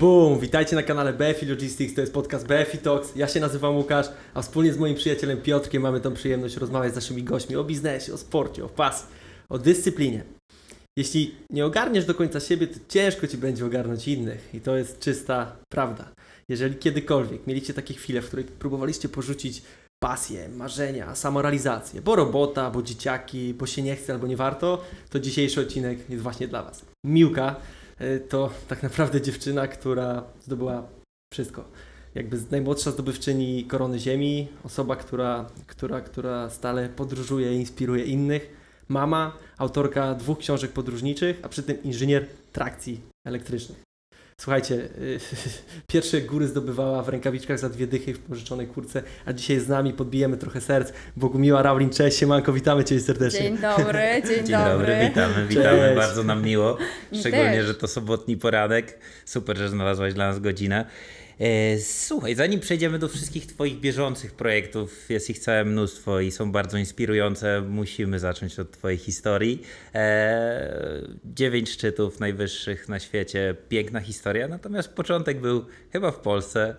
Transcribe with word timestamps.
Boom! 0.00 0.38
Witajcie 0.38 0.76
na 0.76 0.82
kanale 0.82 1.12
BFI 1.12 1.46
Logistics, 1.46 1.94
to 1.94 2.00
jest 2.00 2.12
podcast 2.12 2.46
BFI 2.46 2.78
Talks. 2.78 3.16
Ja 3.16 3.28
się 3.28 3.40
nazywam 3.40 3.76
Łukasz, 3.76 4.06
a 4.34 4.42
wspólnie 4.42 4.72
z 4.72 4.78
moim 4.78 4.94
przyjacielem 4.94 5.38
Piotrkiem 5.38 5.82
mamy 5.82 6.00
tą 6.00 6.14
przyjemność 6.14 6.56
rozmawiać 6.56 6.92
z 6.92 6.94
naszymi 6.94 7.22
gośćmi 7.22 7.56
o 7.56 7.64
biznesie, 7.64 8.14
o 8.14 8.18
sporcie, 8.18 8.64
o 8.64 8.68
pasji, 8.68 9.06
o 9.48 9.58
dyscyplinie. 9.58 10.24
Jeśli 10.98 11.34
nie 11.50 11.66
ogarniesz 11.66 12.04
do 12.04 12.14
końca 12.14 12.40
siebie, 12.40 12.66
to 12.66 12.78
ciężko 12.88 13.26
Ci 13.26 13.38
będzie 13.38 13.66
ogarnąć 13.66 14.08
innych 14.08 14.50
i 14.54 14.60
to 14.60 14.76
jest 14.76 14.98
czysta 14.98 15.56
prawda. 15.68 16.12
Jeżeli 16.48 16.76
kiedykolwiek 16.76 17.46
mieliście 17.46 17.74
takie 17.74 17.94
chwile, 17.94 18.22
w 18.22 18.26
których 18.26 18.46
próbowaliście 18.46 19.08
porzucić 19.08 19.62
pasję, 20.02 20.48
marzenia, 20.48 21.14
samorealizację, 21.14 22.02
bo 22.02 22.16
robota, 22.16 22.70
bo 22.70 22.82
dzieciaki, 22.82 23.54
bo 23.54 23.66
się 23.66 23.82
nie 23.82 23.96
chce 23.96 24.12
albo 24.12 24.26
nie 24.26 24.36
warto, 24.36 24.84
to 25.10 25.20
dzisiejszy 25.20 25.60
odcinek 25.60 26.10
jest 26.10 26.22
właśnie 26.22 26.48
dla 26.48 26.62
Was. 26.62 26.84
Miłka 27.04 27.56
to 28.28 28.50
tak 28.68 28.82
naprawdę 28.82 29.20
dziewczyna, 29.20 29.68
która 29.68 30.24
zdobyła 30.44 30.88
wszystko. 31.32 31.64
Jakby 32.14 32.38
najmłodsza 32.50 32.90
zdobywczyni 32.90 33.64
korony 33.64 33.98
ziemi, 33.98 34.48
osoba, 34.64 34.96
która, 34.96 35.46
która, 35.66 36.00
która 36.00 36.50
stale 36.50 36.88
podróżuje 36.88 37.54
i 37.54 37.56
inspiruje 37.56 38.04
innych, 38.04 38.50
mama, 38.88 39.36
autorka 39.58 40.14
dwóch 40.14 40.38
książek 40.38 40.72
podróżniczych, 40.72 41.40
a 41.42 41.48
przy 41.48 41.62
tym 41.62 41.82
inżynier 41.82 42.26
trakcji 42.52 43.00
elektrycznych. 43.24 43.85
Słuchajcie, 44.40 44.74
y, 44.74 45.18
pierwsze 45.92 46.20
góry 46.20 46.48
zdobywała 46.48 47.02
w 47.02 47.08
rękawiczkach 47.08 47.58
za 47.58 47.68
dwie 47.68 47.86
dychy 47.86 48.14
w 48.14 48.18
pożyczonej 48.18 48.66
kurce, 48.66 49.02
a 49.26 49.32
dzisiaj 49.32 49.60
z 49.60 49.68
nami 49.68 49.92
podbijemy 49.92 50.36
trochę 50.36 50.60
serc. 50.60 50.92
Bogumiła 51.16 51.62
Raulin, 51.62 51.90
cześć, 51.90 52.18
siemanko, 52.18 52.52
witamy 52.52 52.84
Cię 52.84 53.00
serdecznie. 53.00 53.40
Dzień 53.40 53.58
dobry, 53.58 54.00
dzień, 54.28 54.46
Dzień 54.46 54.56
dobry, 54.56 54.98
witamy, 55.08 55.46
witamy, 55.46 55.78
Cześć. 55.78 55.96
bardzo 55.96 56.24
nam 56.24 56.42
miło. 56.42 56.78
Mi 57.12 57.20
Szczególnie, 57.20 57.64
że 57.64 57.74
to 57.74 57.86
sobotni 57.88 58.36
poranek. 58.36 58.98
Super, 59.24 59.56
że 59.56 59.68
znalazłaś 59.68 60.14
dla 60.14 60.26
nas 60.26 60.40
godzinę. 60.40 60.86
E, 61.40 61.78
Słuchaj, 61.78 62.34
zanim 62.34 62.60
przejdziemy 62.60 62.98
do 62.98 63.08
wszystkich 63.08 63.46
Twoich 63.46 63.80
bieżących 63.80 64.34
projektów, 64.34 65.10
jest 65.10 65.30
ich 65.30 65.38
całe 65.38 65.64
mnóstwo 65.64 66.20
i 66.20 66.30
są 66.30 66.52
bardzo 66.52 66.78
inspirujące, 66.78 67.60
musimy 67.68 68.18
zacząć 68.18 68.58
od 68.58 68.70
Twojej 68.70 68.98
historii. 68.98 69.62
E, 69.94 71.02
Dziewięć 71.24 71.70
szczytów 71.70 72.20
najwyższych 72.20 72.88
na 72.88 72.98
świecie, 73.00 73.54
piękna 73.68 74.00
historia, 74.00 74.48
natomiast 74.48 74.88
początek 74.88 75.40
był 75.40 75.64
chyba 75.92 76.10
w 76.10 76.18
Polsce. 76.18 76.76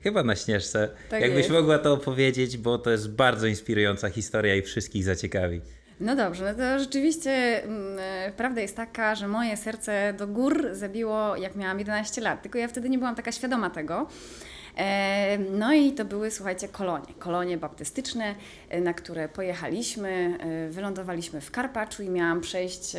Chyba 0.00 0.22
na 0.22 0.36
Śnieżce. 0.36 0.88
Tak 1.10 1.20
Jakbyś 1.20 1.38
jest. 1.38 1.50
mogła 1.50 1.78
to 1.78 1.92
opowiedzieć, 1.92 2.56
bo 2.58 2.78
to 2.78 2.90
jest 2.90 3.10
bardzo 3.10 3.46
inspirująca 3.46 4.10
historia 4.10 4.56
i 4.56 4.62
wszystkich 4.62 5.04
zaciekawi. 5.04 5.60
No 6.00 6.16
dobrze, 6.16 6.44
no 6.44 6.54
to 6.54 6.78
rzeczywiście 6.78 7.64
mm, 7.64 7.98
e, 8.00 8.32
prawda 8.36 8.60
jest 8.60 8.76
taka, 8.76 9.14
że 9.14 9.28
moje 9.28 9.56
serce 9.56 10.14
do 10.18 10.26
gór 10.26 10.68
zabiło 10.72 11.36
jak 11.36 11.56
miałam 11.56 11.78
11 11.78 12.20
lat, 12.20 12.42
tylko 12.42 12.58
ja 12.58 12.68
wtedy 12.68 12.90
nie 12.90 12.98
byłam 12.98 13.14
taka 13.14 13.32
świadoma 13.32 13.70
tego. 13.70 14.06
E, 14.76 15.38
No 15.38 15.72
i 15.74 15.92
to 15.92 16.04
były, 16.04 16.30
słuchajcie, 16.30 16.68
kolonie, 16.68 17.14
kolonie 17.18 17.58
baptystyczne, 17.58 18.34
e, 18.68 18.80
na 18.80 18.94
które 18.94 19.28
pojechaliśmy, 19.28 20.38
wylądowaliśmy 20.70 21.40
w 21.40 21.50
Karpaczu 21.50 22.02
i 22.02 22.10
miałam 22.10 22.40
przejść 22.40 22.96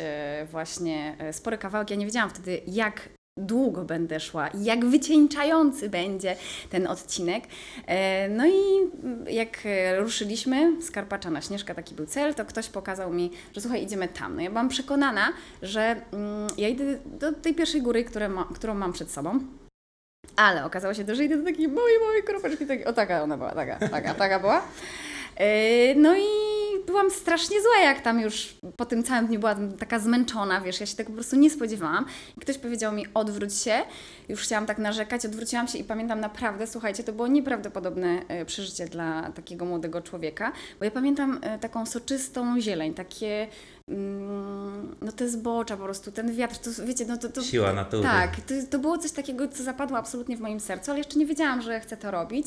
właśnie 0.50 1.16
spory 1.32 1.58
kawałek. 1.58 1.90
Ja 1.90 1.96
nie 1.96 2.06
wiedziałam 2.06 2.30
wtedy, 2.30 2.60
jak 2.66 3.08
długo 3.36 3.84
będę 3.84 4.20
szła 4.20 4.48
i 4.48 4.64
jak 4.64 4.84
wycieńczający 4.84 5.88
będzie 5.90 6.36
ten 6.70 6.86
odcinek. 6.86 7.44
E, 7.86 8.28
No 8.28 8.46
i 8.46 8.52
jak 9.34 9.58
ruszyliśmy 9.98 10.82
z 10.82 10.90
Karpacza 10.90 11.30
na 11.30 11.40
Śnieżka, 11.40 11.74
taki 11.74 11.94
był 11.94 12.06
cel, 12.06 12.34
to 12.34 12.44
ktoś 12.44 12.68
pokazał 12.68 13.12
mi, 13.12 13.30
że 13.54 13.60
słuchaj, 13.60 13.82
idziemy 13.82 14.08
tam. 14.08 14.34
No 14.36 14.42
ja 14.42 14.50
byłam 14.50 14.68
przekonana, 14.68 15.32
że 15.62 15.80
mm, 16.12 16.46
ja 16.58 16.68
idę 16.68 16.98
do 17.04 17.32
tej 17.32 17.54
pierwszej 17.54 17.82
góry, 17.82 18.04
ma, 18.28 18.48
którą 18.54 18.74
mam 18.74 18.92
przed 18.92 19.10
sobą. 19.10 19.40
Ale 20.36 20.64
okazało 20.64 20.94
się, 20.94 21.14
że 21.14 21.24
idę 21.24 21.36
do 21.36 21.44
takiej 21.44 21.68
małej, 21.68 21.94
małej 22.00 22.22
kropeczki, 22.22 22.66
takiej, 22.66 22.84
o 22.86 22.92
taka 22.92 23.22
ona 23.22 23.36
była, 23.36 23.50
taka, 23.54 23.88
taka, 23.88 24.14
taka 24.14 24.40
była. 24.40 24.62
E, 25.36 25.94
No 25.94 26.16
i 26.16 26.49
byłam 26.90 27.10
strasznie 27.10 27.62
zła, 27.62 27.84
jak 27.84 28.00
tam 28.00 28.20
już 28.20 28.54
po 28.76 28.86
tym 28.86 29.02
całym 29.02 29.26
dniu 29.26 29.40
byłam 29.40 29.72
taka 29.72 29.98
zmęczona, 29.98 30.60
wiesz, 30.60 30.80
ja 30.80 30.86
się 30.86 30.96
tego 30.96 31.08
po 31.10 31.14
prostu 31.14 31.36
nie 31.36 31.50
spodziewałam. 31.50 32.06
I 32.36 32.40
ktoś 32.40 32.58
powiedział 32.58 32.92
mi, 32.92 33.06
odwróć 33.14 33.54
się, 33.54 33.78
już 34.28 34.42
chciałam 34.42 34.66
tak 34.66 34.78
narzekać, 34.78 35.26
odwróciłam 35.26 35.68
się 35.68 35.78
i 35.78 35.84
pamiętam 35.84 36.20
naprawdę, 36.20 36.66
słuchajcie, 36.66 37.04
to 37.04 37.12
było 37.12 37.28
nieprawdopodobne 37.28 38.22
e, 38.28 38.44
przeżycie 38.44 38.86
dla 38.86 39.32
takiego 39.32 39.64
młodego 39.64 40.02
człowieka, 40.02 40.52
bo 40.78 40.84
ja 40.84 40.90
pamiętam 40.90 41.38
e, 41.42 41.58
taką 41.58 41.86
soczystą 41.86 42.60
zieleń, 42.60 42.94
takie, 42.94 43.48
mm, 43.88 44.96
no 45.02 45.12
te 45.12 45.28
zbocza 45.28 45.76
po 45.76 45.84
prostu, 45.84 46.12
ten 46.12 46.34
wiatr, 46.34 46.58
to 46.58 46.70
wiecie, 46.84 47.04
no 47.06 47.16
to... 47.16 47.28
to 47.28 47.42
Siła 47.42 47.72
natury. 47.72 48.02
Tak, 48.02 48.36
to, 48.36 48.54
to 48.70 48.78
było 48.78 48.98
coś 48.98 49.12
takiego, 49.12 49.48
co 49.48 49.62
zapadło 49.62 49.98
absolutnie 49.98 50.36
w 50.36 50.40
moim 50.40 50.60
sercu, 50.60 50.90
ale 50.90 50.98
jeszcze 50.98 51.18
nie 51.18 51.26
wiedziałam, 51.26 51.62
że 51.62 51.80
chcę 51.80 51.96
to 51.96 52.10
robić 52.10 52.46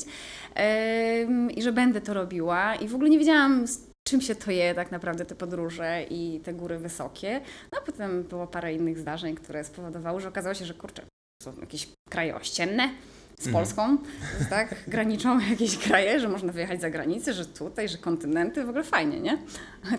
em, 0.54 1.50
i 1.50 1.62
że 1.62 1.72
będę 1.72 2.00
to 2.00 2.14
robiła 2.14 2.74
i 2.74 2.88
w 2.88 2.94
ogóle 2.94 3.10
nie 3.10 3.18
wiedziałam, 3.18 3.66
czym 4.08 4.20
się 4.20 4.34
to 4.34 4.50
je 4.50 4.74
tak 4.74 4.90
naprawdę 4.90 5.24
te 5.24 5.34
podróże 5.34 6.04
i 6.10 6.40
te 6.44 6.54
góry 6.54 6.78
wysokie. 6.78 7.40
No 7.72 7.78
a 7.82 7.86
potem 7.86 8.22
było 8.22 8.46
parę 8.46 8.74
innych 8.74 8.98
zdarzeń, 8.98 9.34
które 9.34 9.64
spowodowały, 9.64 10.20
że 10.20 10.28
okazało 10.28 10.54
się, 10.54 10.64
że 10.64 10.74
kurczę, 10.74 11.02
są 11.42 11.60
jakieś 11.60 11.88
kraje 12.10 12.36
ościenne 12.36 12.90
z 13.38 13.52
Polską, 13.52 13.98
tak, 14.50 14.74
graniczą 14.88 15.38
jakieś 15.50 15.78
kraje, 15.78 16.20
że 16.20 16.28
można 16.28 16.52
wyjechać 16.52 16.80
za 16.80 16.90
granicę, 16.90 17.32
że 17.32 17.46
tutaj, 17.46 17.88
że 17.88 17.98
kontynenty, 17.98 18.64
w 18.64 18.68
ogóle 18.68 18.84
fajnie, 18.84 19.20
nie? 19.20 19.38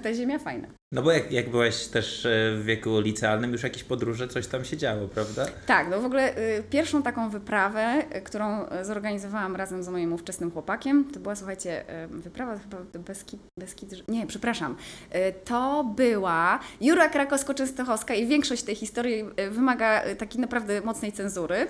Ta 0.03 0.13
ziemia 0.13 0.39
fajna. 0.39 0.67
No 0.95 1.01
bo 1.01 1.11
jak, 1.11 1.31
jak 1.31 1.49
byłaś 1.49 1.87
też 1.87 2.25
e, 2.25 2.29
w 2.55 2.63
wieku 2.65 2.99
licealnym, 2.99 3.51
już 3.51 3.63
jakieś 3.63 3.83
podróże, 3.83 4.27
coś 4.27 4.47
tam 4.47 4.65
się 4.65 4.77
działo, 4.77 5.07
prawda? 5.07 5.45
Tak, 5.65 5.87
no 5.89 6.01
w 6.01 6.05
ogóle 6.05 6.37
y, 6.37 6.63
pierwszą 6.69 7.03
taką 7.03 7.29
wyprawę, 7.29 8.03
y, 8.15 8.21
którą 8.21 8.65
y, 8.65 8.85
zorganizowałam 8.85 9.55
razem 9.55 9.83
z 9.83 9.89
moim 9.89 10.13
ówczesnym 10.13 10.51
chłopakiem, 10.51 11.05
to 11.13 11.19
była, 11.19 11.35
słuchajcie, 11.35 12.03
y, 12.03 12.07
wyprawa 12.07 12.57
chyba 12.57 12.77
do 12.93 12.99
Beskid, 12.99 13.39
Beskid, 13.59 14.07
nie, 14.07 14.27
przepraszam, 14.27 14.75
y, 15.15 15.33
to 15.45 15.83
była 15.95 16.59
Jura 16.81 17.09
Krakowsko-Częstochowska 17.09 18.15
i 18.15 18.27
większość 18.27 18.63
tej 18.63 18.75
historii 18.75 19.23
wymaga 19.51 20.01
takiej 20.17 20.41
naprawdę 20.41 20.81
mocnej 20.81 21.11
cenzury, 21.11 21.67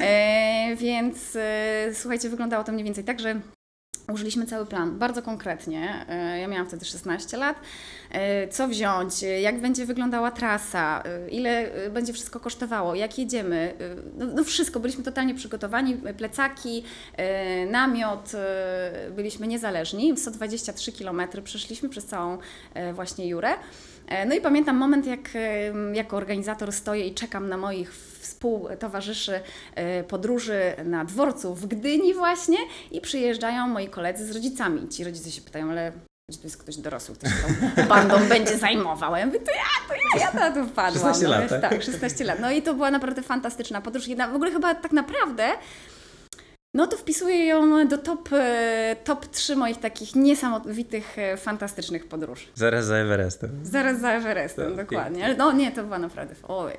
e, 0.00 0.76
więc 0.76 1.38
słuchajcie, 1.92 2.28
wyglądało 2.28 2.64
to 2.64 2.72
mniej 2.72 2.84
więcej 2.84 3.04
tak, 3.04 3.20
że 3.20 3.40
Użyliśmy 4.12 4.46
cały 4.46 4.66
plan, 4.66 4.98
bardzo 4.98 5.22
konkretnie. 5.22 6.06
E, 6.08 6.40
Ja 6.40 6.48
miałam 6.48 6.66
wtedy 6.66 6.84
16 6.84 7.36
lat. 7.36 7.60
E, 8.10 8.48
Co 8.48 8.68
wziąć, 8.68 9.22
jak 9.22 9.60
będzie 9.60 9.86
wyglądała 9.86 10.30
trasa, 10.30 11.02
e, 11.04 11.28
ile 11.30 11.70
będzie 11.90 12.12
wszystko 12.12 12.40
kosztowało, 12.40 12.94
jak 12.94 13.18
jedziemy. 13.18 13.74
No, 14.18 14.26
no 14.26 14.44
wszystko, 14.44 14.80
byliśmy 14.80 15.04
totalnie 15.04 15.34
przygotowani. 15.34 15.96
Plecaki, 16.16 16.84
namiot, 17.70 18.32
byliśmy 19.10 19.46
niezależni. 19.46 20.16
123 20.16 20.92
km 20.92 21.22
przeszliśmy 21.44 21.88
przez 21.88 22.06
całą 22.06 22.38
właśnie 22.92 23.28
Jurę. 23.28 23.50
No 24.26 24.34
i 24.34 24.40
pamiętam 24.40 24.76
moment, 24.76 25.06
jak 25.06 25.30
jako 25.94 26.16
organizator 26.16 26.72
stoję 26.72 27.06
i 27.06 27.14
czekam 27.14 27.48
na 27.48 27.56
moich 27.56 27.90
współtowarzyszy 28.28 29.40
e, 29.74 30.04
podróży 30.04 30.60
na 30.84 31.04
dworcu 31.04 31.54
w 31.54 31.66
Gdyni 31.66 32.14
właśnie 32.14 32.58
i 32.90 33.00
przyjeżdżają 33.00 33.68
moi 33.68 33.88
koledzy 33.88 34.26
z 34.26 34.30
rodzicami. 34.30 34.88
Ci 34.88 35.04
rodzice 35.04 35.30
się 35.30 35.40
pytają, 35.40 35.70
ale 35.70 35.92
czy 36.32 36.38
to 36.38 36.44
jest 36.44 36.56
ktoś 36.56 36.76
dorosły, 36.76 37.14
kto 37.14 37.28
się 37.28 37.34
tą 37.76 37.82
bandą 37.94 38.28
będzie 38.28 38.58
zajmował. 38.58 39.16
Ja 39.16 39.26
mówię, 39.26 39.40
to 39.40 39.52
ja, 39.52 39.88
to 39.88 39.94
ja, 39.94 40.24
ja 40.24 40.32
na 40.32 40.50
to 40.50 40.64
wpadłam. 40.64 41.14
16 41.14 41.24
no, 41.24 41.30
lat, 41.30 41.48
tak? 41.48 41.60
tak, 41.60 41.82
16 41.82 42.24
lat. 42.24 42.40
No 42.40 42.50
i 42.50 42.62
to 42.62 42.74
była 42.74 42.90
naprawdę 42.90 43.22
fantastyczna 43.22 43.80
podróż. 43.80 44.08
Jedna, 44.08 44.28
w 44.28 44.34
ogóle 44.34 44.50
chyba 44.50 44.74
tak 44.74 44.92
naprawdę 44.92 45.44
no 46.74 46.86
to 46.86 46.96
wpisuję 46.96 47.46
ją 47.46 47.88
do 47.88 47.98
top, 47.98 48.28
e, 48.32 48.96
top 49.04 49.26
3 49.26 49.56
moich 49.56 49.80
takich 49.80 50.14
niesamowitych, 50.14 51.18
e, 51.18 51.36
fantastycznych 51.36 52.08
podróży. 52.08 52.46
Zaraz 52.54 52.84
za 52.84 52.96
Everestem. 52.96 53.50
Zaraz 53.62 54.00
za 54.00 54.12
Everestem, 54.12 54.76
Tak, 54.76 54.86
dokładnie. 54.86 55.24
Ale 55.24 55.36
no 55.36 55.52
nie, 55.52 55.72
to 55.72 55.84
była 55.84 55.98
naprawdę, 55.98 56.34
oj, 56.48 56.72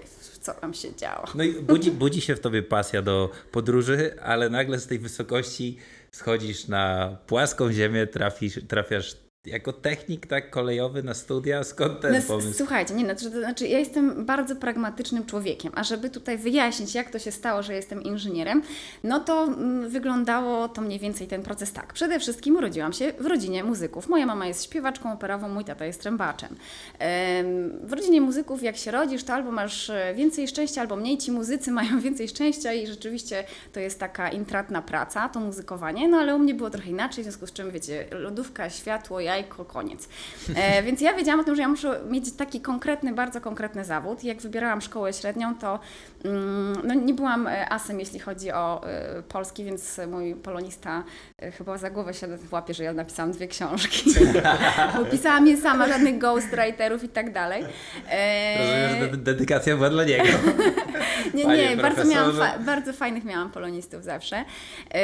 co 0.53 0.61
tam 0.61 0.73
się 0.73 0.95
działo. 0.95 1.25
No 1.35 1.43
i 1.43 1.53
budzi, 1.53 1.91
budzi 1.91 2.21
się 2.21 2.35
w 2.35 2.39
tobie 2.39 2.63
pasja 2.63 3.01
do 3.01 3.29
podróży, 3.51 4.15
ale 4.21 4.49
nagle 4.49 4.79
z 4.79 4.87
tej 4.87 4.99
wysokości 4.99 5.77
schodzisz 6.11 6.67
na 6.67 7.17
płaską 7.27 7.71
ziemię, 7.71 8.07
trafisz, 8.07 8.59
trafiasz 8.67 9.28
jako 9.45 9.73
technik 9.73 10.27
tak 10.27 10.49
kolejowy 10.49 11.03
na 11.03 11.13
studia. 11.13 11.63
Skąd 11.63 11.99
ten 12.01 12.13
No, 12.13 12.21
pomysł? 12.27 12.53
słuchajcie, 12.53 12.93
nie, 12.93 13.03
no, 13.03 13.15
to, 13.15 13.21
to 13.29 13.39
znaczy 13.39 13.67
ja 13.67 13.79
jestem 13.79 14.25
bardzo 14.25 14.55
pragmatycznym 14.55 15.25
człowiekiem, 15.25 15.71
a 15.75 15.83
żeby 15.83 16.09
tutaj 16.09 16.37
wyjaśnić, 16.37 16.95
jak 16.95 17.09
to 17.11 17.19
się 17.19 17.31
stało, 17.31 17.63
że 17.63 17.73
jestem 17.73 18.03
inżynierem, 18.03 18.61
no 19.03 19.19
to 19.19 19.43
mm, 19.43 19.89
wyglądało 19.89 20.67
to 20.69 20.81
mniej 20.81 20.99
więcej 20.99 21.27
ten 21.27 21.43
proces 21.43 21.73
tak. 21.73 21.93
Przede 21.93 22.19
wszystkim 22.19 22.55
urodziłam 22.55 22.93
się 22.93 23.13
w 23.19 23.25
rodzinie 23.25 23.63
muzyków. 23.63 24.09
Moja 24.09 24.25
mama 24.25 24.47
jest 24.47 24.63
śpiewaczką 24.65 25.13
operową, 25.13 25.49
mój 25.49 25.65
tata 25.65 25.85
jest 25.85 26.01
trębaczem. 26.01 26.55
Em, 26.99 27.79
W 27.87 27.93
rodzinie 27.93 28.21
muzyków, 28.21 28.63
jak 28.63 28.77
się 28.77 28.91
rodzisz, 28.91 29.23
to 29.23 29.33
albo 29.33 29.51
masz 29.51 29.89
e, 29.89 30.13
więcej 30.15 30.47
szczęścia, 30.47 30.81
albo 30.81 30.95
mniej. 30.95 31.17
Ci 31.17 31.31
muzycy 31.31 31.71
mają 31.71 31.99
więcej 32.09 32.27
szczęścia 32.27 32.73
i 32.73 32.87
rzeczywiście 32.87 33.43
to 33.73 33.79
jest 33.79 33.99
taka 33.99 34.29
intratna 34.29 34.81
praca, 34.81 35.29
to 35.29 35.39
muzykowanie, 35.39 36.07
no 36.07 36.17
ale 36.17 36.35
u 36.35 36.39
mnie 36.39 36.53
było 36.53 36.69
trochę 36.69 36.89
inaczej, 36.89 37.23
w 37.23 37.27
związku 37.27 37.47
z 37.47 37.53
czym, 37.53 37.71
wiecie, 37.71 38.05
lodówka, 38.11 38.69
światło, 38.69 39.19
jajka, 39.19 39.38
jajko, 39.39 39.65
koniec. 39.65 40.09
E, 40.55 40.83
więc 40.85 41.01
ja 41.01 41.13
wiedziałam 41.13 41.39
o 41.39 41.43
tym, 41.43 41.55
że 41.55 41.61
ja 41.61 41.67
muszę 41.67 41.99
mieć 42.09 42.33
taki 42.33 42.61
konkretny, 42.61 43.13
bardzo 43.13 43.41
konkretny 43.41 43.85
zawód. 43.85 44.23
Jak 44.23 44.41
wybierałam 44.41 44.81
szkołę 44.81 45.13
średnią, 45.13 45.55
to 45.55 45.79
mm, 46.25 46.81
no, 46.83 46.93
nie 46.93 47.13
byłam 47.13 47.47
e, 47.47 47.69
asem, 47.73 47.99
jeśli 47.99 48.19
chodzi 48.19 48.51
o 48.51 48.87
e, 48.87 49.21
polski, 49.21 49.63
więc 49.63 49.99
mój 50.07 50.35
polonista 50.35 51.03
e, 51.37 51.51
chyba 51.51 51.77
za 51.77 51.89
głowę 51.89 52.13
się 52.13 52.27
łapie, 52.51 52.73
że 52.73 52.83
ja 52.83 52.93
napisałam 52.93 53.31
dwie 53.31 53.47
książki. 53.47 54.13
Bo 54.97 55.05
pisałam 55.05 55.47
je 55.47 55.57
sama, 55.57 55.87
żadnych 55.87 56.17
ghostwriterów 56.17 57.03
i 57.03 57.09
tak 57.09 57.33
dalej. 57.33 57.63
E, 58.09 58.57
Rozumiem, 58.57 59.11
że 59.11 59.17
de- 59.17 59.23
dedykacja 59.23 59.75
była 59.75 59.89
dla 59.89 60.03
niego. 60.03 60.23
nie, 61.33 61.45
nie, 61.45 61.77
bardzo, 61.77 62.05
miałam 62.05 62.35
fa- 62.35 62.59
bardzo 62.59 62.93
fajnych 62.93 63.25
miałam 63.25 63.51
polonistów 63.51 64.03
zawsze. 64.03 64.45
Yy, 64.93 64.99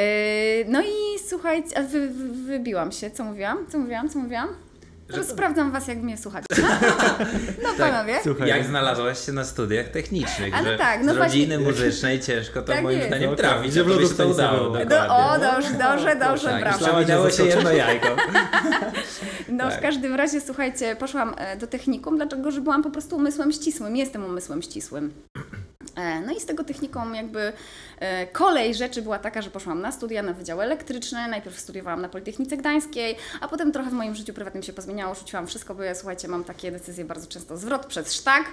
no 0.68 0.82
i 0.82 1.18
słuchajcie, 1.28 1.82
wy, 1.82 2.08
wy, 2.08 2.28
wybiłam 2.32 2.92
się. 2.92 3.10
Co 3.10 3.24
mówiłam? 3.24 3.58
Co 3.68 3.78
mówiłam? 3.78 4.08
Co 4.08 4.15
mówiłam? 4.16 4.48
Teraz 5.08 5.28
sprawdzam 5.28 5.72
Was, 5.72 5.88
jak 5.88 5.98
mnie 5.98 6.16
słuchacie. 6.16 6.46
No 7.62 7.68
panowie. 7.78 8.14
Słuchaj, 8.22 8.48
Jak 8.48 8.64
znalazłaś 8.64 9.26
się 9.26 9.32
na 9.32 9.44
studiach 9.44 9.88
technicznych, 9.88 10.54
Ale 10.54 10.72
że 10.72 10.78
tak, 10.78 11.00
no 11.04 11.12
z 11.14 11.16
właśnie- 11.16 11.40
rodziny 11.40 11.58
muzycznej 11.58 12.20
ciężko 12.20 12.62
to 12.62 12.72
Tak 12.72 12.82
moim 12.82 12.96
jest. 12.96 13.08
zdaniem 13.08 13.30
No, 13.30 13.36
trafić, 13.36 13.70
gdzie 13.72 13.84
w 13.84 13.88
żeby 13.88 14.06
się 14.06 14.14
to 14.14 14.28
udało. 14.28 14.70
było. 14.70 14.84
Do, 14.86 15.16
o, 15.16 15.38
dobrze, 15.38 15.70
dobrze, 15.70 16.16
dobrze, 16.16 16.48
Tak, 16.48 16.60
brawo. 16.60 17.00
minęło 17.00 17.30
się 17.30 17.44
jedno 17.44 17.70
jajko. 17.84 18.06
No 19.48 19.68
w 19.70 19.72
tak. 19.72 19.82
każdym 19.82 20.14
razie, 20.14 20.40
słuchajcie, 20.40 20.96
poszłam 20.96 21.34
e, 21.38 21.56
do 21.56 21.66
technikum, 21.66 22.16
dlatego 22.16 22.50
że 22.50 22.60
byłam 22.60 22.82
po 22.82 22.90
prostu 22.90 23.16
umysłem 23.16 23.52
ścisłym. 23.52 23.96
Jestem 23.96 24.24
umysłem 24.24 24.62
ścisłym. 24.62 25.12
E, 25.96 26.20
No 26.20 26.32
i 26.32 26.40
z 26.40 26.46
tego 26.46 26.64
technikum 26.64 27.14
jakby 27.14 27.52
e, 27.98 28.26
kolej 28.26 28.74
rzeczy 28.74 29.02
była 29.02 29.18
taka, 29.18 29.42
że 29.42 29.50
poszłam 29.50 29.80
na 29.80 29.92
studia 29.92 30.22
na 30.22 30.32
Wydział 30.32 30.62
Elektryczny, 30.62 31.28
najpierw 31.28 31.60
studiowałam 31.60 32.02
na 32.02 32.08
Politechnice 32.08 32.56
Gdańskiej, 32.56 33.16
a 33.40 33.48
potem 33.48 33.72
trochę 33.72 33.90
w 33.90 33.92
moim 33.92 34.14
życiu 34.14 34.34
prywatnym 34.34 34.62
się 34.62 34.72
pozmieniało, 34.72 35.14
rzuciłam 35.14 35.46
wszystko, 35.46 35.74
bo 35.74 35.82
ja 35.82 35.94
słuchajcie, 35.94 36.28
mam 36.28 36.44
takie 36.44 36.72
decyzje 36.72 37.04
bardzo 37.04 37.26
często. 37.26 37.56
Zwrot 37.56 37.86
przez 37.86 38.12
sztak 38.12 38.44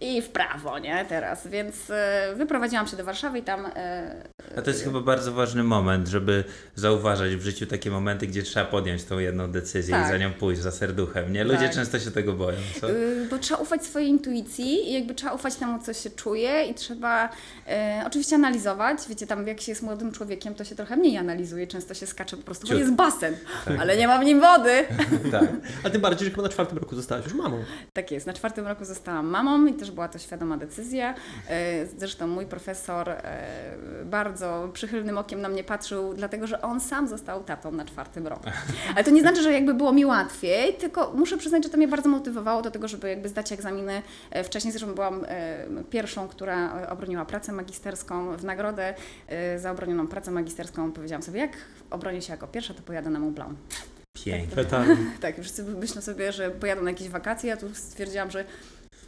i 0.00 0.22
w 0.22 0.28
prawo, 0.28 0.78
nie, 0.78 1.04
teraz, 1.08 1.46
więc 1.46 1.90
e, 1.90 2.34
wyprowadziłam 2.36 2.86
się 2.86 2.96
do 2.96 3.04
Warszawy 3.04 3.38
i 3.38 3.42
tam 3.42 3.66
e, 3.76 4.22
A 4.56 4.62
to 4.62 4.70
jest 4.70 4.84
chyba 4.84 5.00
bardzo 5.00 5.32
ważny 5.32 5.62
moment, 5.62 6.08
żeby 6.08 6.44
zauważać 6.74 7.36
w 7.36 7.42
życiu 7.42 7.66
takie 7.66 7.90
momenty, 7.90 8.26
gdzie 8.26 8.42
trzeba 8.42 8.66
podjąć 8.66 9.04
tą 9.04 9.18
jedną 9.18 9.50
decyzję 9.52 9.94
Tak. 9.94 10.06
i 10.06 10.10
za 10.10 10.18
nią 10.18 10.32
pójść, 10.32 10.60
za 10.62 10.70
serduchem. 10.70 11.32
Nie? 11.32 11.44
Ludzie 11.44 11.58
Tak. 11.58 11.74
często 11.74 11.98
się 11.98 12.10
tego 12.10 12.32
boją. 12.32 12.56
Co? 12.80 12.90
Y, 12.90 13.26
Bo 13.30 13.38
trzeba 13.38 13.60
ufać 13.60 13.84
swojej 13.84 14.08
intuicji 14.08 14.90
i 14.90 14.92
jakby 14.92 15.14
trzeba 15.14 15.32
ufać 15.32 15.54
temu, 15.56 15.78
co 15.82 15.92
się 15.92 16.10
czuje 16.10 16.64
i 16.64 16.74
trzeba 16.74 17.28
e, 17.68 18.02
oczywiście 18.06 18.36
analizować. 18.36 18.98
Wiecie, 19.08 19.26
tam 19.26 19.46
jak 19.46 19.60
się 19.60 19.72
jest 19.72 19.82
młodym 19.82 20.12
człowiekiem, 20.12 20.54
to 20.54 20.64
się 20.64 20.74
trochę 20.74 20.96
mniej 20.96 21.16
analizuje, 21.16 21.66
często 21.66 21.94
się 21.94 22.06
skacze 22.06 22.36
po 22.36 22.42
prostu, 22.42 22.66
bo 22.66 22.68
Ciut. 22.72 22.78
jest 22.80 22.92
basen, 22.94 23.36
Tak. 23.64 23.80
ale 23.80 23.96
nie 23.96 24.08
ma 24.08 24.18
w 24.18 24.24
nim 24.24 24.40
wody. 24.40 24.84
Tak. 25.32 25.48
A 25.84 25.90
tym 25.90 26.00
bardziej, 26.00 26.24
że 26.24 26.30
chyba 26.30 26.42
na 26.42 26.48
czwartym 26.48 26.78
roku 26.78 26.96
zostałaś 26.96 27.24
już 27.24 27.34
mamą. 27.34 27.64
Tak 27.92 28.10
jest, 28.10 28.26
na 28.26 28.32
czwartym 28.32 28.66
roku 28.66 28.84
zostałam 28.84 29.26
mamą 29.26 29.66
i 29.66 29.74
też 29.74 29.89
była 29.92 30.08
to 30.08 30.18
świadoma 30.18 30.56
decyzja. 30.56 31.14
E, 31.48 31.86
Zresztą 31.86 32.26
mój 32.26 32.46
profesor 32.46 33.08
e, 33.10 33.22
bardzo 34.04 34.70
przychylnym 34.72 35.18
okiem 35.18 35.40
na 35.40 35.48
mnie 35.48 35.64
patrzył, 35.64 36.14
dlatego 36.14 36.46
że 36.46 36.62
on 36.62 36.80
sam 36.80 37.08
został 37.08 37.44
tatą 37.44 37.72
na 37.72 37.84
czwartym 37.84 38.26
roku. 38.26 38.44
Ale 38.94 39.04
to 39.04 39.10
nie 39.10 39.20
znaczy, 39.20 39.42
że 39.42 39.52
jakby 39.52 39.74
było 39.74 39.92
mi 39.92 40.04
łatwiej, 40.06 40.74
tylko 40.74 41.12
muszę 41.14 41.36
przyznać, 41.38 41.64
że 41.64 41.70
to 41.70 41.76
mnie 41.76 41.88
bardzo 41.88 42.08
motywowało 42.08 42.62
do 42.62 42.70
tego, 42.70 42.88
żeby 42.88 43.08
jakby 43.08 43.28
zdać 43.28 43.52
egzaminy. 43.52 44.02
E, 44.30 44.44
Wcześniej 44.44 44.72
zresztą 44.72 44.94
byłam 44.94 45.26
pierwszą, 45.90 46.28
która 46.28 46.86
obroniła 46.88 47.24
pracę 47.24 47.52
magisterską. 47.52 48.36
W 48.36 48.44
nagrodę 48.44 48.94
za 49.56 49.70
obronioną 49.70 50.06
pracę 50.06 50.30
magisterską 50.30 50.92
powiedziałam 50.92 51.22
sobie, 51.22 51.40
jak 51.40 51.52
obronię 51.90 52.22
się 52.22 52.32
jako 52.32 52.46
pierwsza, 52.46 52.74
to 52.74 52.82
pojadę 52.82 53.10
na 53.10 53.18
Mont 53.18 53.34
Blanc. 53.34 53.58
Pięknie. 54.24 54.56
Petardy. 54.56 54.96
Tak, 55.20 55.34
wszyscy 55.40 55.64
myślą 55.64 56.02
sobie, 56.02 56.32
że 56.32 56.50
pojadą 56.50 56.82
na 56.82 56.90
jakieś 56.90 57.08
wakacje, 57.08 57.50
ja 57.50 57.56
tu 57.56 57.74
stwierdziłam, 57.74 58.30
że 58.30 58.44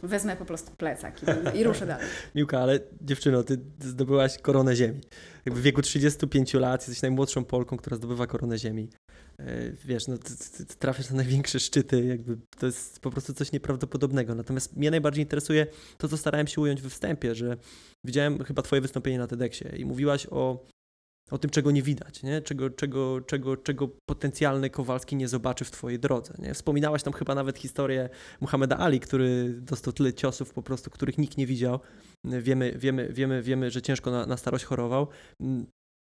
wezmę 0.07 0.35
po 0.35 0.45
prostu 0.45 0.71
plecak 0.77 1.21
i, 1.53 1.57
i 1.57 1.63
ruszę 1.63 1.85
dalej. 1.85 2.07
Miłka, 2.35 2.59
ale 2.59 2.79
dziewczyno, 3.01 3.43
ty 3.43 3.59
zdobyłaś 3.79 4.37
koronę 4.37 4.75
ziemi. 4.75 5.01
Jakby 5.45 5.61
w 5.61 5.63
wieku 5.63 5.81
35 5.81 6.53
lat 6.53 6.81
jesteś 6.81 7.01
najmłodszą 7.01 7.45
Polką, 7.45 7.77
która 7.77 7.97
zdobywa 7.97 8.27
koronę 8.27 8.57
ziemi. 8.57 8.89
E, 9.39 9.71
Wiesz, 9.85 10.07
no 10.07 10.17
ty, 10.17 10.37
ty, 10.37 10.65
ty 10.65 10.75
trafiasz 10.75 11.09
na 11.09 11.15
największe 11.15 11.59
szczyty, 11.59 12.05
jakby 12.05 12.37
to 12.59 12.65
jest 12.65 12.99
po 12.99 13.11
prostu 13.11 13.33
coś 13.33 13.51
nieprawdopodobnego. 13.51 14.35
Natomiast 14.35 14.77
mnie 14.77 14.91
najbardziej 14.91 15.23
interesuje 15.23 15.67
to, 15.97 16.07
co 16.07 16.17
starałem 16.17 16.47
się 16.47 16.61
ująć 16.61 16.81
we 16.81 16.89
wstępie, 16.89 17.35
że 17.35 17.57
widziałem 18.03 18.43
chyba 18.43 18.61
twoje 18.61 18.81
wystąpienie 18.81 19.17
na 19.17 19.27
TEDxie 19.27 19.75
i 19.77 19.85
mówiłaś 19.85 20.27
o, 20.31 20.65
o 21.31 21.37
tym, 21.37 21.49
czego 21.49 21.71
nie 21.71 21.81
widać, 21.81 22.23
nie? 22.23 22.41
Czego, 22.41 22.69
czego, 22.69 23.21
czego, 23.21 23.57
czego 23.57 23.89
potencjalny 24.05 24.69
Kowalski 24.69 25.15
nie 25.15 25.27
zobaczy 25.27 25.65
w 25.65 25.71
twojej 25.71 25.99
drodze. 25.99 26.33
Nie? 26.39 26.53
Wspominałaś 26.53 27.03
tam 27.03 27.13
chyba 27.13 27.35
nawet 27.35 27.57
historię 27.57 28.09
Muhammeda 28.41 28.77
Ali, 28.77 28.99
który 28.99 29.53
dostał 29.61 29.93
tyle 29.93 30.13
ciosów 30.13 30.53
po 30.53 30.63
prostu, 30.63 30.89
których 30.89 31.17
nikt 31.17 31.37
nie 31.37 31.47
widział. 31.47 31.79
Wiemy, 32.23 32.73
wiemy, 32.75 33.09
wiemy, 33.13 33.41
wiemy 33.41 33.71
że 33.71 33.81
ciężko 33.81 34.11
na, 34.11 34.25
na 34.25 34.37
starość 34.37 34.65
chorował. 34.65 35.07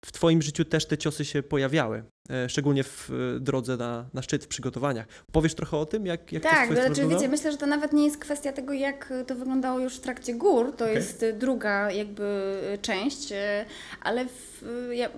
W 0.05 0.12
Twoim 0.12 0.43
życiu 0.43 0.64
też 0.64 0.87
te 0.87 0.99
ciosy 0.99 1.25
się 1.25 1.43
pojawiały, 1.43 2.05
szczególnie 2.49 2.85
w 2.85 3.11
e, 3.11 3.41
drodze 3.41 3.77
na, 3.77 4.05
na 4.15 4.23
szczyt, 4.23 4.44
w 4.44 4.49
przygotowaniach. 4.49 5.06
Powiesz 5.32 5.55
trochę 5.55 5.77
o 5.77 5.87
tym, 5.87 6.06
jak, 6.06 6.32
jak 6.32 6.43
Tak, 6.43 6.69
to 6.69 6.75
strony 6.75 6.94
znaczy, 6.94 7.09
wiecie, 7.09 7.29
myślę, 7.29 7.53
że 7.53 7.59
to 7.59 7.67
nawet 7.67 7.93
nie 7.93 8.05
jest 8.05 8.19
kwestia 8.19 8.53
tego, 8.53 8.73
jak 8.73 9.12
to 9.27 9.35
wyglądało 9.35 9.79
już 9.79 9.97
w 9.97 10.00
trakcie 10.00 10.35
gór, 10.35 10.73
to 10.77 10.85
Okej. 10.85 10.97
jest 10.97 11.25
druga 11.38 11.91
jakby 11.91 12.23
y, 12.75 12.79
część, 12.79 13.32
ale 14.03 14.27
w, 14.27 14.62
ja 14.93 15.09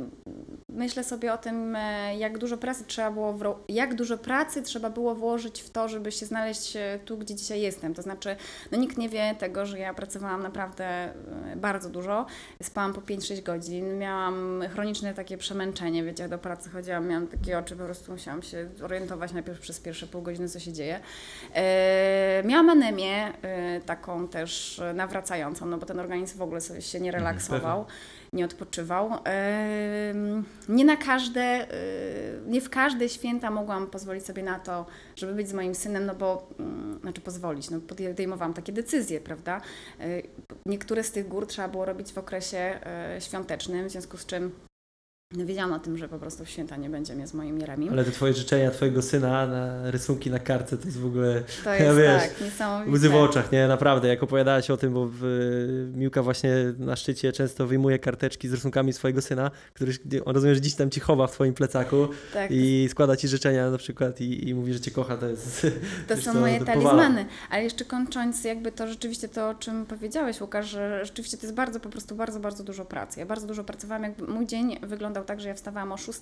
myślę 0.69 1.05
sobie 1.05 1.33
o 1.33 1.39
tym, 1.39 1.77
e, 1.77 2.17
jak 2.17 2.39
dużo 2.39 2.57
pracy 2.57 2.85
trzeba 2.87 3.11
było, 3.11 3.35
wro- 3.35 3.57
jak 3.69 3.95
dużo 3.95 4.19
pracy 4.19 4.63
trzeba 4.63 4.91
było 4.91 5.15
włożyć 5.15 5.63
w 5.63 5.71
to, 5.71 5.89
żeby 5.89 6.13
się 6.13 6.27
znaleźć 6.27 6.77
e, 6.77 6.99
tu, 7.05 7.19
gdzie 7.19 7.35
dzisiaj 7.35 7.61
jestem. 7.61 7.95
To 7.95 8.03
znaczy, 8.03 8.37
no 8.73 8.79
nikt 8.79 8.99
nie 8.99 9.09
wie 9.09 9.35
tego, 9.39 9.67
że 9.67 9.79
ja 9.79 9.95
pracowałam 9.95 10.43
naprawdę 10.43 10.85
e, 10.85 11.13
bardzo 11.57 11.91
dużo, 11.91 12.27
spałam 12.63 12.93
po 12.93 13.01
5-6 13.01 13.43
godzin, 13.43 13.99
miałam 13.99 14.63
chroniczne 14.73 15.15
takie 15.15 15.39
przemęczenie, 15.39 16.05
wiecie, 16.05 16.23
jak 16.23 16.31
do 16.31 16.39
pracy 16.39 16.71
chodziłam, 16.71 17.02
miałam 17.09 17.27
takie 17.27 17.59
oczy, 17.59 17.77
po 17.77 17.85
prostu 17.85 18.13
musiałam 18.13 18.43
się 18.43 18.69
orientować 18.83 19.33
najpierw 19.33 19.61
przez 19.61 19.81
pierwsze 19.81 20.07
pół 20.07 20.23
godziny, 20.23 20.49
co 20.49 20.61
się 20.61 20.73
dzieje. 20.73 21.01
E, 21.55 22.43
miałam 22.47 22.71
anemię, 22.71 23.33
e, 23.43 23.81
taką 23.81 24.29
też 24.29 24.79
e, 24.79 24.95
nawracającą, 24.95 25.67
no 25.67 25.79
bo 25.79 25.87
ten 25.87 26.01
organizm 26.01 26.39
w 26.39 26.43
ogóle 26.43 26.61
sobie 26.61 26.83
się 26.83 27.01
nie 27.01 27.11
relaksował, 27.11 27.87
nie 28.33 28.45
odpoczywał. 28.45 29.11
Em, 29.25 30.45
Nie 30.69 30.85
na 30.85 30.97
każde, 30.97 31.41
e, 31.41 31.67
nie 32.47 32.61
w 32.61 32.71
każde 32.71 33.09
święta 33.09 33.51
mogłam 33.51 33.87
pozwolić 33.87 34.27
sobie 34.27 34.43
na 34.43 34.59
to, 34.59 34.87
żeby 35.17 35.35
być 35.35 35.49
z 35.49 35.53
moim 35.53 35.75
synem, 35.75 36.07
no 36.07 36.15
bo, 36.15 36.49
mm, 36.59 36.99
znaczy 37.01 37.21
pozwolić, 37.21 37.71
no 37.71 37.81
podejmowałam 37.81 38.55
takie 38.55 38.73
decyzje, 38.73 39.21
prawda? 39.21 39.61
E, 40.01 40.23
Niektóre 40.67 41.05
z 41.05 41.11
tych 41.13 41.29
gór 41.29 41.47
trzeba 41.47 41.69
było 41.69 41.85
robić 41.85 42.13
w 42.13 42.19
okresie 42.19 42.59
e, 42.59 43.17
świątecznym, 43.21 43.89
w 43.89 43.91
związku 43.91 44.17
z 44.17 44.27
czym 44.27 44.53
wiedziałam 45.35 45.73
o 45.73 45.79
tym, 45.79 45.97
że 45.99 46.09
po 46.09 46.19
prostu 46.19 46.45
w 46.45 46.49
święta 46.49 46.77
nie 46.77 46.91
będzie 46.91 47.15
mnie 47.15 47.27
z 47.27 47.35
moim 47.35 47.59
Jeremim. 47.59 47.93
Ale 47.93 48.05
te 48.05 48.11
twoje 48.11 48.33
życzenia 48.33 48.71
twojego 48.71 49.03
syna 49.03 49.47
na 49.47 49.91
rysunki 49.91 50.31
na 50.31 50.39
kartce 50.39 50.79
to 50.79 50.85
jest 50.85 50.99
w 50.99 51.07
ogóle 51.07 51.43
To 51.65 51.75
Ja 51.75 51.85
jest 51.85 51.99
wiesz, 51.99 52.23
tak, 52.23 52.41
niesamowite. 52.41 52.93
łzy 52.93 53.09
w 53.09 53.15
oczach, 53.15 53.53
nie? 53.53 53.69
Naprawdę, 53.69 54.09
jak 54.09 54.23
opowiadałaś 54.23 54.71
o 54.71 54.77
tym, 54.77 54.95
bo 54.95 55.09
w, 55.13 55.23
Miłka 55.95 56.23
właśnie 56.23 56.51
na 56.79 56.97
szczycie 56.97 57.33
często 57.33 57.67
wyjmuje 57.67 57.99
karteczki 57.99 58.49
z 58.49 58.53
rysunkami 58.53 58.93
swojego 58.93 59.23
syna, 59.23 59.51
który, 59.75 59.93
on 60.25 60.35
rozumie, 60.35 60.55
że 60.55 60.61
dziś 60.61 60.75
tam 60.75 60.91
ci 60.91 61.01
chowa 61.01 61.27
w 61.27 61.33
twoim 61.33 61.55
plecaku 61.55 62.09
Tak, 62.35 62.51
i 62.51 62.89
składa 62.91 63.17
ci 63.17 63.29
życzenia 63.29 63.71
na 63.71 63.79
przykład 63.79 64.21
i, 64.21 64.49
i 64.49 64.55
mówi, 64.55 64.73
że 64.73 64.81
cię 64.81 64.91
kocha, 64.91 65.17
to 65.17 65.27
jest... 65.29 65.67
To 66.09 66.17
są 66.17 66.33
co, 66.33 66.41
moje 66.41 66.59
to 66.59 66.65
talizmany. 66.65 67.27
Ale 67.51 67.65
jeszcze 67.65 67.85
kończąc, 67.85 68.45
jakby 68.45 68.73
to 68.73 68.89
rzeczywiście 68.89 69.29
to, 69.29 69.49
o 69.49 69.55
czym 69.55 69.87
powiedziałeś, 69.87 70.41
Łukasz, 70.41 70.67
że 70.71 71.05
rzeczywiście 71.05 71.37
to 71.37 71.43
jest 71.47 71.55
bardzo, 71.57 71.81
po 71.81 71.89
prostu 71.89 72.15
bardzo, 72.15 72.41
bardzo 72.41 72.65
dużo 72.65 72.85
pracy. 72.85 73.21
Ja 73.21 73.27
bardzo 73.27 73.47
dużo 73.47 73.65
pracowałam. 73.65 74.03
Jakby 74.03 74.27
mój 74.27 74.47
dzień 74.47 74.77
wyglądał 74.83 75.22
tak, 75.25 75.41
że 75.41 75.49
ja 75.49 75.55
wstawałam 75.55 75.93
o 75.93 75.97
6, 75.97 76.21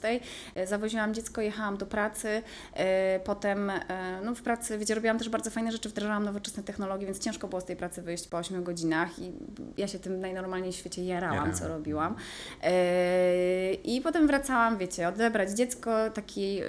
e, 0.55 0.67
zawoziłam 0.67 1.15
dziecko, 1.15 1.41
jechałam 1.41 1.77
do 1.77 1.87
pracy, 1.87 2.43
e, 2.75 3.21
potem 3.21 3.71
e, 3.71 3.81
no 4.25 4.35
w 4.35 4.43
pracy, 4.43 4.79
wiecie, 4.79 4.95
robiłam 4.95 5.19
też 5.19 5.29
bardzo 5.29 5.51
fajne 5.51 5.73
rzeczy, 5.73 5.89
wdrażałam 5.89 6.25
nowoczesne 6.25 6.63
technologie, 6.63 7.07
więc 7.07 7.19
ciężko 7.19 7.49
było 7.49 7.61
z 7.61 7.65
tej 7.65 7.77
pracy 7.77 8.03
wyjść 8.03 8.29
po 8.29 8.39
8 8.39 8.65
godzinach 8.65 9.19
i 9.19 9.33
ja 9.77 9.89
się 9.89 9.99
tym 9.99 10.21
najnormalniej 10.21 10.73
w 10.73 10.77
świecie 10.77 11.05
jarałam, 11.05 11.55
co 11.55 11.69
robiłam. 11.69 12.15
I 13.85 14.01
potem 14.05 14.27
wracałam, 14.27 14.79
wiecie, 14.79 15.09
odebrać 15.09 15.51
dziecko, 15.51 16.11
taki 16.11 16.61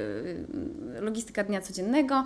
logistyka 1.01 1.43
dnia 1.43 1.61
codziennego. 1.61 2.25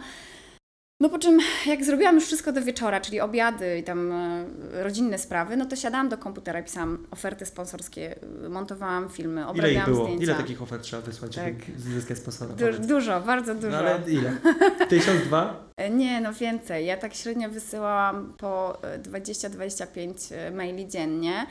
No 0.99 1.09
po 1.09 1.19
czym, 1.19 1.39
jak 1.65 1.85
zrobiłam 1.85 2.15
już 2.15 2.23
wszystko 2.25 2.51
do 2.51 2.61
wieczora, 2.61 3.01
czyli 3.01 3.19
obiady 3.21 3.77
i 3.77 3.83
tam 3.83 4.11
e, 4.11 4.45
rodzinne 4.83 5.17
sprawy, 5.17 5.57
no 5.57 5.65
to 5.65 5.75
siadałam 5.75 6.09
do 6.09 6.17
komputera, 6.17 6.63
pisałam 6.63 7.07
oferty 7.11 7.45
sponsorskie, 7.45 8.15
e, 8.45 8.49
montowałam 8.49 9.09
filmy, 9.09 9.41
Ile 9.41 9.43
ich 9.43 9.49
obrabiałam 9.49 9.91
było? 9.91 10.03
zdjęcia. 10.05 10.23
Ile 10.23 10.35
takich 10.35 10.61
ofert 10.61 10.83
trzeba 10.83 11.01
wysłać, 11.01 11.35
Tak. 11.35 11.53
zyskać 11.77 12.17
sponsora? 12.17 12.53
Du- 12.53 12.87
dużo, 12.87 13.21
bardzo 13.21 13.55
dużo. 13.55 13.69
No 13.69 13.77
ale 13.77 13.99
ile? 14.07 14.33
Tysiąc, 14.89 15.21
dwa? 15.23 15.65
E, 15.77 15.89
Nie, 15.89 16.21
no 16.21 16.33
więcej. 16.33 16.85
Ja 16.85 16.97
tak 16.97 17.13
średnio 17.13 17.49
wysyłałam 17.49 18.33
po 18.37 18.83
e, 18.83 18.99
20-25 18.99 20.33
maili 20.53 20.87
dziennie. 20.87 21.45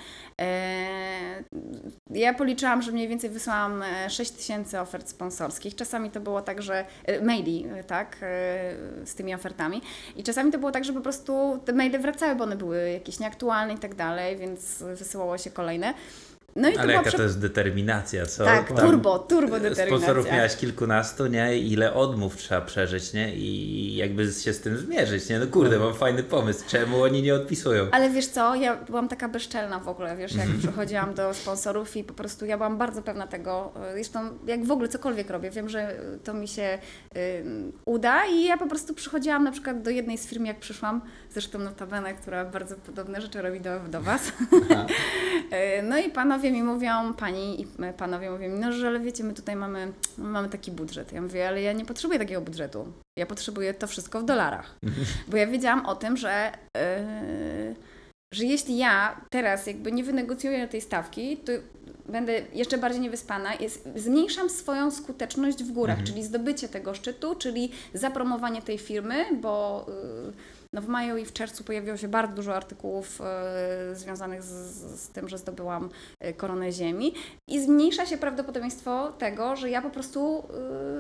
Ja 2.11 2.35
policzyłam, 2.35 2.83
że 2.83 2.93
mniej 2.93 3.09
więcej 3.09 3.31
wysłałam 3.31 3.83
6 4.09 4.31
tysięcy 4.31 4.81
ofert 4.81 5.09
sponsorskich. 5.09 5.75
Czasami 5.75 6.11
to 6.11 6.21
było 6.21 6.43
tak, 6.43 6.63
że 6.63 6.85
maili, 7.23 7.67
tak, 7.87 8.17
z 9.05 9.15
tymi 9.15 9.34
ofertami. 9.35 9.83
I 10.17 10.23
czasami 10.23 10.53
to 10.53 10.59
było 10.59 10.73
tak, 10.73 10.85
że 10.85 10.93
po 10.93 11.01
prostu 11.01 11.61
te 11.65 11.73
maile 11.73 11.99
wracały, 11.99 12.35
bo 12.37 12.45
one 12.45 12.57
były 12.57 12.91
jakieś 12.91 13.19
nieaktualne 13.19 13.75
i 13.75 13.79
tak 13.79 13.95
dalej, 13.95 14.37
więc 14.37 14.83
wysyłało 14.83 15.39
się 15.39 15.51
kolejne. 15.51 15.95
No 16.57 16.69
i 16.69 16.77
Ale 16.77 16.93
jaka 16.93 17.09
prze... 17.09 17.17
to 17.17 17.23
jest 17.23 17.41
determinacja, 17.41 18.27
co? 18.27 18.45
Tak, 18.45 18.69
Tam 18.69 18.77
turbo, 18.77 19.19
turbo 19.19 19.61
determinacja. 19.61 19.87
Sponsorów 19.87 20.33
miałaś 20.33 20.57
kilkunastu, 20.57 21.27
nie? 21.27 21.59
Ile 21.59 21.95
odmów 21.95 22.37
trzeba 22.37 22.61
przeżyć, 22.61 23.13
nie? 23.13 23.37
I 23.37 23.97
jakby 23.97 24.33
się 24.33 24.53
z 24.53 24.61
tym 24.61 24.79
zmierzyć, 24.79 25.29
nie? 25.29 25.39
No 25.39 25.47
kurde, 25.47 25.79
mam 25.79 25.95
fajny 25.95 26.23
pomysł, 26.23 26.65
czemu 26.69 27.03
oni 27.03 27.23
nie 27.23 27.35
odpisują? 27.35 27.87
Ale 27.93 28.11
wiesz 28.11 28.27
co, 28.27 28.55
ja 28.55 28.77
byłam 28.77 29.09
taka 29.09 29.29
bezczelna 29.29 29.81
w 29.81 29.89
ogóle, 29.89 30.17
wiesz, 30.17 30.35
jak 30.35 30.49
przychodziłam 30.59 31.15
do 31.15 31.35
sponsorów 31.35 31.97
i 31.97 32.05
po 32.05 32.15
prostu 32.15 32.47
ja 32.47 32.57
byłam 32.57 32.79
bardzo 32.79 33.03
pewna 33.03 33.27
tego, 33.27 33.73
zresztą 33.95 34.21
jak 34.47 34.65
w 34.65 34.71
ogóle 34.71 34.89
cokolwiek 34.89 35.31
robię, 35.31 35.51
wiem, 35.51 35.69
że 35.69 35.97
to 36.25 36.35
mi 36.35 36.49
się 36.49 36.79
y, 37.17 37.45
uda 37.85 38.27
i 38.27 38.45
ja 38.45 38.57
po 38.57 38.67
prostu 38.67 38.95
przychodziłam 38.95 39.45
na 39.45 39.53
przykład 39.53 39.83
do 39.83 39.91
jednej 39.91 40.19
z 40.19 40.27
firm, 40.27 40.45
jak 40.45 40.61
przyszłam, 40.61 41.01
zresztą 41.35 41.59
notabene, 41.59 42.15
która 42.15 42.45
bardzo 42.45 42.77
podobne 42.77 43.21
rzeczy 43.21 43.43
robi 43.43 43.61
do, 43.61 43.81
do 43.81 44.03
Was. 44.03 44.29
Y, 44.29 45.83
no 45.89 45.99
i 45.99 46.11
panowie 46.11 46.53
mi 46.53 46.63
mówią, 46.63 47.15
pani 47.15 47.61
i 47.61 47.67
panowie 47.97 48.31
mówią 48.31 48.49
mi, 48.49 48.59
no 48.59 48.73
że 48.73 49.01
wiecie, 49.01 49.25
my 49.25 49.35
tutaj 49.35 49.57
mamy, 49.57 49.93
mamy 50.19 50.49
taki 50.49 50.73
budżet. 50.73 51.13
Ja 51.13 51.23
mówię, 51.23 51.49
ale 51.49 51.63
ja 51.63 51.73
nie 51.73 51.85
potrzebuję 51.85 52.19
takiego 52.19 52.41
budżetu. 52.41 52.93
Ja 53.19 53.27
potrzebuję 53.27 53.75
to 53.75 53.87
wszystko 53.87 54.21
w 54.21 54.25
dolarach. 54.25 54.77
Bo 55.29 55.37
ja 55.37 55.47
wiedziałam 55.47 55.87
o 55.87 55.97
tym, 55.97 56.17
że, 56.17 56.53
yy, 56.77 57.75
że 58.35 58.45
jeśli 58.45 58.77
ja 58.77 59.21
teraz 59.31 59.67
jakby 59.67 59.93
nie 59.93 60.05
wynegocjuję 60.05 60.69
tej 60.69 60.81
stawki, 60.81 61.37
to 61.37 61.53
będę 62.09 62.41
jeszcze 62.53 62.79
bardziej 62.79 63.01
niewyspana, 63.01 63.55
jest, 63.55 63.89
zmniejszam 63.97 64.51
swoją 64.51 64.91
skuteczność 64.91 65.65
w 65.65 65.73
górach, 65.73 65.99
mhm. 65.99 66.07
czyli 66.07 66.25
zdobycie 66.25 66.69
tego 66.69 66.95
szczytu, 66.95 67.35
czyli 67.35 67.71
zapromowanie 67.95 68.63
tej 68.63 68.79
firmy, 68.79 69.25
bo... 69.41 69.87
Yy, 70.27 70.54
no 70.75 70.83
w 70.83 70.89
maju 70.89 71.17
i 71.17 71.25
w 71.25 71.33
czerwcu 71.33 71.65
pojawiło 71.65 71.97
się 71.97 72.09
bardzo 72.09 72.35
dużo 72.35 72.57
artykułów 72.57 73.21
y, 73.93 73.97
związanych 73.97 74.43
z, 74.43 74.49
z, 75.01 75.09
tym, 75.09 75.29
że 75.29 75.39
zdobyłam 75.39 75.89
e, 76.21 76.33
koronę 76.33 76.73
ziemi 76.73 77.15
i 77.49 77.65
zmniejsza 77.65 78.07
się 78.07 78.19
prawdopodobieństwo 78.19 79.13
tego, 79.13 79.57
że 79.57 79.71
ja 79.71 79.83
po 79.83 79.91
prostu 79.91 80.43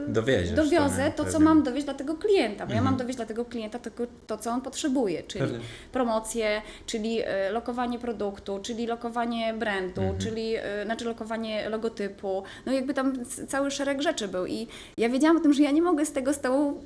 y, 0.08 0.12
dowiozę 0.56 1.12
to, 1.16 1.24
to, 1.24 1.30
co 1.30 1.40
mam 1.40 1.62
dowieść 1.62 1.84
dla 1.84 1.94
tego 1.94 2.14
klienta, 2.14 2.58
bo 2.58 2.62
mhm. 2.62 2.76
ja 2.76 2.82
mam 2.82 2.92
mhm. 2.92 2.98
dowieść 2.98 3.16
dla 3.16 3.26
tego 3.26 3.44
klienta 3.44 3.78
to, 3.78 3.90
to 4.26 4.38
co 4.38 4.50
on 4.50 4.60
potrzebuje, 4.60 5.22
czyli 5.22 5.44
Pewnie. 5.44 5.58
promocję, 5.92 6.62
czyli 6.86 7.22
lokowanie 7.52 7.98
produktu, 7.98 8.58
czyli 8.62 8.86
lokowanie 8.86 9.54
brandu, 9.54 10.00
mhm. 10.00 10.18
czyli 10.18 10.54
znaczy 10.84 11.04
lokowanie 11.04 11.68
logotypu, 11.68 12.42
no 12.66 12.72
jakby 12.72 12.94
tam 12.94 13.24
cały 13.48 13.70
szereg 13.70 14.02
rzeczy 14.02 14.28
był 14.28 14.46
i 14.46 14.66
ja 14.98 15.08
wiedziałam 15.08 15.36
o 15.36 15.40
tym, 15.40 15.52
że 15.52 15.62
ja 15.62 15.70
nie 15.70 15.82
mogę 15.82 16.06
z 16.06 16.12
tego 16.12 16.34
stołu 16.34 16.80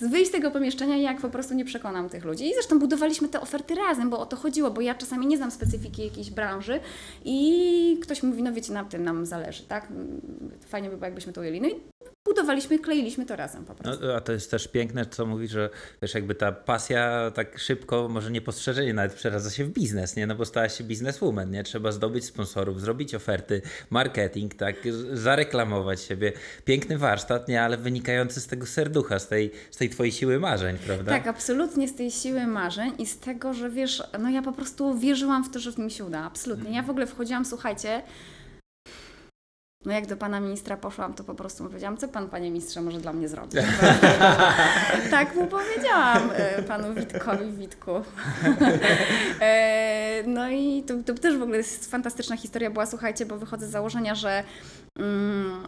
wyjść 0.00 0.28
z 0.28 0.32
tego 0.32 0.50
pomieszczenia, 0.50 0.96
jak 0.96 1.20
po 1.20 1.28
prostu 1.28 1.54
nie 1.54 1.64
przekonam 1.92 2.08
tych 2.08 2.24
ludzi. 2.24 2.48
I 2.50 2.54
zresztą 2.54 2.78
budowaliśmy 2.78 3.28
te 3.28 3.40
oferty 3.40 3.74
razem, 3.74 4.10
bo 4.10 4.18
o 4.18 4.26
to 4.26 4.36
chodziło, 4.36 4.70
bo 4.70 4.80
ja 4.80 4.94
czasami 4.94 5.26
nie 5.26 5.36
znam 5.36 5.50
specyfiki 5.50 6.04
jakiejś 6.04 6.30
branży 6.30 6.80
i 7.24 7.98
ktoś 8.02 8.22
mówi, 8.22 8.42
no 8.42 8.52
wiecie, 8.52 8.72
na 8.72 8.84
tym 8.84 9.04
nam 9.04 9.26
zależy, 9.26 9.62
tak? 9.62 9.88
Fajnie 10.66 10.88
by 10.90 10.96
było, 10.96 11.04
jakbyśmy 11.04 11.32
to 11.32 11.40
ujęli. 11.40 11.60
No 11.60 11.68
i 11.68 11.74
budowaliśmy, 12.42 12.78
kleiliśmy 12.78 13.26
to 13.26 13.36
razem 13.36 13.64
po 13.64 13.74
prostu. 13.74 14.06
No, 14.06 14.14
a 14.14 14.20
to 14.20 14.32
jest 14.32 14.50
też 14.50 14.68
piękne, 14.68 15.06
co 15.06 15.26
mówisz, 15.26 15.50
że 15.50 15.70
wiesz, 16.02 16.14
jakby 16.14 16.34
ta 16.34 16.52
pasja 16.52 17.30
tak 17.34 17.58
szybko, 17.58 18.08
może 18.08 18.30
niepostrzeżenie 18.30 18.94
nawet 18.94 19.14
przeradza 19.14 19.50
się 19.50 19.64
w 19.64 19.70
biznes, 19.70 20.16
nie? 20.16 20.26
No 20.26 20.34
bo 20.34 20.44
stałaś 20.44 20.78
się 20.78 20.84
bizneswoman, 20.84 21.50
nie? 21.50 21.64
Trzeba 21.64 21.92
zdobyć 21.92 22.24
sponsorów, 22.24 22.80
zrobić 22.80 23.14
oferty, 23.14 23.62
marketing, 23.90 24.54
tak? 24.54 24.76
Zareklamować 25.12 26.02
siebie. 26.02 26.32
Piękny 26.64 26.98
warsztat, 26.98 27.48
nie? 27.48 27.62
Ale 27.62 27.76
wynikający 27.76 28.40
z 28.40 28.46
tego 28.46 28.66
serducha, 28.66 29.18
z 29.18 29.28
tej, 29.28 29.50
z 29.70 29.76
tej 29.76 29.90
twojej 29.90 30.12
siły 30.12 30.40
marzeń, 30.40 30.78
prawda? 30.86 31.12
Tak, 31.12 31.26
absolutnie 31.26 31.88
z 31.88 31.94
tej 31.94 32.10
siły 32.10 32.46
marzeń 32.46 32.92
i 32.98 33.06
z 33.06 33.18
tego, 33.18 33.54
że 33.54 33.70
wiesz, 33.70 34.02
no 34.20 34.30
ja 34.30 34.42
po 34.42 34.52
prostu 34.52 34.98
wierzyłam 34.98 35.44
w 35.44 35.50
to, 35.50 35.58
że 35.58 35.72
mi 35.78 35.90
się 35.90 36.04
uda, 36.04 36.18
absolutnie. 36.20 36.76
Ja 36.76 36.82
w 36.82 36.90
ogóle 36.90 37.06
wchodziłam, 37.06 37.44
słuchajcie, 37.44 38.02
no 39.84 39.92
jak 39.92 40.06
do 40.06 40.16
pana 40.16 40.40
ministra 40.40 40.76
poszłam, 40.76 41.14
to 41.14 41.24
po 41.24 41.34
prostu 41.34 41.62
mu 41.62 41.68
powiedziałam, 41.68 41.96
co 41.96 42.08
pan, 42.08 42.28
panie 42.28 42.50
ministrze, 42.50 42.82
może 42.82 43.00
dla 43.00 43.12
mnie 43.12 43.28
zrobić. 43.28 43.60
tak 45.10 45.34
mu 45.34 45.46
powiedziałam 45.46 46.30
e, 46.34 46.62
panu 46.62 46.94
Witkowi 46.94 47.52
Witku. 47.52 47.90
E, 49.40 50.22
no 50.26 50.50
i 50.50 50.82
to, 50.82 50.94
to 51.06 51.14
też 51.14 51.38
w 51.38 51.42
ogóle 51.42 51.58
jest 51.58 51.90
fantastyczna 51.90 52.36
historia 52.36 52.70
była, 52.70 52.86
słuchajcie, 52.86 53.26
bo 53.26 53.36
wychodzę 53.36 53.66
z 53.66 53.70
założenia, 53.70 54.14
że 54.14 54.44
mm, 54.98 55.66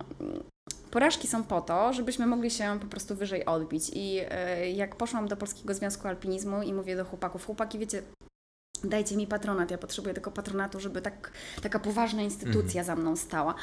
porażki 0.90 1.28
są 1.28 1.44
po 1.44 1.61
to, 1.61 1.92
żebyśmy 1.92 2.26
mogli 2.26 2.50
się 2.50 2.78
po 2.80 2.87
prostu 2.87 3.14
wyżej 3.14 3.44
odbić. 3.44 3.90
I 3.92 4.21
e, 4.30 4.71
jak 4.71 4.97
poszłam 4.97 5.28
do 5.28 5.37
Polskiego 5.37 5.75
Związku 5.75 6.09
Alpinizmu 6.09 6.62
i 6.62 6.73
mówię 6.73 6.97
do 6.97 7.04
chłopaków, 7.04 7.47
chłopaki, 7.47 7.78
wiecie, 7.78 8.02
dajcie 8.85 9.16
mi 9.16 9.26
patronat, 9.26 9.71
ja 9.71 9.78
potrzebuję 9.78 10.14
tego 10.14 10.30
patronatu, 10.30 10.80
żeby 10.80 11.02
tak, 11.02 11.33
taka 11.62 11.78
poważna 11.78 12.23
instytucja 12.23 12.80
mhm. 12.80 12.85
za 12.85 12.97
mną 12.97 13.16
stała. 13.16 13.54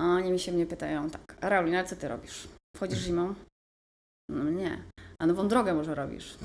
A 0.00 0.04
oni 0.04 0.30
mi 0.32 0.38
się 0.38 0.52
mnie 0.52 0.66
pytają 0.66 1.10
tak, 1.10 1.36
Raulina, 1.40 1.84
co 1.84 1.96
ty 1.96 2.08
robisz? 2.08 2.48
Wchodzisz 2.76 2.98
zimą? 2.98 3.34
No 4.30 4.50
nie. 4.50 4.82
A 5.18 5.26
nową 5.26 5.48
drogę 5.48 5.74
może 5.74 5.94
robisz? 5.94 6.38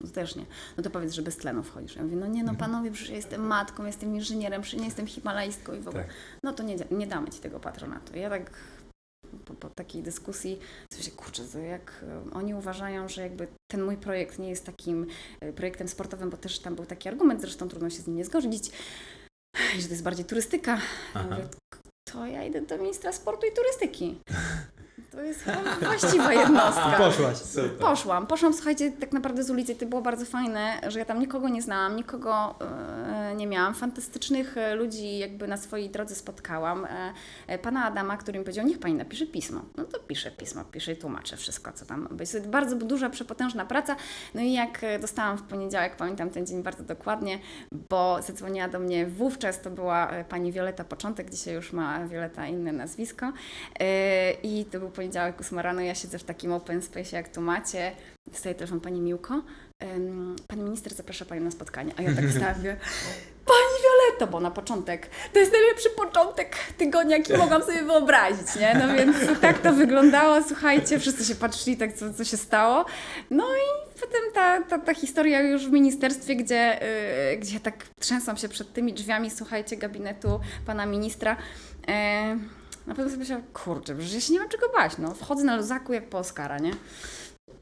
No 0.00 0.10
też 0.10 0.36
nie. 0.36 0.46
No 0.76 0.82
to 0.82 0.90
powiedz, 0.90 1.12
że 1.12 1.22
bez 1.22 1.36
tlenu 1.36 1.62
wchodzisz. 1.62 1.96
Ja 1.96 2.02
mówię, 2.02 2.16
no 2.16 2.26
nie, 2.26 2.44
no 2.44 2.50
mhm. 2.50 2.56
panowie, 2.56 2.90
przecież 2.90 3.10
ja 3.10 3.16
jestem 3.16 3.46
matką, 3.46 3.84
jestem 3.84 4.14
inżynierem, 4.14 4.62
przecież 4.62 4.80
nie 4.80 4.86
jestem 4.86 5.06
himalajstką 5.06 5.74
i 5.74 5.80
w 5.80 5.88
ogóle. 5.88 6.04
Tak. 6.04 6.14
No 6.42 6.52
to 6.52 6.62
nie, 6.62 6.76
nie 6.90 7.06
damy 7.06 7.30
ci 7.30 7.40
tego 7.40 7.60
patronatu. 7.60 8.18
Ja 8.18 8.30
tak 8.30 8.50
po, 9.44 9.54
po 9.54 9.70
takiej 9.70 10.02
dyskusji, 10.02 10.58
co 10.92 11.02
się 11.02 11.10
kurczę, 11.10 11.44
to 11.44 11.58
jak 11.58 12.04
e, 12.08 12.30
oni 12.32 12.54
uważają, 12.54 13.08
że 13.08 13.22
jakby 13.22 13.48
ten 13.70 13.82
mój 13.82 13.96
projekt 13.96 14.38
nie 14.38 14.50
jest 14.50 14.66
takim 14.66 15.06
e, 15.40 15.52
projektem 15.52 15.88
sportowym, 15.88 16.30
bo 16.30 16.36
też 16.36 16.58
tam 16.58 16.74
był 16.74 16.86
taki 16.86 17.08
argument, 17.08 17.40
zresztą 17.40 17.68
trudno 17.68 17.90
się 17.90 18.02
z 18.02 18.06
nim 18.06 18.16
nie 18.16 18.24
zgodzić, 18.24 18.70
że 19.78 19.86
to 19.86 19.90
jest 19.90 20.02
bardziej 20.02 20.24
turystyka. 20.24 20.78
To 22.12 22.26
ja 22.26 22.44
idę 22.44 22.60
do 22.60 22.78
ministra 22.78 23.12
sportu 23.12 23.46
i 23.46 23.52
turystyki. 23.52 24.18
To 25.10 25.22
jest 25.22 25.44
właściwa 25.82 26.32
jednostka. 26.32 26.94
Poszłaś. 26.98 27.36
Super. 27.36 27.70
Poszłam. 27.70 28.26
Poszłam, 28.26 28.54
słuchajcie, 28.54 28.92
tak 28.92 29.12
naprawdę 29.12 29.44
z 29.44 29.50
ulicy. 29.50 29.74
To 29.74 29.86
było 29.86 30.02
bardzo 30.02 30.26
fajne, 30.26 30.80
że 30.88 30.98
ja 30.98 31.04
tam 31.04 31.20
nikogo 31.20 31.48
nie 31.48 31.62
znałam, 31.62 31.96
nikogo 31.96 32.54
e, 32.60 33.34
nie 33.36 33.46
miałam. 33.46 33.74
Fantastycznych 33.74 34.56
e, 34.56 34.74
ludzi 34.74 35.18
jakby 35.18 35.48
na 35.48 35.56
swojej 35.56 35.90
drodze 35.90 36.14
spotkałam. 36.14 36.86
E, 37.46 37.58
pana 37.58 37.84
Adama, 37.84 38.16
który 38.16 38.38
mi 38.38 38.44
powiedział, 38.44 38.66
niech 38.66 38.78
pani 38.78 38.94
napisze 38.94 39.26
pismo. 39.26 39.60
No 39.76 39.84
to 39.84 39.98
piszę 39.98 40.30
pismo, 40.30 40.64
piszę 40.64 40.92
i 40.92 40.96
tłumaczę 40.96 41.36
wszystko, 41.36 41.72
co 41.72 41.86
tam 41.86 42.08
być. 42.10 42.30
To 42.30 42.40
bardzo 42.40 42.76
duża, 42.76 43.10
przepotężna 43.10 43.64
praca. 43.64 43.96
No 44.34 44.40
i 44.40 44.52
jak 44.52 44.80
dostałam 45.00 45.38
w 45.38 45.42
poniedziałek, 45.42 45.96
pamiętam 45.96 46.30
ten 46.30 46.46
dzień 46.46 46.62
bardzo 46.62 46.82
dokładnie, 46.82 47.38
bo 47.72 48.22
zadzwoniła 48.22 48.68
do 48.68 48.78
mnie 48.78 49.06
wówczas, 49.06 49.60
to 49.60 49.70
była 49.70 50.10
pani 50.28 50.52
Wioleta 50.52 50.84
Początek, 50.84 51.30
dzisiaj 51.30 51.54
już 51.54 51.72
ma 51.72 52.08
Wioleta 52.08 52.46
inne 52.46 52.72
nazwisko. 52.72 53.32
I 54.42 54.64
to 54.72 54.78
był 54.78 54.90
poniedziałek, 54.96 55.40
8 55.40 55.58
rano, 55.58 55.80
ja 55.80 55.94
siedzę 55.94 56.18
w 56.18 56.24
takim 56.24 56.52
open 56.52 56.82
space, 56.82 57.16
jak 57.16 57.28
tu 57.28 57.40
macie. 57.40 57.92
Dostaję 58.26 58.54
telefon 58.54 58.80
Pani 58.80 59.00
Miłko. 59.00 59.42
Pani 60.48 60.62
minister 60.62 60.94
zaprasza 60.94 61.24
Panią 61.24 61.42
na 61.42 61.50
spotkanie. 61.50 61.92
A 61.96 62.02
ja 62.02 62.14
tak 62.14 62.28
wstawię. 62.28 62.76
Pani 63.46 63.82
Violetto, 63.82 64.26
bo 64.26 64.40
na 64.40 64.50
początek, 64.50 65.08
to 65.32 65.38
jest 65.38 65.52
najlepszy 65.52 65.90
początek 65.90 66.56
tygodnia, 66.78 67.16
jaki 67.16 67.32
mogłam 67.32 67.62
sobie 67.62 67.82
wyobrazić, 67.82 68.56
nie? 68.60 68.74
No 68.74 68.94
więc 68.94 69.16
tak 69.40 69.58
to 69.58 69.72
wyglądało, 69.72 70.42
słuchajcie, 70.48 70.98
wszyscy 70.98 71.24
się 71.24 71.34
patrzyli, 71.34 71.76
tak 71.76 71.92
co, 71.92 72.14
co 72.14 72.24
się 72.24 72.36
stało. 72.36 72.84
No 73.30 73.44
i 73.44 73.94
potem 74.00 74.20
ta, 74.34 74.62
ta, 74.62 74.78
ta 74.78 74.94
historia 74.94 75.40
już 75.40 75.66
w 75.68 75.72
ministerstwie, 75.72 76.36
gdzie, 76.36 76.80
yy, 77.30 77.36
gdzie 77.36 77.60
tak 77.60 77.74
trzęsą 78.00 78.36
się 78.36 78.48
przed 78.48 78.72
tymi 78.72 78.92
drzwiami, 78.92 79.30
słuchajcie, 79.30 79.76
gabinetu 79.76 80.40
pana 80.66 80.86
ministra. 80.86 81.36
Yy, 81.88 81.94
na 82.86 82.94
pewno 82.94 83.10
sobie 83.10 83.18
myślałam, 83.18 83.44
kurczę, 83.52 83.94
przecież 83.94 84.14
ja 84.14 84.20
się 84.20 84.32
nie 84.32 84.40
mam 84.40 84.48
czego 84.48 84.68
bać, 84.68 84.98
no. 84.98 85.14
Wchodzę 85.14 85.44
na 85.44 85.56
luzaku 85.56 85.92
jak 85.92 86.08
po 86.08 86.18
Oscara, 86.18 86.58
nie? 86.58 86.70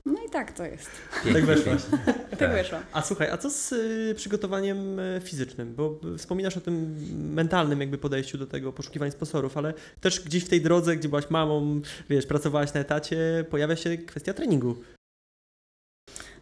No 0.07 0.14
i 0.26 0.31
tak 0.31 0.52
to 0.52 0.64
jest. 0.64 0.90
Tak 1.33 1.45
weszłaś. 1.45 1.83
tak, 2.31 2.38
tak 2.38 2.52
wyszło. 2.52 2.78
A 2.93 3.02
słuchaj, 3.02 3.31
a 3.31 3.37
co 3.38 3.50
z 3.50 3.73
y, 3.73 4.14
przygotowaniem 4.16 4.99
y, 4.99 5.21
fizycznym? 5.25 5.75
Bo 5.75 6.00
wspominasz 6.19 6.57
o 6.57 6.61
tym 6.61 6.97
mentalnym 7.35 7.81
jakby 7.81 7.99
podejściu 7.99 8.38
do 8.38 8.47
tego 8.47 8.73
poszukiwania 8.73 9.11
sponsorów, 9.11 9.57
ale 9.57 9.75
też 10.00 10.21
gdzieś 10.21 10.45
w 10.45 10.49
tej 10.49 10.61
drodze, 10.61 10.97
gdzie 10.97 11.09
byłaś 11.09 11.31
mamą, 11.31 11.81
wiesz, 12.11 12.26
pracowałaś 12.26 12.75
na 12.75 12.81
etacie, 12.81 13.45
pojawia 13.50 13.76
się 13.76 13.99
kwestia 13.99 14.35
treningu. 14.35 14.76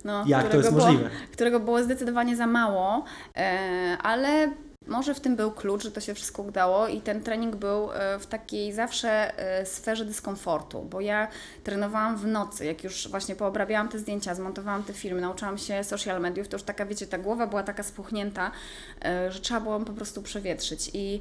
No, 0.05 0.25
Jak 0.27 0.49
to 0.49 0.57
jest 0.57 0.71
było, 0.71 0.85
możliwe? 0.85 1.11
Którego 1.33 1.61
było 1.61 1.83
zdecydowanie 1.83 2.37
za 2.37 2.47
mało, 2.47 3.05
e, 3.37 3.99
ale 4.03 4.53
może 4.87 5.15
w 5.15 5.21
tym 5.21 5.37
był 5.37 5.51
klucz, 5.51 5.83
że 5.83 5.91
to 5.91 6.01
się 6.01 6.15
wszystko 6.15 6.43
udało 6.43 6.89
i 6.89 7.01
ten 7.01 7.23
trening 7.23 7.57
był 7.57 7.93
e, 7.93 8.19
w 8.19 8.27
takiej 8.27 8.73
zawsze 8.73 9.39
e, 9.39 9.67
sferze 9.67 10.05
dyskomfortu, 10.05 10.83
bo 10.83 11.01
ja 11.01 11.29
trenowałam 11.65 12.17
w 12.17 12.27
nocy, 12.27 12.65
jak 12.65 12.85
już 12.85 13.09
właśnie 13.09 13.37
poobrabiałam 13.37 13.89
te 13.89 13.99
zdjęcia, 13.99 14.35
zmontowałam 14.35 14.83
te 14.83 14.93
filmy, 14.93 15.21
nauczyłam 15.21 15.59
się 15.59 15.85
social 15.85 16.21
mediów, 16.21 16.49
to 16.49 16.57
już 16.57 16.63
taka, 16.63 16.87
wiecie, 16.87 17.07
ta 17.07 17.19
głowa 17.19 17.47
była 17.47 17.63
taka 17.63 17.83
spuchnięta, 17.83 18.51
e, 19.05 19.33
że 19.33 19.41
trzeba 19.41 19.61
było 19.61 19.81
po 19.81 19.93
prostu 19.93 20.23
przewietrzyć. 20.23 20.91
I 20.95 21.21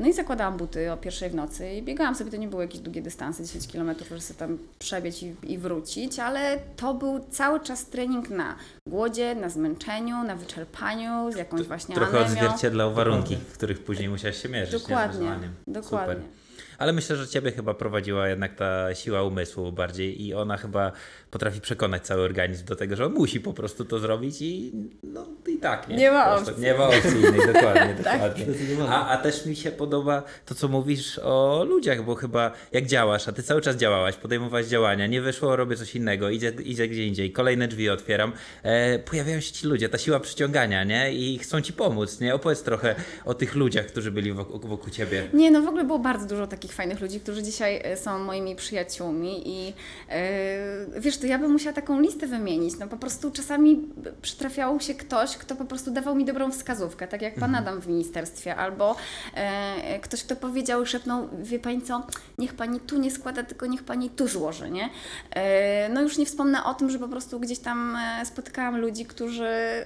No 0.00 0.08
i 0.08 0.12
zakładałam 0.12 0.56
buty 0.56 0.92
o 0.92 0.96
pierwszej 0.96 1.30
w 1.30 1.34
nocy 1.34 1.72
i 1.72 1.82
biegałam 1.82 2.14
sobie, 2.14 2.30
to 2.30 2.36
nie 2.36 2.48
były 2.48 2.62
jakieś 2.64 2.80
długie 2.80 3.02
dystanse, 3.02 3.44
10 3.44 3.72
km, 3.72 3.94
żeby 4.08 4.20
sobie 4.20 4.38
tam 4.38 4.58
przebiec 4.78 5.22
i, 5.22 5.34
i 5.42 5.58
wrócić, 5.58 6.18
ale 6.18 6.58
to 6.76 6.94
był 6.94 7.24
cały 7.30 7.60
czas 7.60 7.86
trening 7.86 8.30
na 8.30 8.56
głodzie, 8.88 9.34
na 9.34 9.48
zmęczeniu, 9.48 10.22
na 10.24 10.36
wyczerpaniu, 10.36 11.32
z 11.32 11.36
jakąś 11.36 11.62
właśnie 11.62 11.94
Trochę 11.94 12.18
anemią. 12.24 12.32
odzwierciedlał 12.42 12.94
warunki, 12.94 13.36
w 13.36 13.52
których 13.54 13.84
później 13.84 14.08
musiałeś 14.08 14.42
się 14.42 14.48
mierzyć. 14.48 14.72
nie, 14.72 14.78
z 14.78 14.82
Dokładnie, 14.82 15.18
wyzwaniem. 15.18 15.54
dokładnie. 15.66 16.14
Super. 16.14 16.28
Ale 16.78 16.92
myślę, 16.92 17.16
że 17.16 17.28
ciebie 17.28 17.52
chyba 17.52 17.74
prowadziła 17.74 18.28
jednak 18.28 18.54
ta 18.54 18.94
siła 18.94 19.22
umysłu 19.22 19.72
bardziej 19.72 20.22
i 20.26 20.34
ona 20.34 20.56
chyba 20.56 20.92
potrafi 21.32 21.60
przekonać 21.60 22.06
cały 22.06 22.22
organizm 22.22 22.64
do 22.64 22.76
tego, 22.76 22.96
że 22.96 23.06
on 23.06 23.12
musi 23.12 23.40
po 23.40 23.52
prostu 23.52 23.84
to 23.84 23.98
zrobić 23.98 24.42
i 24.42 24.72
no 25.02 25.26
i 25.46 25.58
tak. 25.58 25.88
Nie, 25.88 25.96
Nie 25.96 26.10
ma 26.10 26.36
opcji. 26.36 26.54
Nie 26.58 26.74
ma 26.74 26.88
opcji 26.88 27.10
innej, 27.10 27.46
dokładnie. 27.54 27.94
Tak. 28.04 28.20
dokładnie. 28.20 28.46
A, 28.88 29.08
a 29.08 29.16
też 29.16 29.46
mi 29.46 29.56
się 29.56 29.70
podoba 29.70 30.22
to, 30.46 30.54
co 30.54 30.68
mówisz 30.68 31.18
o 31.18 31.64
ludziach, 31.68 32.04
bo 32.04 32.14
chyba 32.14 32.52
jak 32.72 32.86
działasz, 32.86 33.28
a 33.28 33.32
ty 33.32 33.42
cały 33.42 33.60
czas 33.60 33.76
działałaś, 33.76 34.16
podejmowałaś 34.16 34.66
działania, 34.66 35.06
nie 35.06 35.20
wyszło, 35.20 35.56
robię 35.56 35.76
coś 35.76 35.94
innego, 35.94 36.30
idzie, 36.30 36.52
idzie 36.64 36.88
gdzie 36.88 37.06
indziej, 37.06 37.32
kolejne 37.32 37.68
drzwi 37.68 37.90
otwieram, 37.90 38.32
e, 38.62 38.98
pojawiają 38.98 39.40
się 39.40 39.52
ci 39.52 39.66
ludzie, 39.66 39.88
ta 39.88 39.98
siła 39.98 40.20
przyciągania, 40.20 40.84
nie? 40.84 41.12
I 41.12 41.38
chcą 41.38 41.60
ci 41.60 41.72
pomóc, 41.72 42.20
nie? 42.20 42.34
Opowiedz 42.34 42.62
trochę 42.62 42.94
o 43.24 43.34
tych 43.34 43.54
ludziach, 43.54 43.86
którzy 43.86 44.10
byli 44.10 44.32
wokół, 44.32 44.60
wokół 44.60 44.90
ciebie. 44.90 45.28
Nie, 45.32 45.50
no 45.50 45.62
w 45.62 45.68
ogóle 45.68 45.84
było 45.84 45.98
bardzo 45.98 46.26
dużo 46.26 46.46
takich 46.46 46.72
fajnych 46.72 47.00
ludzi, 47.00 47.20
którzy 47.20 47.42
dzisiaj 47.42 47.80
e, 47.84 47.96
są 47.96 48.18
moimi 48.18 48.56
przyjaciółmi 48.56 49.42
i 49.48 49.74
e, 50.08 51.00
wiesz, 51.00 51.21
to 51.22 51.26
ja 51.26 51.38
bym 51.38 51.52
musiała 51.52 51.72
taką 51.72 52.00
listę 52.00 52.26
wymienić. 52.26 52.78
No 52.78 52.88
po 52.88 52.96
prostu 52.96 53.30
czasami 53.30 53.88
przytrafiał 54.22 54.80
się 54.80 54.94
ktoś, 54.94 55.36
kto 55.36 55.56
po 55.56 55.64
prostu 55.64 55.90
dawał 55.90 56.14
mi 56.14 56.24
dobrą 56.24 56.50
wskazówkę, 56.50 57.08
tak 57.08 57.22
jak 57.22 57.34
pan 57.34 57.54
Adam 57.54 57.80
w 57.80 57.88
ministerstwie, 57.88 58.56
albo 58.56 58.96
e, 59.34 60.00
ktoś, 60.00 60.24
kto 60.24 60.36
powiedział, 60.36 60.86
szepnął, 60.86 61.28
wie 61.42 61.58
pani 61.58 61.82
co, 61.82 62.06
niech 62.38 62.54
pani 62.54 62.80
tu 62.80 62.98
nie 62.98 63.10
składa, 63.10 63.42
tylko 63.42 63.66
niech 63.66 63.84
pani 63.84 64.10
tu 64.10 64.28
złoży, 64.28 64.70
nie? 64.70 64.90
E, 65.30 65.88
no 65.88 66.02
już 66.02 66.18
nie 66.18 66.26
wspomnę 66.26 66.64
o 66.64 66.74
tym, 66.74 66.90
że 66.90 66.98
po 66.98 67.08
prostu 67.08 67.40
gdzieś 67.40 67.58
tam 67.58 67.96
e, 67.96 68.26
spotykałam 68.26 68.80
ludzi, 68.80 69.06
którzy 69.06 69.46
e, 69.46 69.84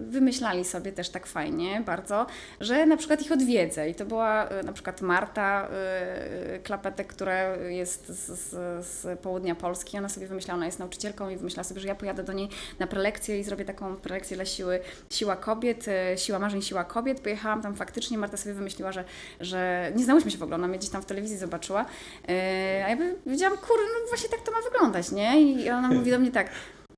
wymyślali 0.00 0.64
sobie 0.64 0.92
też 0.92 1.08
tak 1.08 1.26
fajnie 1.26 1.82
bardzo, 1.86 2.26
że 2.60 2.86
na 2.86 2.96
przykład 2.96 3.22
ich 3.22 3.32
odwiedzę 3.32 3.90
i 3.90 3.94
to 3.94 4.04
była 4.04 4.48
e, 4.48 4.62
na 4.62 4.72
przykład 4.72 5.00
Marta 5.00 5.68
e, 5.68 6.58
Klapetek, 6.58 7.06
która 7.06 7.56
jest 7.56 8.08
z, 8.08 8.38
z, 8.38 8.50
z 8.86 9.20
południa 9.20 9.54
Polski, 9.54 9.98
ona 9.98 10.08
sobie 10.10 10.26
wymyślała, 10.26 10.56
ona 10.56 10.66
jest 10.66 10.78
nauczycielką 10.78 11.28
i 11.28 11.36
wymyślała 11.36 11.64
sobie, 11.64 11.80
że 11.80 11.88
ja 11.88 11.94
pojadę 11.94 12.22
do 12.22 12.32
niej 12.32 12.48
na 12.78 12.86
prelekcję 12.86 13.38
i 13.40 13.44
zrobię 13.44 13.64
taką 13.64 13.96
prelekcję 13.96 14.36
dla 14.36 14.44
siły, 14.46 14.80
siła 15.10 15.36
kobiet, 15.36 15.88
e, 15.88 16.18
siła 16.18 16.38
marzeń, 16.38 16.62
siła 16.62 16.84
kobiet. 16.84 17.20
Pojechałam 17.20 17.62
tam 17.62 17.74
faktycznie, 17.76 18.18
Marta 18.18 18.36
sobie 18.36 18.54
wymyśliła, 18.54 18.92
że, 18.92 19.04
że 19.40 19.92
nie 19.96 20.04
znałyśmy 20.04 20.30
się 20.30 20.38
w 20.38 20.42
ogóle, 20.42 20.54
ona 20.56 20.68
mnie 20.68 20.78
gdzieś 20.78 20.90
tam 20.90 21.02
w 21.02 21.06
telewizji 21.06 21.38
zobaczyła, 21.38 21.84
e, 22.28 22.82
a 22.86 22.88
ja 22.88 22.96
by- 22.96 23.14
powiedziałam, 23.24 23.58
kurde, 23.58 23.82
no 23.84 24.08
właśnie 24.08 24.28
tak 24.28 24.40
to 24.40 24.52
ma 24.52 24.58
wyglądać, 24.62 25.10
nie? 25.12 25.42
I 25.42 25.70
ona 25.70 25.88
mówi 25.88 26.10
do 26.10 26.18
mnie 26.18 26.30
tak, 26.30 26.50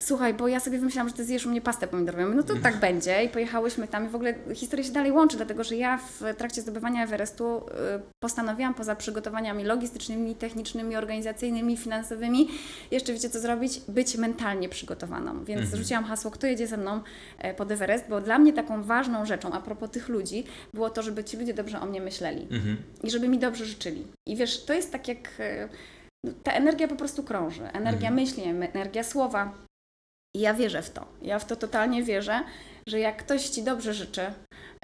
Słuchaj, 0.04 0.35
bo 0.35 0.49
ja 0.49 0.61
sobie 0.61 0.78
wymyślałam, 0.78 1.09
że 1.09 1.14
ty 1.14 1.25
zjesz 1.25 1.47
u 1.47 1.50
mnie 1.50 1.61
pastę 1.61 1.87
pomidorową. 1.87 2.35
No 2.35 2.42
to 2.42 2.54
tak 2.56 2.76
będzie 2.80 3.25
i 3.25 3.28
pojechałyśmy 3.28 3.88
tam 3.88 4.06
i 4.06 4.09
w 4.09 4.14
ogóle 4.14 4.35
historia 4.54 4.85
się 4.85 4.92
dalej 4.92 5.12
łączy, 5.12 5.37
dlatego 5.37 5.64
że 5.64 5.76
ja 5.76 5.99
w 5.99 6.21
trakcie 6.38 6.62
zdobywania 6.62 7.04
Everestu 7.04 7.59
y, 7.59 7.62
postanowiłam 8.23 8.75
poza 8.75 8.97
przygotowaniami 8.97 9.64
logistycznymi, 9.64 10.35
technicznymi, 10.35 10.97
organizacyjnymi, 10.97 11.76
finansowymi, 11.76 12.49
jeszcze 12.90 13.12
wiecie 13.12 13.30
co 13.30 13.40
zrobić? 13.40 13.80
Być 13.88 14.16
mentalnie 14.16 14.68
przygotowaną. 14.68 15.44
Więc 15.44 15.75
rzuciłam 15.75 16.04
hasło, 16.04 16.30
kto 16.30 16.47
jedzie 16.47 16.66
ze 16.66 16.76
mną 16.76 17.00
e, 17.38 17.54
pod 17.54 17.71
Everest, 17.71 18.04
bo 18.09 18.21
dla 18.21 18.38
mnie 18.38 18.52
taką 18.52 18.82
ważną 18.82 19.26
rzeczą 19.26 19.52
a 19.52 19.61
propos 19.61 19.90
tych 19.90 20.09
ludzi 20.09 20.44
było 20.75 20.90
to, 20.90 21.02
żeby 21.02 21.25
ci 21.25 21.37
ludzie 21.37 21.54
dobrze 21.54 21.80
o 21.80 21.87
mnie 21.87 22.00
myśleli 22.00 22.42
Mhm. 22.50 22.76
i 23.04 23.11
żeby 23.11 23.28
mi 23.28 23.38
dobrze 23.38 23.64
życzyli. 23.64 24.04
I 24.28 24.37
wiesz, 24.37 24.64
to 24.64 24.73
jest 24.73 24.92
tak 24.92 25.09
jak 25.09 25.18
e, 25.38 25.68
no, 26.25 26.32
ta 26.42 26.52
energia 26.52 26.88
po 26.88 26.97
prostu 26.97 27.23
krąży. 27.23 27.62
Energia 27.73 28.11
myśli, 28.11 28.42
em- 28.44 28.62
energia 28.62 29.02
słowa. 29.02 29.52
I 30.34 30.40
ja 30.40 30.54
wierzę 30.54 30.82
w 30.82 30.90
to. 30.90 31.06
Ja 31.22 31.38
w 31.38 31.46
to 31.46 31.56
totalnie 31.56 32.02
wierzę, 32.02 32.40
że 32.86 32.98
jak 32.98 33.16
ktoś 33.16 33.48
ci 33.48 33.62
dobrze 33.62 33.94
życzy, 33.94 34.22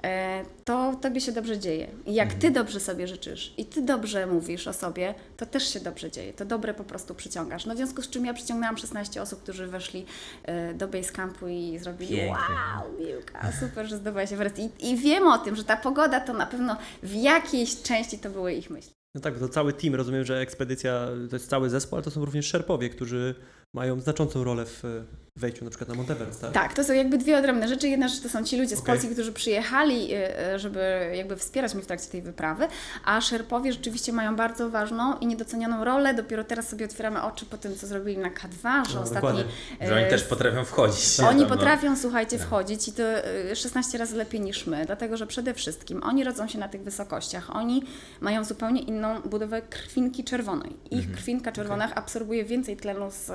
e, 0.03 0.43
to 0.65 0.95
tobie 1.01 1.21
się 1.21 1.31
dobrze 1.31 1.59
dzieje. 1.59 1.87
I 2.05 2.13
jak 2.13 2.33
ty 2.33 2.51
dobrze 2.51 2.79
sobie 2.79 3.07
życzysz 3.07 3.53
i 3.57 3.65
ty 3.65 3.81
dobrze 3.81 4.27
mówisz 4.27 4.67
o 4.67 4.73
sobie, 4.73 5.13
to 5.37 5.45
też 5.45 5.73
się 5.73 5.79
dobrze 5.79 6.11
dzieje. 6.11 6.33
To 6.33 6.45
dobre 6.45 6.73
po 6.73 6.83
prostu 6.83 7.15
przyciągasz. 7.15 7.65
No 7.65 7.73
w 7.73 7.77
związku 7.77 8.01
z 8.01 8.09
czym 8.09 8.25
ja 8.25 8.33
przyciągnęłam 8.33 8.77
16 8.77 9.21
osób, 9.21 9.43
którzy 9.43 9.67
weszli 9.67 10.05
e, 10.43 10.73
do 10.73 10.87
Basecampu 10.87 11.47
i 11.47 11.79
zrobili 11.79 12.15
Pięknie. 12.15 12.31
wow, 12.31 12.99
Miłka, 12.99 13.51
super, 13.59 13.87
że 13.87 13.97
zdobyłaś 13.97 14.33
Everest. 14.33 14.59
I, 14.59 14.69
I 14.79 14.97
wiem 14.97 15.27
o 15.27 15.37
tym, 15.37 15.55
że 15.55 15.63
ta 15.63 15.77
pogoda 15.77 16.19
to 16.19 16.33
na 16.33 16.45
pewno 16.45 16.77
w 17.03 17.13
jakiejś 17.13 17.81
części 17.81 18.19
to 18.19 18.29
były 18.29 18.53
ich 18.53 18.69
myśli. 18.69 18.93
No 19.15 19.21
tak, 19.21 19.39
to 19.39 19.49
cały 19.49 19.73
team, 19.73 19.95
rozumiem, 19.95 20.25
że 20.25 20.39
ekspedycja 20.39 21.07
to 21.29 21.35
jest 21.35 21.49
cały 21.49 21.69
zespół, 21.69 21.95
ale 21.95 22.03
to 22.03 22.11
są 22.11 22.25
również 22.25 22.45
szerpowie, 22.45 22.89
którzy 22.89 23.35
mają 23.73 23.99
znaczącą 23.99 24.43
rolę 24.43 24.65
w 24.65 24.85
e, 24.85 25.03
wejściu 25.39 25.63
na 25.63 25.69
przykład 25.69 25.89
na 25.89 25.95
Monteverest, 25.95 26.41
tak? 26.41 26.51
Tak, 26.51 26.73
to 26.73 26.83
są 26.83 26.93
jakby 26.93 27.17
dwie 27.17 27.37
odrębne 27.37 27.67
rzeczy. 27.67 27.87
Jedna 27.87 28.07
rzecz 28.07 28.21
to 28.21 28.29
są 28.29 28.43
ci 28.43 28.57
ludzie 28.57 28.75
z 28.75 28.79
Okej. 28.79 28.95
Polski, 28.95 29.13
którzy 29.13 29.33
przyjechali, 29.33 30.15
y, 30.15 30.53
y, 30.55 30.59
żeby 30.59 31.11
jakby 31.15 31.35
wspierać 31.35 31.73
mnie 31.73 31.83
w 31.83 31.87
trakcie 31.87 32.09
tej 32.09 32.21
wyprawy, 32.21 32.67
a 33.05 33.21
Szerpowie 33.21 33.73
rzeczywiście 33.73 34.13
mają 34.13 34.35
bardzo 34.35 34.69
ważną 34.69 35.17
i 35.17 35.27
niedocenioną 35.27 35.83
rolę. 35.83 36.13
Dopiero 36.13 36.43
teraz 36.43 36.69
sobie 36.69 36.85
otwieramy 36.85 37.23
oczy 37.23 37.45
po 37.45 37.57
tym, 37.57 37.75
co 37.75 37.87
zrobili 37.87 38.17
na 38.17 38.29
K2, 38.29 38.89
że 38.89 38.95
No, 38.95 39.01
ostatni... 39.01 39.43
Że 39.81 39.95
oni 39.95 40.03
e, 40.03 40.09
też 40.09 40.23
potrafią 40.23 40.65
wchodzić. 40.65 41.19
Oni 41.19 41.39
tam, 41.39 41.49
no. 41.49 41.55
potrafią, 41.55 41.95
słuchajcie, 41.97 42.39
wchodzić 42.39 42.87
i 42.87 42.93
to 42.93 43.03
y, 43.51 43.55
16 43.55 43.97
razy 43.97 44.15
lepiej 44.15 44.41
niż 44.41 44.67
my, 44.67 44.85
dlatego 44.85 45.17
że 45.17 45.27
przede 45.27 45.53
wszystkim 45.53 46.03
oni 46.03 46.23
rodzą 46.23 46.47
się 46.47 46.59
na 46.59 46.67
tych 46.67 46.83
wysokościach. 46.83 47.55
Oni 47.55 47.83
mają 48.21 48.43
zupełnie 48.43 48.81
inną 48.81 49.21
budowę 49.21 49.61
krwinki 49.61 50.23
czerwonej. 50.23 50.75
Ich 50.91 51.11
krwinka 51.11 51.51
czerwona 51.51 51.95
absorbuje 51.95 52.45
więcej 52.45 52.77
tlenu 52.77 53.11
z 53.11 53.31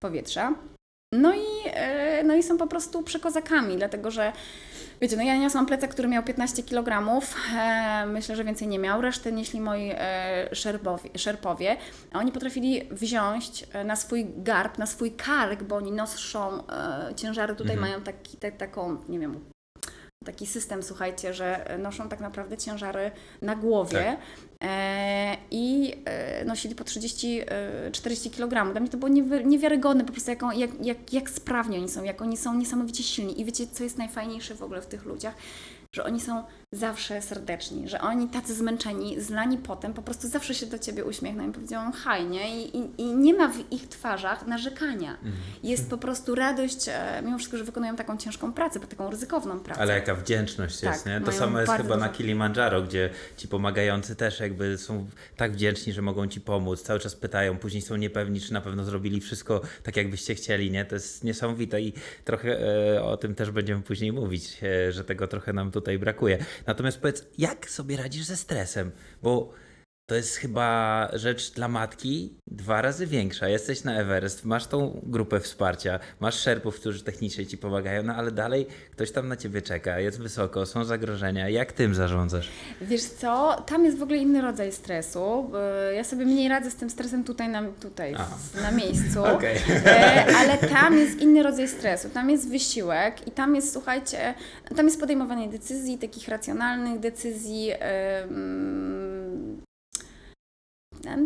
powietrza. 0.00 0.54
No 1.12 1.34
i, 1.34 1.46
e, 1.64 2.24
no 2.24 2.34
i 2.34 2.42
są 2.42 2.58
po 2.58 2.66
prostu 2.66 3.02
przekozakami, 3.02 3.76
dlatego 3.76 4.10
że 4.10 4.32
wiecie, 5.00 5.16
no 5.16 5.22
ja 5.22 5.36
niosłam 5.36 5.66
plecak, 5.66 5.90
który 5.90 6.08
miał 6.08 6.22
15 6.22 6.62
kg, 6.62 7.22
e, 7.56 8.06
myślę, 8.06 8.36
że 8.36 8.44
więcej 8.44 8.68
nie 8.68 8.78
miał, 8.78 9.00
resztę 9.00 9.32
nieśli 9.32 9.60
moi 9.60 9.92
e, 9.94 10.48
szerbowie, 10.54 11.10
szerpowie, 11.16 11.76
a 12.12 12.18
oni 12.18 12.32
potrafili 12.32 12.88
wziąć 12.90 13.66
na 13.84 13.96
swój 13.96 14.26
garb, 14.36 14.78
na 14.78 14.86
swój 14.86 15.12
kark, 15.12 15.62
bo 15.62 15.76
oni 15.76 15.92
noszą 15.92 16.66
e, 16.66 17.14
ciężary, 17.14 17.54
tutaj 17.54 17.76
mają 17.76 18.02
taki, 18.02 18.36
te, 18.36 18.52
taką, 18.52 18.96
nie 19.08 19.18
wiem, 19.18 19.44
taki 20.24 20.46
system, 20.46 20.82
słuchajcie, 20.82 21.34
że 21.34 21.76
noszą 21.78 22.08
tak 22.08 22.20
naprawdę 22.20 22.56
ciężary 22.56 23.10
na 23.42 23.56
głowie 23.56 24.16
e, 24.64 25.36
i 25.50 25.94
e, 26.04 26.44
nosili 26.44 26.74
po 26.74 26.84
30-40 26.84 28.30
kg. 28.30 28.72
Dla 28.72 28.80
mnie 28.80 28.90
to 28.90 28.98
było 28.98 29.08
niewy, 29.08 29.44
niewiarygodne 29.44 30.04
po 30.04 30.12
prostu, 30.12 30.30
jak, 30.30 30.40
jak, 30.80 31.12
jak 31.12 31.30
sprawni 31.30 31.78
oni 31.78 31.88
są, 31.88 32.04
jak 32.04 32.22
oni 32.22 32.36
są 32.36 32.54
niesamowicie 32.54 33.02
silni. 33.02 33.40
I 33.40 33.44
wiecie, 33.44 33.66
co 33.66 33.84
jest 33.84 33.98
najfajniejsze 33.98 34.54
w 34.54 34.62
ogóle 34.62 34.82
w 34.82 34.86
tych 34.86 35.04
ludziach? 35.04 35.34
Że 35.92 36.04
oni 36.04 36.20
są 36.20 36.44
zawsze 36.72 37.22
serdeczni, 37.22 37.88
że 37.88 38.00
oni 38.00 38.28
tacy 38.28 38.54
zmęczeni, 38.54 39.20
zlani 39.20 39.58
potem, 39.58 39.94
po 39.94 40.02
prostu 40.02 40.28
zawsze 40.28 40.54
się 40.54 40.66
do 40.66 40.78
Ciebie 40.78 41.04
uśmiechną 41.04 41.50
i 41.50 41.52
powiedzą 41.52 41.92
haj, 41.92 42.26
nie? 42.26 42.62
I, 42.62 42.76
i, 42.76 42.90
I 42.98 43.14
nie 43.14 43.34
ma 43.34 43.48
w 43.48 43.72
ich 43.72 43.88
twarzach 43.88 44.46
narzekania. 44.46 45.18
Jest 45.62 45.90
po 45.90 45.98
prostu 45.98 46.34
radość, 46.34 46.88
e, 46.88 47.22
mimo 47.24 47.38
wszystko, 47.38 47.58
że 47.58 47.64
wykonują 47.64 47.96
taką 47.96 48.16
ciężką 48.16 48.52
pracę, 48.52 48.80
bo 48.80 48.86
taką 48.86 49.10
ryzykowną 49.10 49.60
pracę. 49.60 49.80
Ale 49.80 49.94
jaka 49.94 50.14
wdzięczność 50.14 50.80
Tak, 50.80 50.92
jest, 50.94 51.06
nie? 51.06 51.20
To 51.20 51.32
samo 51.32 51.60
jest 51.60 51.72
chyba 51.72 51.96
na 51.96 52.06
dużo. 52.06 52.18
Kilimandżaro, 52.18 52.82
gdzie 52.82 53.10
ci 53.36 53.48
pomagający 53.48 54.16
też 54.16 54.40
jakby 54.40 54.78
są 54.78 55.06
tak 55.36 55.52
wdzięczni, 55.52 55.92
że 55.92 56.02
mogą 56.02 56.26
ci 56.26 56.40
pomóc. 56.40 56.82
Cały 56.82 57.00
czas 57.00 57.14
pytają, 57.16 57.58
później 57.58 57.82
są 57.82 57.96
niepewni, 57.96 58.40
czy 58.40 58.52
na 58.52 58.60
pewno 58.60 58.84
zrobili 58.84 59.20
wszystko 59.20 59.60
tak, 59.82 59.96
jakbyście 59.96 60.34
chcieli, 60.34 60.70
nie? 60.70 60.84
To 60.84 60.94
jest 60.94 61.24
niesamowite 61.24 61.80
i 61.80 61.92
trochę 62.24 62.60
e, 62.96 63.02
o 63.02 63.16
tym 63.16 63.34
też 63.34 63.50
będziemy 63.50 63.82
później 63.82 64.12
mówić, 64.12 64.58
e, 64.62 64.92
że 64.92 65.04
tego 65.04 65.26
trochę 65.28 65.52
nam 65.52 65.70
tutaj 65.80 65.98
brakuje. 65.98 66.44
Natomiast 66.66 67.00
powiedz, 67.00 67.24
jak 67.38 67.70
sobie 67.70 67.96
radzisz 67.96 68.24
ze 68.24 68.36
stresem? 68.36 68.90
Bo 69.22 69.52
to 70.08 70.14
jest 70.14 70.36
chyba 70.36 71.08
rzecz 71.12 71.52
dla 71.52 71.68
matki 71.68 72.34
dwa 72.46 72.82
razy 72.82 73.06
większa. 73.06 73.48
Jesteś 73.48 73.84
na 73.84 74.00
Everest, 74.00 74.44
masz 74.44 74.66
tą 74.66 75.00
grupę 75.02 75.40
wsparcia, 75.40 76.00
masz 76.20 76.34
szerpów, 76.34 76.80
którzy 76.80 77.02
technicznie 77.04 77.46
ci 77.46 77.58
pomagają, 77.58 78.02
no 78.02 78.14
ale 78.14 78.30
dalej 78.30 78.66
ktoś 78.90 79.12
tam 79.12 79.28
na 79.28 79.36
ciebie 79.36 79.62
czeka, 79.62 80.00
jest 80.00 80.20
wysoko, 80.20 80.66
są 80.66 80.84
zagrożenia. 80.84 81.48
Jak 81.48 81.72
tym 81.72 81.94
zarządzasz? 81.94 82.48
Wiesz 82.80 83.02
co, 83.02 83.62
tam 83.66 83.84
jest 83.84 83.98
w 83.98 84.02
ogóle 84.02 84.18
inny 84.18 84.40
rodzaj 84.40 84.72
stresu. 84.72 85.50
Ja 85.94 86.04
sobie 86.04 86.24
mniej 86.24 86.48
radzę 86.48 86.70
z 86.70 86.76
tym 86.76 86.90
stresem 86.90 87.24
tutaj 87.24 87.48
na, 87.48 87.62
tutaj 87.80 88.14
A. 88.14 88.60
na 88.62 88.70
miejscu, 88.70 89.24
Okej. 89.34 89.56
E, 89.86 90.36
ale 90.36 90.58
tam 90.58 90.98
jest 90.98 91.20
inny 91.20 91.42
rodzaj 91.42 91.68
stresu. 91.68 92.08
Tam 92.10 92.30
jest 92.30 92.50
wysiłek 92.50 93.26
i 93.28 93.30
tam 93.30 93.54
jest, 93.54 93.72
słuchajcie, 93.72 94.34
tam 94.76 94.86
jest 94.86 95.00
podejmowanie 95.00 95.48
decyzji, 95.48 95.98
takich 95.98 96.28
racjonalnych 96.28 97.00
decyzji. 97.00 97.72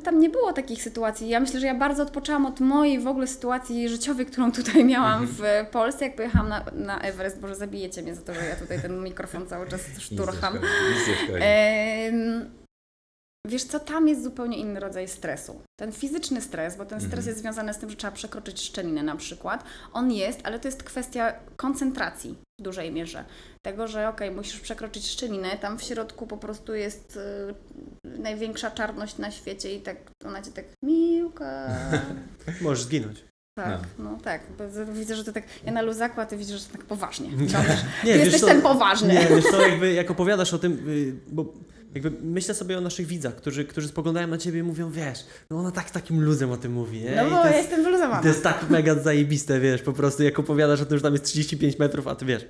Tam, 0.04 0.20
nie 0.20 0.30
było 0.30 0.52
takich 0.52 0.82
sytuacji. 0.82 1.28
Ja 1.28 1.40
myślę, 1.40 1.60
że 1.60 1.66
ja 1.66 1.74
bardzo 1.74 2.02
odpoczęłam 2.02 2.46
od 2.46 2.60
mojej 2.60 3.00
w 3.00 3.06
ogóle 3.06 3.26
sytuacji 3.26 3.88
życiowej, 3.88 4.26
którą 4.26 4.52
tutaj 4.62 4.84
miałam 4.84 5.26
w 5.26 5.42
Polsce, 5.70 6.04
jak 6.04 6.16
pojechałam 6.16 6.48
na, 6.48 6.64
na 6.72 7.00
Everest. 7.00 7.40
Boże, 7.40 7.54
zabijecie 7.54 8.02
mnie 8.02 8.14
za 8.14 8.22
to, 8.22 8.34
że 8.34 8.44
ja 8.44 8.56
tutaj 8.56 8.82
ten 8.82 9.02
mikrofon 9.02 9.46
cały 9.46 9.68
czas 9.68 9.80
szturcham. 9.98 10.54
Nic 10.54 10.62
nie 10.62 10.68
szkodzi, 10.68 10.98
nic 10.98 11.08
nie 11.08 11.14
szkodzi. 11.14 12.61
Wiesz 13.48 13.64
co, 13.64 13.80
tam 13.80 14.08
jest 14.08 14.22
zupełnie 14.22 14.58
inny 14.58 14.80
rodzaj 14.80 15.08
stresu. 15.08 15.60
Ten 15.80 15.92
fizyczny 15.92 16.40
stres, 16.42 16.76
bo 16.76 16.84
ten 16.84 17.00
stres 17.00 17.14
Mhm. 17.14 17.26
jest 17.28 17.38
związany 17.40 17.74
z 17.74 17.78
tym, 17.78 17.90
że 17.90 17.96
trzeba 17.96 18.12
przekroczyć 18.12 18.60
szczelinę 18.62 19.02
na 19.02 19.16
przykład, 19.16 19.64
on 19.92 20.12
jest, 20.12 20.40
ale 20.44 20.58
to 20.60 20.68
jest 20.68 20.82
kwestia 20.82 21.32
koncentracji 21.56 22.36
w 22.60 22.62
dużej 22.62 22.92
mierze. 22.92 23.24
Tego, 23.62 23.88
że 23.88 24.08
okej, 24.08 24.30
musisz 24.30 24.60
przekroczyć 24.60 25.06
szczelinę, 25.08 25.58
tam 25.58 25.78
w 25.78 25.82
środku 25.82 26.26
po 26.26 26.36
prostu 26.36 26.74
jest 26.74 27.18
y, 28.04 28.18
największa 28.18 28.70
czarność 28.70 29.18
na 29.18 29.30
świecie 29.30 29.74
i 29.74 29.80
tak 29.80 29.96
ona 30.24 30.42
cię 30.42 30.50
tak 30.50 30.64
miłka. 30.84 31.68
Możesz 32.60 32.84
zginąć. 32.84 33.24
Tak, 33.58 33.80
no, 33.98 34.18
tak. 34.24 34.40
Bo 34.58 34.70
z- 34.70 34.90
widzę, 34.98 35.16
że 35.16 35.24
to 35.24 35.32
tak, 35.32 35.44
ja 35.66 35.72
na 35.72 35.82
luzaku, 35.82 36.20
a 36.20 36.26
ty 36.26 36.36
widzisz, 36.36 36.60
że 36.60 36.66
to 36.66 36.72
tak 36.72 36.84
poważnie. 36.86 37.28
Nie, 38.04 38.12
Ty 38.12 38.18
jesteś 38.18 38.40
co, 38.40 38.46
ten 38.46 38.62
poważny. 38.62 39.14
Nie, 39.14 39.26
wiesz 39.26 39.44
co, 39.50 39.66
jakby 39.66 39.92
jak 39.92 40.10
opowiadasz 40.10 40.54
o 40.54 40.58
tym, 40.58 40.88
y, 40.88 41.12
bo 41.32 41.44
jakby 41.94 42.10
myślę 42.22 42.54
sobie 42.54 42.78
o 42.78 42.80
naszych 42.80 43.06
widzach, 43.06 43.36
którzy, 43.36 43.64
którzy 43.64 43.88
spoglądają 43.88 44.28
na 44.28 44.38
ciebie 44.38 44.60
i 44.60 44.62
mówią, 44.62 44.90
wiesz, 44.90 45.18
no 45.50 45.56
ona 45.58 45.70
tak 45.70 45.90
takim 45.90 46.24
luzem 46.24 46.50
o 46.50 46.56
tym 46.56 46.72
mówi, 46.72 47.00
nie? 47.00 47.16
No 47.16 47.30
bo 47.30 47.36
ja 47.36 47.46
jest, 47.46 47.58
jestem 47.58 47.84
wyluzowana. 47.84 48.22
to 48.22 48.28
jest 48.28 48.42
tak 48.42 48.70
mega 48.70 48.94
zajebiste, 48.94 49.60
wiesz, 49.60 49.82
po 49.82 49.92
prostu 49.92 50.22
jak 50.22 50.38
opowiadasz 50.38 50.80
o 50.80 50.86
tym, 50.86 50.98
że 50.98 51.02
tam 51.02 51.12
jest 51.12 51.24
35 51.24 51.78
metrów, 51.78 52.08
a 52.08 52.14
ty 52.14 52.24
wiesz, 52.24 52.46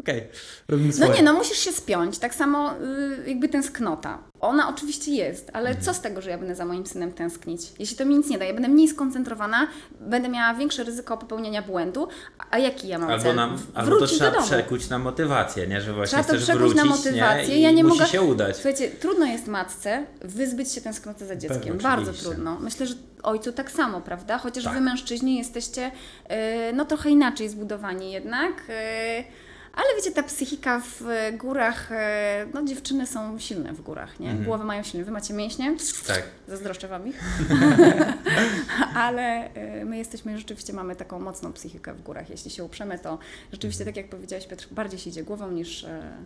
okej, 0.00 0.28
robimy 0.68 0.92
swoje. 0.92 1.08
No 1.10 1.16
nie, 1.16 1.22
no 1.22 1.32
musisz 1.32 1.58
się 1.58 1.72
spiąć. 1.72 2.18
Tak 2.18 2.34
samo 2.34 2.72
y, 2.72 3.28
jakby 3.30 3.48
tęsknota. 3.48 4.18
Ona 4.40 4.68
oczywiście 4.68 5.10
jest, 5.12 5.50
ale 5.52 5.68
Mhm. 5.68 5.84
co 5.86 5.94
z 5.94 6.00
tego, 6.00 6.20
że 6.22 6.30
ja 6.30 6.38
będę 6.38 6.54
za 6.54 6.64
moim 6.64 6.86
synem 6.86 7.12
tęsknić? 7.12 7.60
Jeśli 7.78 7.96
to 7.96 8.04
mi 8.04 8.14
nic 8.16 8.28
nie 8.28 8.38
da, 8.38 8.44
ja 8.44 8.54
będę 8.54 8.68
mniej 8.68 8.88
skoncentrowana, 8.88 9.68
będę 10.00 10.28
miała 10.28 10.54
większe 10.54 10.84
ryzyko 10.84 11.16
popełnienia 11.16 11.62
błędu, 11.62 12.08
a 12.50 12.58
jaki 12.58 12.88
ja 12.88 12.98
mam 12.98 13.10
Albo, 13.10 13.22
cel? 13.22 13.36
nam, 13.36 13.58
albo 13.74 13.90
to 13.90 13.96
Wrócić 13.96 14.16
trzeba 14.16 14.30
do 14.30 14.36
domu. 14.36 14.46
przekuć 14.48 14.88
na 14.88 14.98
motywację, 14.98 15.66
nie? 15.66 15.80
Że 15.80 15.92
właśnie 15.92 16.08
Trzeba 16.08 16.22
to 16.22 16.28
chcesz 16.28 16.42
przekuć 16.42 16.60
wrócić, 16.62 16.76
na 16.76 16.84
motywację. 16.84 17.48
Nie? 17.48 17.58
I 17.58 17.62
Ja 17.62 17.70
nie 17.70 17.84
musi 17.84 17.98
mogę- 17.98 18.10
się 18.10 18.22
udać. 18.22 18.54
Słuchajcie, 18.56 18.90
trudno 18.90 19.26
jest 19.26 19.46
matce 19.46 20.06
wyzbyć 20.20 20.72
się 20.72 20.80
tęsknoty 20.80 21.26
za 21.26 21.36
dzieckiem. 21.36 21.60
Pewnie, 21.62 21.82
Bardzo 21.82 22.02
oczywiście. 22.10 22.30
trudno. 22.30 22.58
Myślę, 22.60 22.86
że 22.86 22.94
ojcu 23.22 23.52
tak 23.52 23.70
samo, 23.70 24.00
prawda? 24.00 24.38
Chociaż 24.38 24.64
Tak. 24.64 24.74
wy 24.74 24.80
mężczyźni 24.80 25.38
jesteście 25.38 25.86
y, 25.90 26.72
no 26.74 26.84
trochę 26.84 27.10
inaczej 27.10 27.48
zbudowani 27.48 28.12
jednak. 28.12 28.52
y, 28.70 29.45
ale 29.76 29.86
wiecie, 29.96 30.12
ta 30.12 30.22
psychika 30.22 30.80
w 30.80 31.02
e, 31.08 31.32
górach, 31.32 31.92
e, 31.92 32.46
no 32.54 32.64
dziewczyny 32.64 33.06
są 33.06 33.38
silne 33.38 33.72
w 33.72 33.80
górach, 33.80 34.20
nie? 34.20 34.28
Mhm. 34.28 34.44
Głowy 34.46 34.64
mają 34.64 34.82
silne. 34.82 35.04
Wy 35.04 35.10
macie 35.12 35.34
mięśnie? 35.34 35.76
Tak. 36.06 36.22
Zazdroszczę 36.48 36.88
Wam 36.88 37.06
ich. 37.08 37.20
Ale 38.94 39.48
y, 39.80 39.84
my 39.84 39.98
jesteśmy, 39.98 40.38
rzeczywiście 40.38 40.72
mamy 40.72 40.96
taką 40.96 41.18
mocną 41.20 41.52
psychikę 41.52 41.94
w 41.94 42.02
górach. 42.02 42.30
Jeśli 42.30 42.50
się 42.50 42.64
uprzemy, 42.64 42.98
to 42.98 43.18
rzeczywiście, 43.52 43.82
Mhm. 43.82 43.94
tak 43.94 43.96
jak 44.04 44.10
powiedziałeś 44.10 44.46
Piotr, 44.46 44.68
bardziej 44.70 44.98
się 45.00 45.10
idzie 45.10 45.22
głową 45.24 45.50
niż... 45.50 45.84
e, 45.84 46.16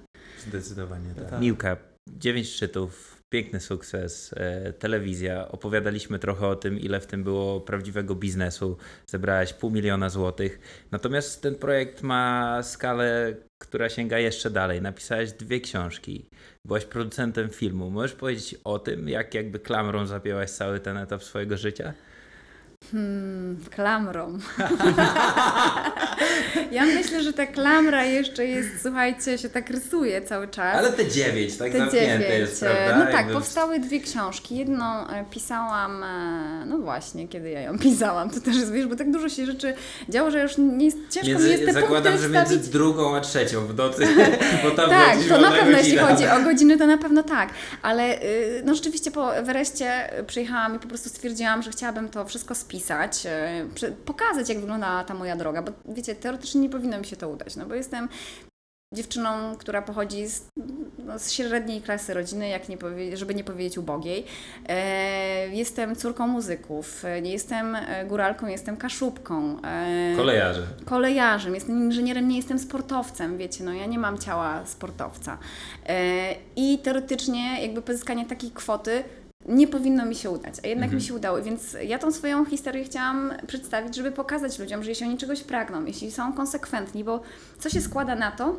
Zdecydowanie 0.48 1.14
tak. 1.16 1.30
Tak. 1.30 1.40
Miłka, 1.40 1.76
dziewięć 2.08 2.48
szczytów, 2.48 3.19
piękny 3.30 3.60
sukces, 3.60 4.34
e, 4.36 4.72
telewizja. 4.72 5.48
Opowiadaliśmy 5.48 6.18
trochę 6.18 6.46
o 6.46 6.56
tym, 6.56 6.78
ile 6.78 7.00
w 7.00 7.06
tym 7.06 7.24
było 7.24 7.60
prawdziwego 7.60 8.14
biznesu. 8.14 8.76
Zebrałaś 9.06 9.52
pół 9.52 9.70
miliona 9.70 10.08
złotych. 10.08 10.60
Natomiast 10.90 11.42
ten 11.42 11.54
projekt 11.54 12.02
ma 12.02 12.62
skalę, 12.62 13.34
która 13.58 13.88
sięga 13.88 14.18
jeszcze 14.18 14.50
dalej. 14.50 14.82
Napisałaś 14.82 15.32
dwie 15.32 15.60
książki. 15.60 16.26
Byłaś 16.64 16.84
producentem 16.84 17.50
filmu. 17.50 17.90
Możesz 17.90 18.12
powiedzieć 18.12 18.56
o 18.64 18.78
tym, 18.78 19.08
jak 19.08 19.34
jakby 19.34 19.58
klamrą 19.58 20.06
zapięłaś 20.06 20.50
cały 20.50 20.80
ten 20.80 20.96
etap 20.96 21.24
swojego 21.24 21.56
życia? 21.56 21.94
Hmm, 22.92 23.56
klamrą. 23.70 24.38
ja 26.70 26.84
myślę, 26.86 27.22
że 27.22 27.32
ta 27.32 27.46
klamra 27.46 28.04
jeszcze 28.04 28.46
jest, 28.46 28.68
słuchajcie, 28.82 29.38
się 29.38 29.48
tak 29.48 29.70
rysuje 29.70 30.22
cały 30.22 30.48
czas. 30.48 30.76
Ale 30.76 30.92
te 30.92 31.08
dziewięć, 31.08 31.56
tak 31.56 31.72
Te 31.72 31.78
zamknięte 31.78 32.18
dziewięć. 32.18 32.40
jest, 32.40 32.60
prawda? 32.60 32.98
No 32.98 33.04
tak, 33.04 33.14
Jakby- 33.14 33.32
powstały 33.32 33.78
dwie 33.80 34.00
książki. 34.00 34.56
Jedną 34.56 35.08
e, 35.08 35.24
pisałam, 35.30 36.04
e, 36.04 36.64
no 36.66 36.78
właśnie, 36.78 37.28
kiedy 37.28 37.50
ja 37.50 37.60
ją 37.60 37.78
pisałam, 37.88 38.30
to 38.30 38.40
też 38.40 38.56
jest, 38.56 38.72
wiesz, 38.72 38.86
bo 38.86 38.96
tak 38.96 39.10
dużo 39.12 39.28
się 39.28 39.46
rzeczy 39.46 39.74
działo, 40.08 40.30
że 40.30 40.42
już 40.42 40.52
nie 40.58 40.84
jest, 40.84 40.98
ciężko 41.10 41.26
mi 41.26 41.32
jest 41.32 41.46
Między, 41.48 41.66
te 41.66 41.72
zakładam, 41.72 42.18
że 42.18 42.28
między 42.28 42.46
wstawić. 42.54 42.68
drugą 42.68 43.16
a 43.16 43.20
trzecią 43.20 43.66
w 43.66 43.74
nocy, 43.76 44.06
bo 44.64 44.70
tam 44.70 44.90
Tak, 44.90 45.16
to 45.28 45.40
na 45.40 45.50
pewno, 45.50 45.78
jeśli 45.78 45.98
chodzi 45.98 46.26
o 46.28 46.40
godziny, 46.44 46.78
to 46.78 46.86
na 46.86 46.98
pewno 46.98 47.22
tak. 47.22 47.48
Ale 47.82 48.22
y, 48.22 48.62
no 48.64 48.74
rzeczywiście 48.74 49.10
po 49.10 49.36
Everestie 49.36 50.10
przyjechałam 50.26 50.76
i 50.76 50.78
po 50.78 50.88
prostu 50.88 51.08
stwierdziłam, 51.08 51.62
że 51.62 51.70
chciałabym 51.70 52.08
to 52.08 52.24
wszystko 52.24 52.54
spisać, 52.54 52.79
y, 53.26 53.74
przy- 53.74 53.92
pokazać, 53.92 54.48
jak 54.48 54.58
wygląda 54.60 55.04
ta 55.04 55.14
moja 55.14 55.36
droga, 55.36 55.62
bo 55.62 55.72
wiecie, 55.88 56.14
teoretycznie 56.14 56.60
nie 56.60 56.70
powinno 56.70 56.98
mi 56.98 57.04
się 57.04 57.16
to 57.16 57.28
udać, 57.28 57.56
no 57.56 57.66
bo 57.66 57.74
jestem 57.74 58.08
dziewczyną, 58.94 59.56
która 59.58 59.82
pochodzi 59.82 60.26
z, 60.26 60.48
no, 60.98 61.18
z 61.18 61.32
średniej 61.32 61.82
klasy 61.82 62.14
rodziny, 62.14 62.48
jak 62.48 62.68
nie 62.68 62.76
powie, 62.76 63.16
żeby 63.16 63.34
nie 63.34 63.44
powiedzieć 63.44 63.78
ubogiej. 63.78 64.24
E, 64.68 65.48
jestem 65.48 65.96
córką 65.96 66.26
muzyków, 66.26 67.04
e, 67.04 67.22
nie 67.22 67.32
jestem 67.32 67.74
e, 67.74 68.04
góralką, 68.06 68.46
jestem 68.46 68.76
kaszubką. 68.76 69.62
E, 69.62 70.16
Kolejarze. 70.16 70.62
kolejarzem, 70.84 71.54
jestem 71.54 71.78
inżynierem, 71.78 72.28
nie 72.28 72.36
jestem 72.36 72.58
sportowcem, 72.58 73.38
wiecie, 73.38 73.64
no 73.64 73.72
ja 73.72 73.86
nie 73.86 73.98
mam 73.98 74.18
ciała 74.18 74.66
sportowca. 74.66 75.38
E, 75.86 76.34
I 76.56 76.78
teoretycznie 76.78 77.62
jakby 77.62 77.82
pozyskanie 77.82 78.26
takiej 78.26 78.50
kwoty 78.50 79.04
nie 79.48 79.68
powinno 79.68 80.06
mi 80.06 80.14
się 80.14 80.30
udać, 80.30 80.54
a 80.64 80.66
jednak 80.66 80.84
Mhm. 80.84 80.94
mi 80.94 81.02
się 81.02 81.14
udało, 81.14 81.42
więc 81.42 81.76
ja 81.86 81.98
tą 81.98 82.12
swoją 82.12 82.44
historię 82.44 82.84
chciałam 82.84 83.32
przedstawić, 83.46 83.96
żeby 83.96 84.12
pokazać 84.12 84.58
ludziom, 84.58 84.82
że 84.82 84.90
jeśli 84.90 85.06
oni 85.06 85.18
czegoś 85.18 85.42
pragną, 85.42 85.84
jeśli 85.84 86.10
są 86.12 86.32
konsekwentni, 86.32 87.04
bo 87.04 87.20
co 87.58 87.70
się 87.70 87.80
składa 87.80 88.14
na 88.14 88.30
to, 88.30 88.56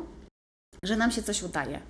że 0.82 0.96
nam 0.96 1.10
się 1.10 1.22
coś 1.22 1.42
udaje. 1.42 1.80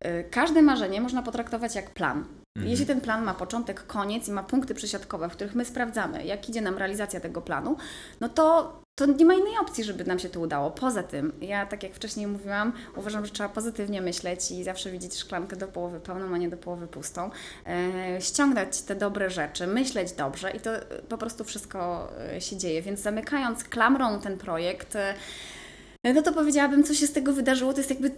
E, 0.00 0.24
Każde 0.24 0.62
marzenie 0.62 1.00
można 1.00 1.22
potraktować 1.22 1.74
jak 1.74 1.90
plan. 1.90 2.24
Mhm. 2.56 2.70
Jeśli 2.70 2.86
ten 2.86 3.00
plan 3.00 3.24
ma 3.24 3.34
początek, 3.34 3.86
koniec 3.86 4.28
i 4.28 4.32
ma 4.32 4.42
punkty 4.42 4.74
przesiadkowe, 4.74 5.28
w 5.28 5.32
których 5.32 5.54
my 5.54 5.64
sprawdzamy, 5.64 6.24
jak 6.24 6.48
idzie 6.48 6.60
nam 6.60 6.78
realizacja 6.78 7.20
tego 7.20 7.42
planu, 7.42 7.76
no 8.20 8.28
to, 8.28 8.76
to 8.94 9.06
nie 9.06 9.24
ma 9.24 9.34
innej 9.34 9.58
opcji, 9.60 9.84
żeby 9.84 10.04
nam 10.04 10.18
się 10.18 10.28
to 10.28 10.40
udało. 10.40 10.70
Poza 10.70 11.02
tym, 11.02 11.32
ja 11.40 11.66
tak 11.66 11.82
jak 11.82 11.94
wcześniej 11.94 12.26
mówiłam, 12.26 12.72
uważam, 12.96 13.26
że 13.26 13.32
trzeba 13.32 13.48
pozytywnie 13.48 14.02
myśleć 14.02 14.50
i 14.50 14.64
zawsze 14.64 14.90
widzieć 14.90 15.18
szklankę 15.18 15.56
do 15.56 15.68
połowy 15.68 16.00
pełną, 16.00 16.34
a 16.34 16.38
nie 16.38 16.48
do 16.48 16.56
połowy 16.56 16.86
pustą. 16.86 17.30
E, 17.66 18.20
ściągać 18.20 18.82
te 18.82 18.94
dobre 18.94 19.30
rzeczy, 19.30 19.66
myśleć 19.66 20.12
dobrze 20.12 20.50
i 20.50 20.60
to 20.60 20.70
po 21.08 21.18
prostu 21.18 21.44
wszystko 21.44 22.08
e, 22.34 22.40
się 22.40 22.56
dzieje. 22.56 22.82
Więc 22.82 23.00
zamykając 23.00 23.64
klamrą 23.64 24.20
ten 24.20 24.38
projekt, 24.38 24.96
e, 24.96 25.14
no 26.04 26.22
to 26.22 26.32
powiedziałabym, 26.32 26.84
co 26.84 26.94
się 26.94 27.06
z 27.06 27.12
tego 27.12 27.32
wydarzyło, 27.32 27.72
to 27.72 27.78
jest 27.78 27.90
jakby, 27.90 28.10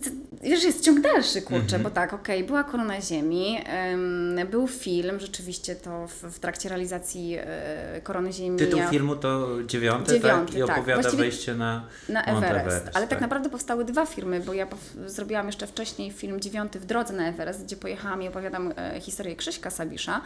wiesz, 0.42 0.64
jest 0.64 0.84
ciąg 0.84 1.00
dalszy, 1.00 1.42
kurczę, 1.42 1.62
Mhm. 1.62 1.82
bo 1.82 1.90
tak, 1.90 2.12
okej, 2.12 2.44
była 2.44 2.64
Korona 2.64 3.00
Ziemi, 3.00 3.58
em, 3.66 4.36
był 4.50 4.66
film, 4.68 5.20
rzeczywiście 5.20 5.76
to 5.76 6.06
w, 6.08 6.12
w 6.22 6.38
trakcie 6.38 6.68
realizacji 6.68 7.36
e, 7.40 8.00
Korony 8.02 8.32
Ziemi. 8.32 8.58
Tytuł 8.58 8.78
ja- 8.78 8.88
filmu 8.90 9.16
to 9.16 9.48
dziewiąty, 9.66 10.12
Dziewiąty, 10.12 10.52
tak? 10.52 10.62
I 10.62 10.66
tak. 10.66 10.78
opowiada 10.78 11.00
Właściwie- 11.02 11.22
wejście 11.22 11.54
na... 11.54 11.84
na 12.08 12.24
Everest. 12.24 12.54
Everest, 12.66 12.86
Ale 12.86 12.92
tak. 13.00 13.08
tak. 13.08 13.20
naprawdę 13.20 13.50
powstały 13.50 13.84
dwa 13.84 14.06
filmy, 14.06 14.40
bo 14.40 14.52
ja 14.54 14.66
zrobiłam 15.06 15.46
jeszcze 15.46 15.66
wcześniej 15.66 16.10
film 16.10 16.40
dziewiąty 16.40 16.80
w 16.80 16.86
drodze 16.86 17.12
na 17.14 17.28
Everest, 17.28 17.64
gdzie 17.64 17.76
pojechałam 17.76 18.22
i 18.22 18.28
opowiadam 18.28 18.72
e, 18.76 19.00
historię 19.00 19.36
Krzyśka 19.36 19.70
Sabisza, 19.70 20.20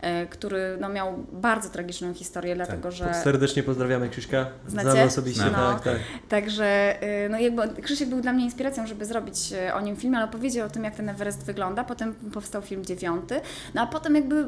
e, 0.00 0.26
który 0.26 0.76
no, 0.80 0.88
miał 0.88 1.24
bardzo 1.32 1.68
tragiczną 1.70 2.14
historię, 2.14 2.54
dlatego 2.54 2.90
że... 2.90 3.14
Serdecznie 3.14 3.62
pozdrawiamy 3.62 4.08
Krzyśka. 4.08 4.46
Znacie? 4.66 4.90
Znamy 4.90 5.02
osobiście, 5.06 5.40
Znamy. 5.40 5.54
tak, 5.56 5.82
tak. 5.84 5.96
Także 6.28 6.96
no 7.30 7.38
jakby 7.38 7.82
Krzysiek 7.82 8.08
był 8.08 8.20
dla 8.20 8.32
mnie 8.32 8.44
inspiracją, 8.44 8.86
żeby 8.86 9.04
zrobić 9.04 9.36
y, 9.68 9.74
o 9.74 9.80
nim 9.80 9.96
film, 9.96 10.14
ale 10.14 10.24
opowiedział 10.24 10.66
o 10.66 10.70
tym, 10.70 10.84
jak 10.84 10.94
ten 10.94 11.08
Everest 11.08 11.44
wygląda. 11.44 11.84
Potem 11.84 12.14
powstał 12.14 12.62
film 12.62 12.84
dziewiąty, 12.84 13.40
no 13.74 13.82
a 13.82 13.86
potem 13.86 14.14
jakby 14.14 14.36
y, 14.36 14.46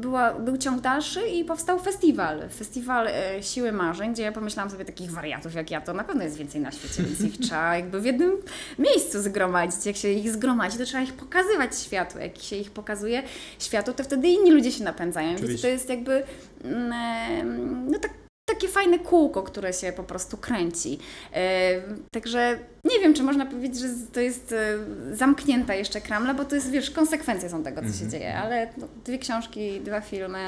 była, 0.00 0.34
był 0.34 0.56
ciąg 0.56 0.80
dalszy 0.80 1.28
i 1.28 1.44
powstał 1.44 1.78
festiwal. 1.78 2.48
Festiwal 2.48 3.08
y, 3.08 3.42
Siły 3.42 3.72
Marzeń, 3.72 4.12
gdzie 4.12 4.22
ja 4.22 4.32
pomyślałam 4.32 4.70
sobie 4.70 4.84
takich 4.84 5.10
wariatów 5.10 5.54
jak 5.54 5.70
ja, 5.70 5.80
to 5.80 5.92
na 5.92 6.04
pewno 6.04 6.24
jest 6.24 6.36
więcej 6.36 6.60
na 6.60 6.72
świecie, 6.72 7.02
więc 7.02 7.20
ich 7.20 7.38
trzeba 7.38 7.76
jakby 7.76 8.00
w 8.00 8.04
jednym 8.04 8.32
miejscu 8.78 9.22
zgromadzić. 9.22 9.86
Jak 9.86 9.96
się 9.96 10.08
ich 10.08 10.32
zgromadzi, 10.32 10.78
to 10.78 10.84
trzeba 10.84 11.02
ich 11.02 11.12
pokazywać 11.12 11.78
światu. 11.80 12.18
Jak 12.18 12.38
się 12.38 12.56
ich 12.56 12.70
pokazuje 12.70 13.22
światu, 13.58 13.92
to 13.92 14.04
wtedy 14.04 14.28
inni 14.28 14.50
ludzie 14.50 14.72
się 14.72 14.84
napędzają. 14.84 15.28
Więc 15.28 15.40
Oczywiście. 15.40 15.68
to 15.68 15.72
jest 15.72 15.88
jakby 15.88 16.22
mm, 16.64 17.90
no 17.90 17.98
tak 17.98 18.10
takie 18.54 18.68
fajne 18.68 18.98
kółko, 18.98 19.42
które 19.42 19.72
się 19.72 19.92
po 19.92 20.02
prostu 20.02 20.36
kręci. 20.36 20.98
E, 21.34 21.72
Także 22.12 22.58
nie 22.84 23.00
wiem, 23.00 23.14
czy 23.14 23.22
można 23.22 23.46
powiedzieć, 23.46 23.80
że 23.80 23.88
to 24.12 24.20
jest 24.20 24.52
e, 24.52 24.78
zamknięta 25.16 25.74
jeszcze 25.74 26.00
kramla, 26.00 26.34
bo 26.34 26.44
to 26.44 26.54
jest, 26.54 26.70
wiesz, 26.70 26.90
konsekwencje 26.90 27.48
są 27.50 27.62
tego, 27.62 27.80
co 27.82 27.98
się 27.98 28.08
dzieje, 28.08 28.38
ale 28.38 28.68
no, 28.78 28.88
dwie 29.04 29.18
książki, 29.18 29.80
dwa 29.80 30.00
filmy. 30.00 30.38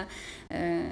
e, 0.51 0.83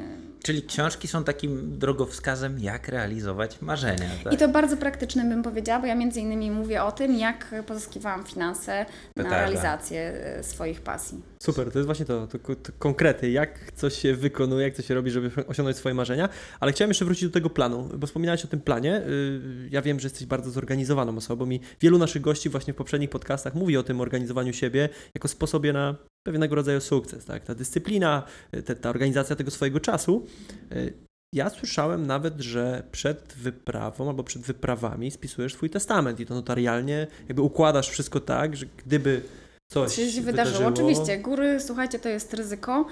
Czyli 0.43 0.63
książki 0.63 1.09
są 1.09 1.25
takim 1.25 1.79
drogowskazem, 1.79 2.59
jak 2.59 2.89
realizować 2.89 3.63
marzenia. 3.63 4.07
Tak? 4.25 4.33
I 4.33 4.37
to 4.37 4.49
bardzo 4.49 4.77
praktycznym 4.77 5.29
bym 5.29 5.43
powiedziała, 5.43 5.81
bo 5.81 5.87
ja 5.87 5.95
między 5.95 6.21
innymi 6.21 6.51
mówię 6.51 6.83
o 6.85 6.93
tym, 6.93 7.15
jak 7.19 7.55
pozyskiwałam 7.67 8.25
finanse 8.25 8.87
na 9.17 9.31
realizację 9.31 10.01
e, 10.01 10.43
swoich 10.45 10.81
pasji. 10.81 11.23
Super, 11.43 11.71
to 11.73 11.79
jest 11.79 11.87
właśnie 11.87 12.07
to, 12.07 12.27
to, 12.27 12.39
to 12.39 12.73
konkrety, 12.79 13.31
jak 13.31 13.73
coś 13.75 13.95
się 13.99 14.15
wykonuje, 14.15 14.65
jak 14.65 14.75
coś 14.75 14.87
się 14.87 14.95
robi, 14.95 15.11
żeby 15.11 15.31
osiągnąć 15.47 15.77
swoje 15.77 15.95
marzenia. 15.95 16.29
Ale 16.61 16.73
chciałem 16.73 16.91
jeszcze 16.91 17.05
wrócić 17.05 17.25
do 17.25 17.31
tego 17.35 17.51
planu, 17.51 17.89
bo 17.99 18.07
wspominałeś 18.07 18.45
o 18.45 18.49
tym 18.49 18.61
planie. 18.61 19.03
Yy, 19.07 19.69
Ja 19.71 19.83
wiem, 19.83 20.01
że 20.01 20.07
jesteś 20.07 20.27
bardzo 20.27 20.51
zorganizowaną 20.51 21.17
osobą 21.17 21.30
i 21.51 21.61
wielu 21.81 21.99
naszych 21.99 22.23
gości 22.23 22.49
właśnie 22.49 22.73
w 22.73 22.77
poprzednich 22.77 23.11
podcastach 23.11 23.55
mówi 23.55 23.77
o 23.77 23.83
tym 23.83 24.01
organizowaniu 24.01 24.53
siebie 24.53 24.89
jako 25.15 25.29
sposobie 25.29 25.73
na 25.73 25.97
pewnego 26.27 26.55
rodzaju 26.55 26.81
sukces. 26.81 27.25
Tak? 27.25 27.45
Ta 27.45 27.55
dyscyplina, 27.55 28.23
y, 28.55 28.63
te, 28.63 28.77
ta 28.77 28.91
organizacja 28.91 29.37
tego 29.37 29.51
swojego 29.51 29.81
czasu. 29.81 30.27
Yy, 30.71 30.93
Ja 31.35 31.51
słyszałem 31.51 32.07
nawet, 32.07 32.41
że 32.41 32.83
przed 32.93 33.35
wyprawą 33.37 34.09
albo 34.09 34.25
przed 34.25 34.43
wyprawami 34.43 35.11
spisujesz 35.11 35.55
swój 35.55 35.71
testament 35.71 36.21
i 36.21 36.27
to 36.27 36.35
notarialnie 36.35 37.07
jakby 37.29 37.43
układasz 37.43 37.89
wszystko 37.89 38.21
tak, 38.21 38.57
że 38.57 38.67
gdyby 38.87 39.23
coś 39.71 39.95
się 39.95 40.21
wydarzyło. 40.21 40.69
Oczywiście, 40.69 41.19
góry, 41.19 41.61
słuchajcie, 41.61 41.99
to 41.99 42.09
jest 42.09 42.35
ryzyko. 42.35 42.87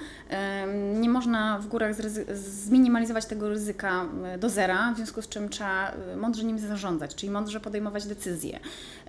Nie 0.93 1.09
można 1.09 1.59
w 1.59 1.67
górach 1.67 1.95
zminimalizować 2.33 3.25
tego 3.25 3.49
ryzyka 3.49 4.05
do 4.39 4.49
zera, 4.49 4.91
w 4.93 4.95
związku 4.95 5.21
z 5.21 5.27
czym 5.29 5.49
trzeba 5.49 5.91
mądrze 6.17 6.43
nim 6.43 6.59
zarządzać, 6.59 7.15
czyli 7.15 7.31
mądrze 7.31 7.59
podejmować 7.59 8.05
decyzje. 8.05 8.59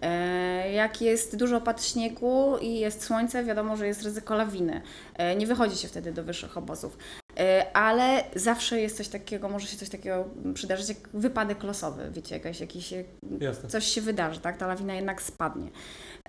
E, 0.03 0.73
Jak 0.73 1.01
jest 1.03 1.37
dużo 1.37 1.57
opad 1.57 1.85
śniegu 1.85 2.57
i 2.61 2.79
jest 2.79 3.03
słońce, 3.05 3.45
wiadomo, 3.45 3.77
że 3.77 3.87
jest 3.87 4.03
ryzyko 4.03 4.35
lawiny. 4.35 4.83
E, 5.17 5.37
Nie 5.37 5.47
wychodzi 5.47 5.77
się 5.77 5.89
wtedy 5.89 6.13
do 6.13 6.25
wyższych 6.25 6.57
obozów. 6.59 6.99
E, 7.39 7.77
Ale 7.77 8.25
zawsze 8.35 8.81
jest 8.81 8.97
coś 8.97 9.09
takiego, 9.09 9.49
może 9.49 9.67
się 9.67 9.77
coś 9.77 9.89
takiego 9.89 10.25
przydarzyć, 10.55 10.89
jak 10.89 10.99
wypadek 11.15 11.63
losowy, 11.63 12.11
wiecie, 12.13 12.35
jakaś, 12.35 12.61
jakiś, 12.61 12.95
Jasne. 13.41 13.69
coś 13.69 13.85
się 13.87 14.01
wydarzy, 14.01 14.41
tak? 14.41 14.57
Ta 14.57 14.67
lawina 14.67 14.95
jednak 14.95 15.23
spadnie. 15.23 15.69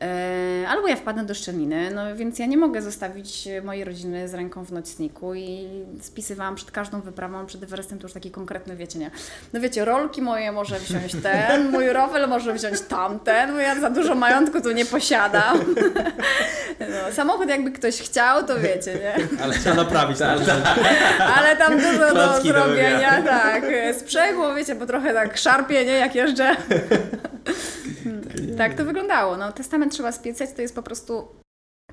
E, 0.02 0.66
albo 0.68 0.88
ja 0.88 0.96
wpadnę 0.96 1.26
do 1.26 1.34
szczeliny, 1.34 1.92
no 1.96 2.16
więc 2.16 2.40
ja 2.40 2.46
nie 2.46 2.58
mogę 2.58 2.82
zostawić 2.82 3.48
mojej 3.64 3.84
rodziny 3.84 4.28
z 4.28 4.34
ręką 4.34 4.66
w 4.66 4.72
nocniku 4.72 5.36
i 5.36 5.68
spisywałam 6.02 6.56
przed 6.56 6.72
każdą 6.72 7.02
wyprawą, 7.02 7.46
przed 7.46 7.64
Everestem 7.64 8.00
to 8.00 8.06
już 8.06 8.14
taki 8.14 8.32
konkretny, 8.32 8.76
wiecie, 8.76 9.00
nie? 9.00 9.12
No 9.54 9.60
wiecie, 9.60 9.86
rolki 9.86 10.22
moje 10.22 10.52
może 10.52 10.80
wziąć 10.80 11.12
ten, 11.24 11.72
mój 11.72 11.90
rofel 11.90 12.30
może 12.30 12.54
wziąć 12.54 12.82
tamten, 12.82 13.54
bo 13.54 13.60
ja 13.60 13.80
za 13.80 13.90
dużo 13.90 14.16
majątku 14.16 14.62
tu 14.62 14.72
nie 14.72 14.86
posiadam. 14.86 15.76
No, 16.80 17.14
samochód 17.14 17.50
jakby 17.50 17.72
ktoś 17.72 18.02
chciał, 18.02 18.44
to 18.44 18.60
wiecie, 18.60 18.94
nie? 18.94 19.44
Ale 19.44 19.54
Trzeba 19.54 19.76
naprawić 19.76 20.18
to. 20.18 20.26
Ale 21.36 21.56
tam 21.58 21.78
dużo 21.80 22.14
do 22.14 22.42
zrobienia, 22.42 23.22
tak. 23.22 23.64
Sprzęgło, 24.00 24.56
wiecie, 24.56 24.76
bo 24.76 24.86
trochę 24.86 25.14
tak 25.14 25.38
szarpie, 25.38 25.86
nie, 25.86 25.92
jak 25.92 26.16
jeżdżę. 26.16 26.56
Tak 28.58 28.78
to 28.78 28.86
wyglądało. 28.86 29.38
No, 29.38 29.52
testament 29.52 29.94
trzeba 29.94 30.12
spisać, 30.12 30.50
to 30.56 30.62
jest 30.62 30.76
po 30.76 30.84
prostu 30.84 31.28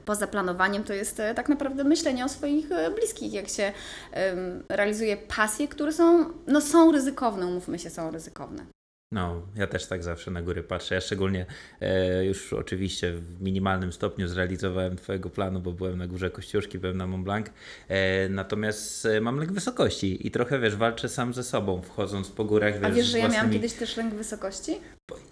poza 0.05 0.27
planowaniem, 0.27 0.85
to 0.85 0.93
jest 0.93 1.21
e, 1.21 1.35
tak 1.35 1.49
naprawdę 1.49 1.85
myślenie 1.85 2.25
o 2.25 2.29
swoich 2.29 2.73
e, 2.73 2.91
bliskich, 2.91 3.33
jak 3.33 3.49
się 3.49 3.73
em, 4.13 4.65
realizuje 4.69 5.17
pasje, 5.17 5.69
które 5.69 5.93
są, 5.93 6.33
no 6.47 6.61
są 6.61 6.93
ryzykowne, 6.93 7.47
umówmy 7.47 7.79
się, 7.79 7.91
są 7.91 8.11
ryzykowne. 8.11 8.67
No, 9.13 9.43
ja 9.57 9.67
też 9.67 9.87
tak 9.87 10.03
zawsze 10.03 10.31
na 10.31 10.43
góry 10.43 10.63
patrzę. 10.63 10.95
Ja 10.95 11.01
szczególnie 11.01 11.47
e, 11.81 12.25
już 12.25 12.53
oczywiście 12.53 13.13
w 13.13 13.41
minimalnym 13.41 13.93
stopniu 13.93 14.29
zrealizowałem 14.29 14.97
Twojego 14.97 15.31
planu, 15.31 15.61
bo 15.61 15.73
byłem 15.73 15.99
na 15.99 16.07
górze 16.07 16.31
Kościuszki, 16.31 16.79
byłem 16.79 16.97
na 16.97 17.07
Mont 17.07 17.25
Blanc. 17.25 17.47
E, 17.89 18.29
natomiast 18.29 19.07
e, 19.07 19.21
mam 19.21 19.39
lęk 19.39 19.53
wysokości 19.53 20.27
i 20.27 20.31
trochę 20.31 20.59
wiesz, 20.59 20.77
walczę 20.77 21.09
sam 21.09 21.35
ze 21.35 21.43
sobą, 21.43 21.83
wchodząc 21.83 22.29
po 22.29 22.45
górach. 22.45 22.75
A 22.77 22.87
Wiesz, 22.87 22.97
wiesz, 22.97 23.07
z 23.07 23.11
że 23.11 23.19
ja 23.19 23.29
miałam 23.29 23.51
kiedyś 23.51 23.73
też 23.73 23.97
lęk 23.97 24.15
wysokości? 24.15 24.81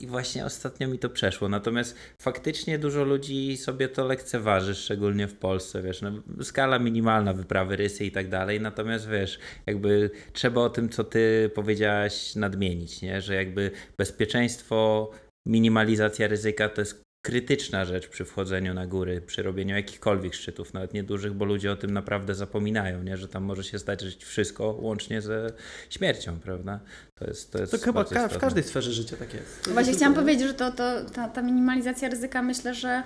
I 0.00 0.06
właśnie 0.06 0.44
ostatnio 0.44 0.88
mi 0.88 0.98
to 0.98 1.10
przeszło. 1.10 1.48
Natomiast 1.48 1.96
faktycznie 2.22 2.78
dużo 2.78 3.04
ludzi 3.04 3.56
sobie 3.56 3.88
to 3.88 4.04
lekceważy, 4.04 4.74
szczególnie 4.74 5.28
w 5.28 5.34
Polsce, 5.34 5.82
wiesz, 5.82 6.02
no, 6.02 6.12
skala 6.42 6.78
minimalna, 6.78 7.32
wyprawy, 7.32 7.76
rysy 7.76 8.04
i 8.04 8.10
tak 8.10 8.28
dalej. 8.28 8.60
Natomiast 8.60 9.08
wiesz, 9.08 9.38
jakby 9.66 10.10
trzeba 10.32 10.60
o 10.60 10.70
tym, 10.70 10.88
co 10.88 11.04
ty 11.04 11.50
powiedziałaś, 11.54 12.34
nadmienić, 12.34 13.02
nie? 13.02 13.20
Że 13.20 13.34
jakby 13.34 13.70
bezpieczeństwo, 13.98 15.10
minimalizacja 15.46 16.28
ryzyka 16.28 16.68
to 16.68 16.80
jest 16.80 17.05
krytyczna 17.26 17.84
rzecz 17.84 18.08
przy 18.08 18.24
wchodzeniu 18.24 18.74
na 18.74 18.86
góry, 18.86 19.20
przy 19.20 19.42
robieniu 19.42 19.74
jakichkolwiek 19.76 20.34
szczytów, 20.34 20.74
nawet 20.74 20.94
niedużych, 20.94 21.32
bo 21.34 21.44
ludzie 21.44 21.72
o 21.72 21.76
tym 21.76 21.90
naprawdę 21.90 22.34
zapominają, 22.34 23.02
nie? 23.02 23.16
Że 23.16 23.28
tam 23.28 23.44
może 23.44 23.64
się 23.64 23.78
zdarzyć 23.78 24.24
wszystko, 24.24 24.76
łącznie 24.80 25.20
ze 25.22 25.52
śmiercią, 25.90 26.40
prawda? 26.40 26.80
To 27.14 27.26
jest, 27.26 27.52
to 27.52 27.58
jest 27.58 27.72
To 27.72 27.78
chyba 27.78 28.04
ka- 28.04 28.28
w 28.28 28.38
każdej 28.38 28.64
sferze 28.64 28.92
życia 28.92 29.16
tak 29.16 29.34
jest. 29.34 29.68
Właśnie 29.72 29.92
chciałam 29.92 30.14
powiedzieć, 30.14 30.46
że 30.48 30.54
to, 30.54 30.72
to, 30.72 31.04
ta, 31.14 31.28
ta 31.28 31.42
minimalizacja 31.42 32.08
ryzyka 32.08 32.42
myślę, 32.42 32.74
że 32.74 33.02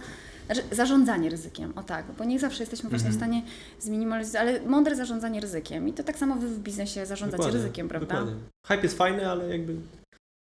znaczy 0.46 0.62
zarządzanie 0.72 1.30
ryzykiem, 1.30 1.78
o 1.78 1.82
tak, 1.82 2.04
bo 2.18 2.24
nie 2.24 2.38
zawsze 2.40 2.62
jesteśmy 2.62 2.90
właśnie 2.90 3.08
Mhm. 3.08 3.14
w 3.14 3.24
stanie 3.24 3.42
zminimalizować, 3.80 4.40
ale 4.40 4.60
mądre 4.60 4.96
zarządzanie 4.96 5.40
ryzykiem 5.40 5.88
i 5.88 5.92
to 5.92 6.02
tak 6.04 6.18
samo 6.18 6.34
wy 6.36 6.48
w 6.48 6.58
biznesie 6.58 7.06
zarządzacie 7.06 7.36
Dokładnie, 7.42 7.60
ryzykiem, 7.60 7.88
prawda? 7.88 8.14
Dokładnie. 8.16 8.40
Hype 8.66 8.82
jest 8.82 8.98
fajny, 8.98 9.28
ale 9.30 9.48
jakby 9.50 9.74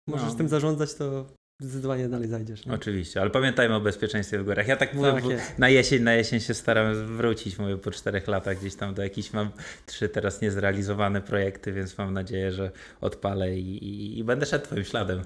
możesz 0.08 0.26
No. 0.26 0.32
z 0.34 0.36
tym 0.36 0.48
zarządzać, 0.48 0.94
to 0.94 1.26
zdecydowanie 1.60 2.08
dalej 2.08 2.28
zajdziesz. 2.28 2.66
Nie? 2.66 2.72
Oczywiście, 2.74 3.20
ale 3.20 3.30
pamiętajmy 3.30 3.74
o 3.74 3.80
bezpieczeństwie 3.80 4.38
w 4.38 4.44
górach. 4.44 4.68
Ja 4.68 4.76
tak 4.76 4.94
mówię, 4.94 5.12
Tak 5.12 5.58
na 5.58 5.68
jesień, 5.68 6.02
na 6.02 6.14
jesień 6.14 6.40
się 6.40 6.54
staram 6.54 7.16
wrócić, 7.16 7.58
mówię, 7.58 7.76
po 7.76 7.90
czterech 7.90 8.28
latach 8.28 8.58
gdzieś 8.58 8.74
tam 8.74 8.94
do 8.94 9.02
jakichś 9.02 9.32
mam 9.32 9.50
trzy 9.86 10.08
teraz 10.08 10.40
niezrealizowane 10.40 11.20
projekty, 11.20 11.72
więc 11.72 11.98
mam 11.98 12.14
nadzieję, 12.14 12.52
że 12.52 12.70
odpalę 13.00 13.56
i, 13.58 13.84
i, 13.84 14.18
i 14.18 14.24
będę 14.24 14.46
szedł 14.46 14.64
twoim 14.64 14.84
śladem. 14.84 15.22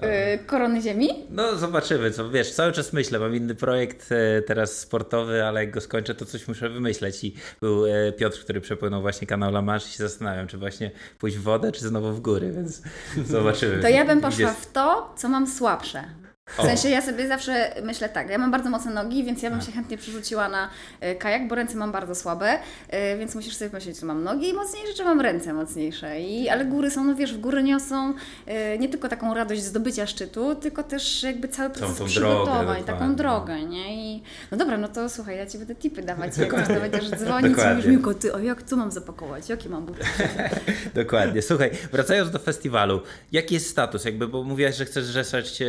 To- 0.00 0.06
Yy, 0.06 0.38
korony 0.46 0.82
ziemi? 0.82 1.08
No 1.30 1.56
zobaczymy, 1.56 2.10
co 2.10 2.30
wiesz, 2.30 2.52
cały 2.52 2.72
czas 2.72 2.92
myślę, 2.92 3.18
mam 3.18 3.36
inny 3.36 3.54
projekt 3.54 4.12
e, 4.12 4.42
teraz 4.42 4.78
sportowy, 4.78 5.44
ale 5.44 5.60
jak 5.64 5.70
go 5.74 5.80
skończę, 5.80 6.14
to 6.14 6.24
coś 6.24 6.48
muszę 6.48 6.68
wymyśleć 6.68 7.24
i 7.24 7.34
był 7.60 7.86
e, 7.86 8.12
Piotr, 8.12 8.40
który 8.40 8.60
przepłynął 8.60 9.00
właśnie 9.02 9.26
kanał 9.26 9.50
La 9.50 9.62
Manche 9.62 9.86
i 9.88 9.90
się 9.90 10.02
zastanawiam, 10.08 10.46
czy 10.46 10.58
właśnie 10.58 10.90
pójść 11.18 11.36
w 11.36 11.42
wodę, 11.42 11.72
czy 11.72 11.88
znowu 11.88 12.12
w 12.12 12.20
góry, 12.20 12.52
więc 12.52 12.82
zobaczymy. 13.28 13.82
To 13.82 13.88
ja 13.88 14.04
bym 14.04 14.20
poszła 14.20 14.52
w 14.52 14.72
to, 14.72 15.14
co 15.16 15.28
mam 15.28 15.46
słabsze. 15.60 16.04
W 16.58 16.62
sensie 16.62 16.88
ja 16.88 17.02
sobie 17.02 17.28
zawsze 17.28 17.74
myślę 17.82 18.08
tak, 18.08 18.30
ja 18.30 18.38
mam 18.38 18.50
bardzo 18.50 18.70
mocne 18.70 18.90
nogi, 18.90 19.24
więc 19.24 19.42
ja 19.42 19.50
bym 19.50 19.60
się 19.60 19.72
chętnie 19.72 19.98
przerzuciła 19.98 20.48
na 20.48 20.70
e, 21.00 21.14
kajak, 21.14 21.48
bo 21.48 21.54
ręce 21.54 21.76
mam 21.76 21.92
bardzo 21.92 22.14
słabe, 22.14 22.58
e, 22.88 23.16
więc 23.16 23.34
musisz 23.34 23.56
sobie 23.56 23.70
pomyśleć, 23.70 24.00
czy 24.00 24.06
mam 24.06 24.24
nogi 24.24 24.52
mocniejsze, 24.54 24.94
czy 24.94 25.04
mam 25.04 25.20
ręce 25.20 25.52
mocniejsze. 25.52 26.20
I, 26.20 26.48
ale 26.48 26.64
góry 26.64 26.90
są, 26.90 27.04
no 27.04 27.14
wiesz, 27.14 27.34
w 27.34 27.40
góry 27.40 27.62
niosą 27.62 28.14
e, 28.46 28.78
nie 28.78 28.88
tylko 28.88 29.08
taką 29.08 29.34
radość 29.34 29.62
zdobycia 29.62 30.06
szczytu, 30.06 30.54
tylko 30.54 30.82
też 30.82 31.22
jakby 31.22 31.48
cały 31.48 31.70
proces 31.70 31.98
tą 31.98 32.04
przygotowań, 32.06 32.66
drogę, 32.66 32.84
taką 32.84 33.14
drogę, 33.14 33.62
nie? 33.62 34.14
I, 34.14 34.22
no 34.50 34.58
dobra, 34.58 34.78
no 34.78 34.88
to 34.88 35.08
słuchaj, 35.08 35.36
ja 35.36 35.46
Ci 35.46 35.58
będę 35.58 35.74
tipy 35.74 36.02
dawać, 36.02 36.38
jak 36.38 36.68
to 36.68 36.80
będziesz 36.80 37.10
dzwonić 37.10 37.58
i 37.58 37.68
mówisz, 37.70 37.86
Miłko, 37.86 38.14
ty, 38.14 38.32
o 38.32 38.38
jak 38.38 38.62
tu 38.62 38.76
mam 38.76 38.90
zapakować, 38.90 39.48
jakie 39.48 39.68
mam 39.68 39.86
buty? 39.86 40.00
Dokładnie. 40.94 41.42
Słuchaj, 41.42 41.70
wracając 41.92 42.30
do 42.30 42.38
festiwalu, 42.38 43.00
jaki 43.32 43.54
jest 43.54 43.68
status? 43.68 44.04
Jakby, 44.04 44.28
bo 44.28 44.42
mówiłaś, 44.42 44.76
że 44.76 44.84
chcesz 44.84 45.04
rzeszać 45.04 45.62
e, 45.62 45.66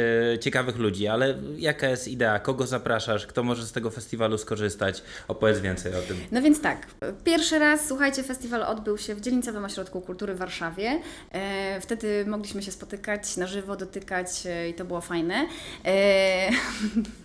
ciekawych 0.71 0.77
ludzi, 0.77 1.07
ale 1.07 1.35
jaka 1.57 1.89
jest 1.89 2.07
idea? 2.07 2.39
Kogo 2.39 2.67
zapraszasz? 2.67 3.27
Kto 3.27 3.43
może 3.43 3.65
z 3.65 3.71
tego 3.71 3.89
festiwalu 3.89 4.37
skorzystać? 4.37 5.03
Opowiedz 5.27 5.59
więcej 5.59 5.95
o 5.95 6.01
tym. 6.01 6.17
No 6.31 6.41
więc 6.41 6.61
tak, 6.61 6.87
pierwszy 7.23 7.59
raz, 7.59 7.87
słuchajcie, 7.87 8.23
festiwal 8.23 8.63
odbył 8.63 8.97
się 8.97 9.15
w 9.15 9.21
Dzielnicowym 9.21 9.65
Ośrodku 9.65 10.01
Kultury 10.01 10.33
w 10.33 10.37
Warszawie. 10.37 11.01
E, 11.31 11.81
wtedy 11.81 12.25
mogliśmy 12.27 12.63
się 12.63 12.71
spotykać 12.71 13.37
na 13.37 13.47
żywo, 13.47 13.75
dotykać 13.75 14.27
e, 14.45 14.69
i 14.69 14.73
to 14.73 14.85
było 14.85 15.01
fajne. 15.01 15.47
E, 15.85 16.49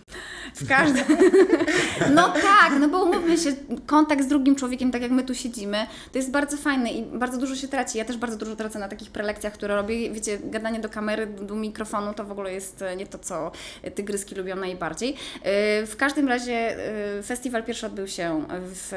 w 0.55 0.67
każdym... 0.67 1.03
No 2.15 2.29
tak, 2.29 2.71
no 2.79 2.89
bo 2.89 3.03
umówmy 3.03 3.37
się, 3.37 3.53
kontakt 3.85 4.23
z 4.23 4.27
drugim 4.27 4.55
człowiekiem, 4.55 4.91
tak 4.91 5.01
jak 5.01 5.11
my 5.11 5.23
tu 5.23 5.35
siedzimy, 5.35 5.87
to 6.11 6.17
jest 6.17 6.31
bardzo 6.31 6.57
fajne 6.57 6.89
i 6.89 7.03
bardzo 7.03 7.37
dużo 7.37 7.55
się 7.55 7.67
traci. 7.67 7.97
Ja 7.97 8.05
też 8.05 8.17
bardzo 8.17 8.37
dużo 8.37 8.55
tracę 8.55 8.79
na 8.79 8.87
takich 8.87 9.11
prelekcjach, 9.11 9.53
które 9.53 9.75
robię. 9.75 10.11
Wiecie, 10.11 10.39
gadanie 10.43 10.79
do 10.79 10.89
kamery, 10.89 11.27
do 11.27 11.55
mikrofonu 11.55 12.13
to 12.13 12.23
w 12.25 12.31
ogóle 12.31 12.53
jest 12.53 12.81
e, 12.81 12.95
nie 12.95 13.07
to, 13.07 13.19
co 13.19 13.51
tygryski 13.95 14.35
lubią 14.35 14.55
najbardziej. 14.55 15.15
E, 15.43 15.85
W 15.85 15.95
każdym 15.97 16.27
razie 16.27 16.53
e, 17.19 17.23
festiwal 17.23 17.63
pierwszy 17.63 17.85
odbył 17.85 18.07
się 18.07 18.45
w, 18.49 18.89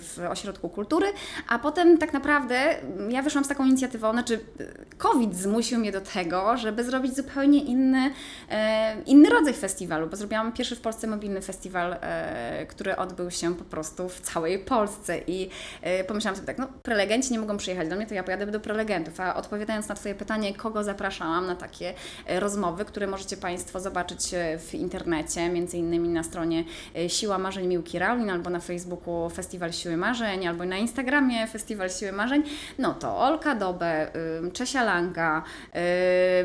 w 0.00 0.30
Ośrodku 0.30 0.68
Kultury, 0.68 1.06
a 1.48 1.58
potem 1.58 1.98
tak 1.98 2.12
naprawdę 2.12 2.80
mm, 2.80 3.10
ja 3.10 3.22
wyszłam 3.22 3.44
z 3.44 3.48
taką 3.48 3.64
inicjatywą, 3.66 4.12
znaczy 4.12 4.40
e, 4.60 4.64
COVID 4.98 5.36
zmusił 5.36 5.78
mnie 5.78 5.92
do 5.92 6.00
tego, 6.00 6.56
żeby 6.56 6.84
zrobić 6.84 7.16
zupełnie 7.16 7.64
inny, 7.64 8.10
e, 8.50 9.02
inny 9.06 9.30
rodzaj 9.30 9.54
festiwalu, 9.54 10.06
bo 10.06 10.16
zrobiłam 10.16 10.52
pierwszy 10.58 10.76
w 10.76 10.80
Polsce 10.80 11.06
mobilny 11.06 11.42
festiwal 11.42 11.96
e, 12.00 12.66
który 12.66 12.96
odbył 12.96 13.30
się 13.30 13.54
po 13.54 13.64
prostu 13.64 14.08
w 14.08 14.20
całej 14.20 14.58
Polsce. 14.58 15.18
I 15.26 15.50
e, 15.82 16.04
pomyślałam 16.04 16.36
sobie 16.36 16.46
tak, 16.46 16.58
no 16.58 16.68
prelegenci 16.82 17.32
nie 17.32 17.38
mogą 17.38 17.56
przyjechać 17.56 17.88
do 17.88 17.96
mnie, 17.96 18.06
to 18.06 18.14
ja 18.14 18.22
pojadę 18.22 18.46
do 18.46 18.60
prelegentów, 18.60 19.20
a 19.20 19.34
odpowiadając 19.34 19.88
na 19.88 19.94
Twoje 19.94 20.14
pytanie, 20.14 20.54
kogo 20.54 20.84
zapraszałam 20.84 21.46
na 21.46 21.56
takie 21.56 21.94
e, 22.26 22.40
rozmowy, 22.40 22.84
które 22.84 23.06
możecie 23.06 23.36
Państwo 23.36 23.80
zobaczyć 23.80 24.34
w 24.58 24.74
internecie, 24.74 25.48
między 25.48 25.76
innymi 25.76 26.08
na 26.08 26.22
stronie 26.22 26.64
Siła 27.08 27.38
Marzeń 27.38 27.66
Miłki 27.66 27.98
Raulin, 27.98 28.30
albo 28.30 28.50
na 28.50 28.60
Facebooku 28.60 29.30
Festiwal 29.30 29.72
Siły 29.72 29.96
Marzeń, 29.96 30.46
albo 30.46 30.64
na 30.64 30.76
Instagramie 30.76 31.46
Festiwal 31.46 31.90
Siły 31.90 32.12
Marzeń, 32.12 32.42
no 32.78 32.94
to 32.94 33.18
Olka 33.18 33.54
Dobę, 33.54 34.10
Czesia 34.52 34.84
Langa, 34.84 35.42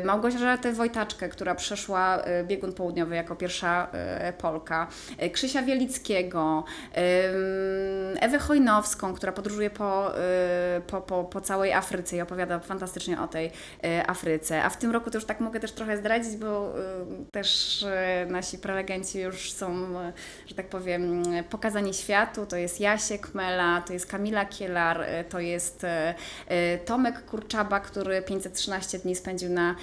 Małgorzatę 0.04 0.72
Wojtaczkę, 0.72 1.28
która 1.28 1.54
przeszła 1.54 2.18
y, 2.18 2.44
biegun 2.44 2.72
południowy 2.72 3.14
jako 3.14 3.36
pierwsza 3.36 3.86
y, 3.86 4.03
Polka, 4.38 4.88
y, 5.22 5.30
Krzysia 5.30 5.62
Wielickiego, 5.62 6.64
Ewę 8.20 8.38
Chojnowską, 8.38 9.14
która 9.14 9.32
podróżuje 9.32 9.70
po, 9.70 10.18
y, 10.18 10.80
po, 10.86 11.00
po, 11.00 11.24
po 11.24 11.40
całej 11.40 11.72
Afryce 11.72 12.16
i 12.16 12.20
opowiada 12.20 12.58
fantastycznie 12.60 13.20
o 13.20 13.28
tej 13.28 13.50
Afryce. 14.06 14.64
A 14.64 14.70
w 14.70 14.76
tym 14.76 14.90
roku 14.90 15.10
to 15.10 15.18
już 15.18 15.24
tak 15.24 15.40
mogę 15.40 15.60
też 15.60 15.72
trochę 15.72 15.96
zdradzić, 15.96 16.36
bo 16.36 16.74
też 17.32 17.84
nasi 18.26 18.58
prelegenci 18.58 19.20
już 19.20 19.52
są, 19.52 19.94
że 20.46 20.54
tak 20.54 20.68
powiem, 20.68 21.22
pokazani 21.50 21.94
światu. 21.94 22.46
To 22.46 22.56
jest 22.56 22.80
Jasiek 22.80 23.34
Mela, 23.34 23.82
to 23.86 23.92
jest 23.92 24.06
Kamila 24.06 24.44
Kielar, 24.44 25.06
to 25.28 25.40
jest 25.40 25.86
Tomek 26.84 27.24
Kurczaba, 27.24 27.80
który 27.80 28.22
513 28.22 28.98
dni 28.98 29.16
spędził 29.16 29.50
na 29.50 29.74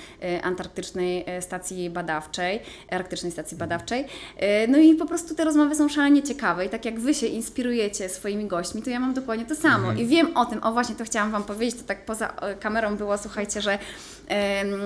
antarktycznej 0.44 1.26
stacji 1.42 1.90
badawczej, 1.90 2.60
arktycznej 2.92 3.32
stacji 3.32 3.58
badawczej. 3.58 4.06
Y, 4.38 4.68
No 4.68 4.78
i 4.78 4.96
po 4.96 5.06
prostu 5.06 5.36
te 5.36 5.46
rozmowy 5.46 5.76
są 5.76 5.90
szalenie 5.90 6.24
ciekawe 6.24 6.66
i 6.66 6.70
tak 6.70 6.86
jak 6.86 7.00
Wy 7.00 7.14
się 7.14 7.28
inspirujecie 7.28 8.10
swoimi 8.10 8.46
gośćmi, 8.48 8.82
to 8.82 8.90
ja 8.90 9.00
mam 9.00 9.14
dokładnie 9.14 9.46
to 9.46 9.56
samo 9.56 9.94
i 9.94 10.06
wiem 10.06 10.38
o 10.38 10.46
tym, 10.46 10.64
o 10.64 10.72
właśnie 10.72 10.96
to 10.96 11.04
chciałam 11.04 11.32
Wam 11.32 11.44
powiedzieć, 11.44 11.80
to 11.82 11.88
tak 11.88 12.06
poza 12.06 12.28
e, 12.28 12.56
kamerą 12.56 12.98
było, 12.98 13.18
słuchajcie, 13.18 13.62
że 13.62 13.80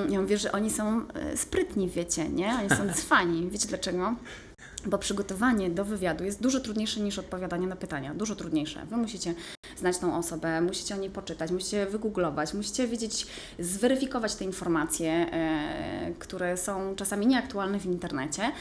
ja 0.10 0.22
mówię, 0.22 0.38
że 0.38 0.52
oni 0.52 0.72
są 0.72 1.02
e, 1.14 1.38
sprytni, 1.38 1.90
wiecie, 1.90 2.30
nie? 2.30 2.54
Oni 2.60 2.70
są 2.70 2.94
cwani. 3.02 3.50
Wiecie 3.50 3.68
dlaczego? 3.68 4.16
Bo 4.86 4.98
przygotowanie 4.98 5.70
do 5.70 5.86
wywiadu 5.86 6.24
jest 6.24 6.42
dużo 6.42 6.60
trudniejsze 6.60 7.00
niż 7.00 7.20
odpowiadanie 7.20 7.68
na 7.68 7.76
pytania. 7.76 8.14
Dużo 8.14 8.36
trudniejsze. 8.36 8.86
Wy 8.86 8.98
musicie 8.98 9.34
znać 9.78 9.98
tą 9.98 10.18
osobę, 10.18 10.62
musicie 10.62 10.96
o 10.96 10.98
niej 10.98 11.10
poczytać, 11.10 11.52
musicie 11.52 11.86
wygooglować, 11.86 12.54
musicie 12.54 12.88
wiedzieć, 12.88 13.28
zweryfikować 13.60 14.36
te 14.36 14.46
informacje, 14.46 15.12
e, 15.12 16.12
które 16.20 16.58
są 16.58 16.96
czasami 16.96 17.28
nieaktualne 17.28 17.80
w 17.80 17.86
internecie. 17.86 18.52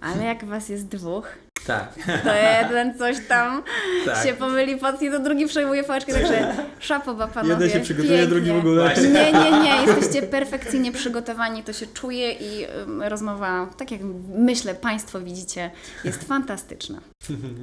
Ale 0.00 0.24
jak 0.24 0.44
was 0.44 0.68
jest 0.68 0.88
dwóch, 0.88 1.26
Tak. 1.66 1.94
to 2.24 2.34
jeden 2.34 2.98
coś 2.98 3.16
tam 3.28 3.62
Tak. 4.06 4.26
się 4.26 4.32
pomyli, 4.34 4.76
potnie, 4.76 5.10
to 5.10 5.18
drugi 5.18 5.46
przejmuje 5.46 5.84
pałeczkę, 5.84 6.12
także 6.12 6.54
szapoba 6.80 7.26
panowie. 7.28 7.52
Jeden 7.54 7.70
się 7.70 7.80
przygotuje, 7.80 8.18
pięknie. 8.18 8.34
drugi 8.34 8.52
w 8.52 8.56
ogóle. 8.58 8.94
Nie, 8.96 9.32
nie, 9.32 9.50
nie, 9.62 9.82
jesteście 9.86 10.22
perfekcyjnie 10.22 10.92
przygotowani, 10.92 11.62
to 11.62 11.72
się 11.72 11.86
czuje 11.86 12.32
i 12.32 12.66
rozmowa, 13.00 13.70
tak 13.76 13.90
jak 13.90 14.00
myślę, 14.38 14.74
Państwo 14.74 15.20
widzicie, 15.20 15.70
jest 16.04 16.24
fantastyczna. 16.28 17.00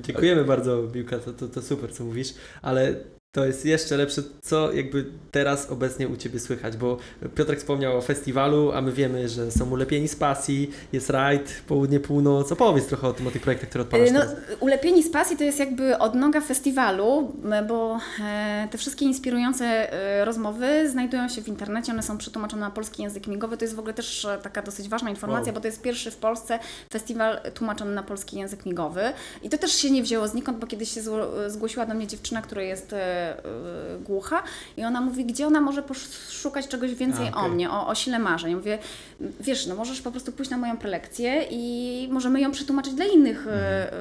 Dziękujemy 0.01 0.43
bardzo, 0.43 0.83
Biłka, 0.83 1.19
to, 1.19 1.33
to, 1.33 1.47
to 1.47 1.61
super, 1.61 1.93
co 1.93 2.03
mówisz, 2.03 2.33
ale 2.61 2.93
to 3.35 3.45
jest 3.45 3.65
jeszcze 3.65 3.97
lepsze, 3.97 4.21
co 4.41 4.71
jakby 4.71 5.05
teraz 5.31 5.69
obecnie 5.71 6.07
u 6.07 6.17
Ciebie 6.17 6.39
słychać, 6.39 6.77
bo 6.77 6.97
Piotrek 7.35 7.59
wspomniał 7.59 7.97
o 7.97 8.01
festiwalu, 8.01 8.71
a 8.71 8.81
my 8.81 8.91
wiemy, 8.91 9.29
że 9.29 9.51
są 9.51 9.69
ulepieni 9.71 10.07
z 10.07 10.15
pasji, 10.15 10.71
jest 10.93 11.09
rajd, 11.09 11.61
południe, 11.67 11.99
północ, 11.99 12.51
opowiedz 12.51 12.85
trochę 12.87 13.07
o 13.07 13.13
tym, 13.13 13.27
o 13.27 13.31
tych 13.31 13.41
projektach, 13.41 13.69
które 13.69 13.81
odpalasz 13.83 14.11
No, 14.11 14.19
teraz. 14.19 14.35
Ulepieni 14.59 15.03
z 15.03 15.11
pasji 15.11 15.37
to 15.37 15.43
jest 15.43 15.59
jakby 15.59 15.97
odnoga 15.97 16.41
festiwalu, 16.41 17.31
m, 17.45 17.67
bo 17.67 17.99
e, 18.23 18.67
te 18.71 18.77
wszystkie 18.77 19.05
inspirujące 19.05 19.65
e, 19.93 20.25
rozmowy 20.25 20.89
znajdują 20.89 21.29
się 21.29 21.41
w 21.41 21.47
internecie, 21.47 21.91
one 21.91 22.03
są 22.03 22.17
przetłumaczone 22.17 22.61
na 22.61 22.71
polski 22.71 23.03
język 23.03 23.27
migowy. 23.27 23.57
To 23.57 23.65
jest 23.65 23.75
w 23.75 23.79
ogóle 23.79 23.93
też 23.93 24.25
e, 24.25 24.37
taka 24.43 24.61
dosyć 24.61 24.89
ważna 24.89 25.09
informacja, 25.09 25.45
Wow. 25.45 25.53
bo 25.53 25.61
to 25.61 25.67
jest 25.67 25.81
pierwszy 25.81 26.11
w 26.11 26.17
Polsce 26.17 26.59
festiwal 26.93 27.39
tłumaczony 27.53 27.91
na 27.95 28.03
polski 28.03 28.37
język 28.39 28.65
migowy. 28.65 29.01
I 29.43 29.49
to 29.49 29.57
też 29.57 29.71
się 29.71 29.91
nie 29.91 30.03
wzięło 30.03 30.27
znikąd, 30.27 30.57
bo 30.57 30.67
kiedyś 30.67 30.91
się 30.91 31.01
zgłosiła 31.47 31.85
do 31.85 31.93
mnie 31.93 32.07
dziewczyna, 32.07 32.41
która 32.41 32.61
jest 32.61 32.95
e, 33.25 33.39
głucha 33.99 34.43
i 34.77 34.83
ona 34.83 35.01
mówi, 35.01 35.25
gdzie 35.25 35.47
ona 35.47 35.61
może 35.61 35.83
poszukać 35.83 36.67
czegoś 36.67 36.95
więcej 36.95 37.27
A, 37.27 37.29
okej. 37.29 37.43
o 37.43 37.47
mnie, 37.47 37.71
o, 37.71 37.87
o 37.87 37.95
sile 37.95 38.19
marzeń. 38.19 38.51
Ja 38.51 38.57
mówię, 38.57 38.77
wiesz, 39.39 39.67
no 39.67 39.75
możesz 39.75 40.01
po 40.01 40.11
prostu 40.11 40.31
pójść 40.31 40.51
na 40.51 40.57
moją 40.57 40.77
prelekcję 40.77 41.45
i 41.49 42.07
możemy 42.11 42.41
ją 42.41 42.51
przetłumaczyć 42.51 42.93
dla 42.93 43.05
innych 43.05 43.47
e, 43.47 43.93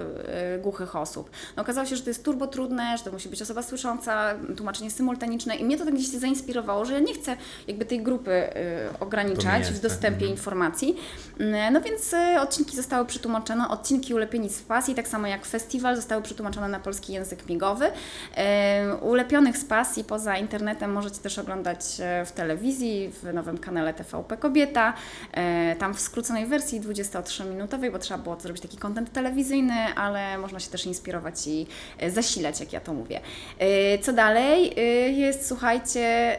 e, 0.54 0.58
głuchych 0.58 0.96
osób. 0.96 1.30
No, 1.56 1.62
okazało 1.62 1.86
się, 1.86 1.96
że 1.96 2.02
to 2.02 2.10
jest 2.10 2.24
turbo 2.24 2.46
trudne, 2.46 2.98
że 2.98 3.04
to 3.04 3.12
musi 3.12 3.28
być 3.28 3.42
osoba 3.42 3.62
słysząca, 3.62 4.34
tłumaczenie 4.56 4.90
symultaniczne 4.90 5.56
i 5.56 5.64
mnie 5.64 5.78
to 5.78 5.84
tak 5.84 5.94
gdzieś 5.94 6.08
zainspirowało, 6.08 6.84
że 6.84 6.92
ja 6.92 7.00
nie 7.00 7.14
chcę 7.14 7.36
jakby 7.68 7.84
tej 7.84 8.02
grupy 8.02 8.42
ograniczać 9.00 9.62
w 9.64 9.72
tak. 9.72 9.80
dostępie 9.80 10.14
Mhm. 10.14 10.30
informacji. 10.30 10.96
No 11.72 11.80
więc 11.80 12.14
odcinki 12.40 12.76
zostały 12.76 13.06
przetłumaczone, 13.06 13.68
odcinki 13.68 14.14
Ulepieni 14.14 14.48
z 14.48 14.62
pasji, 14.62 14.94
tak 14.94 15.08
samo 15.08 15.26
jak 15.26 15.46
festiwal, 15.46 15.96
zostały 15.96 16.22
przetłumaczone 16.22 16.68
na 16.68 16.80
polski 16.80 17.12
język 17.12 17.48
migowy. 17.48 17.86
Ulepionych 19.14 19.58
z 19.58 19.64
pasji 19.64 20.04
poza 20.04 20.36
internetem 20.36 20.92
możecie 20.92 21.18
też 21.18 21.38
oglądać 21.38 21.80
e, 22.00 22.24
w 22.24 22.32
telewizji, 22.32 23.10
w 23.22 23.34
nowym 23.34 23.58
kanale 23.58 23.94
TVP 23.94 24.36
Kobieta, 24.36 24.94
e, 25.32 25.76
tam 25.76 25.94
w 25.94 26.00
skróconej 26.00 26.46
wersji 26.46 26.80
23-minutowej, 26.80 27.92
bo 27.92 27.98
trzeba 27.98 28.22
było 28.22 28.40
zrobić 28.40 28.62
taki 28.62 28.76
kontent 28.76 29.12
telewizyjny, 29.12 29.74
ale 29.74 30.38
można 30.38 30.60
się 30.60 30.70
też 30.70 30.86
inspirować 30.86 31.46
i 31.46 31.66
e, 31.98 32.10
zasilać, 32.10 32.60
jak 32.60 32.72
ja 32.72 32.80
to 32.80 32.94
mówię. 32.94 33.20
Co 34.02 34.12
dalej? 34.12 34.74
Jest, 35.16 35.48
słuchajcie, 35.48 36.36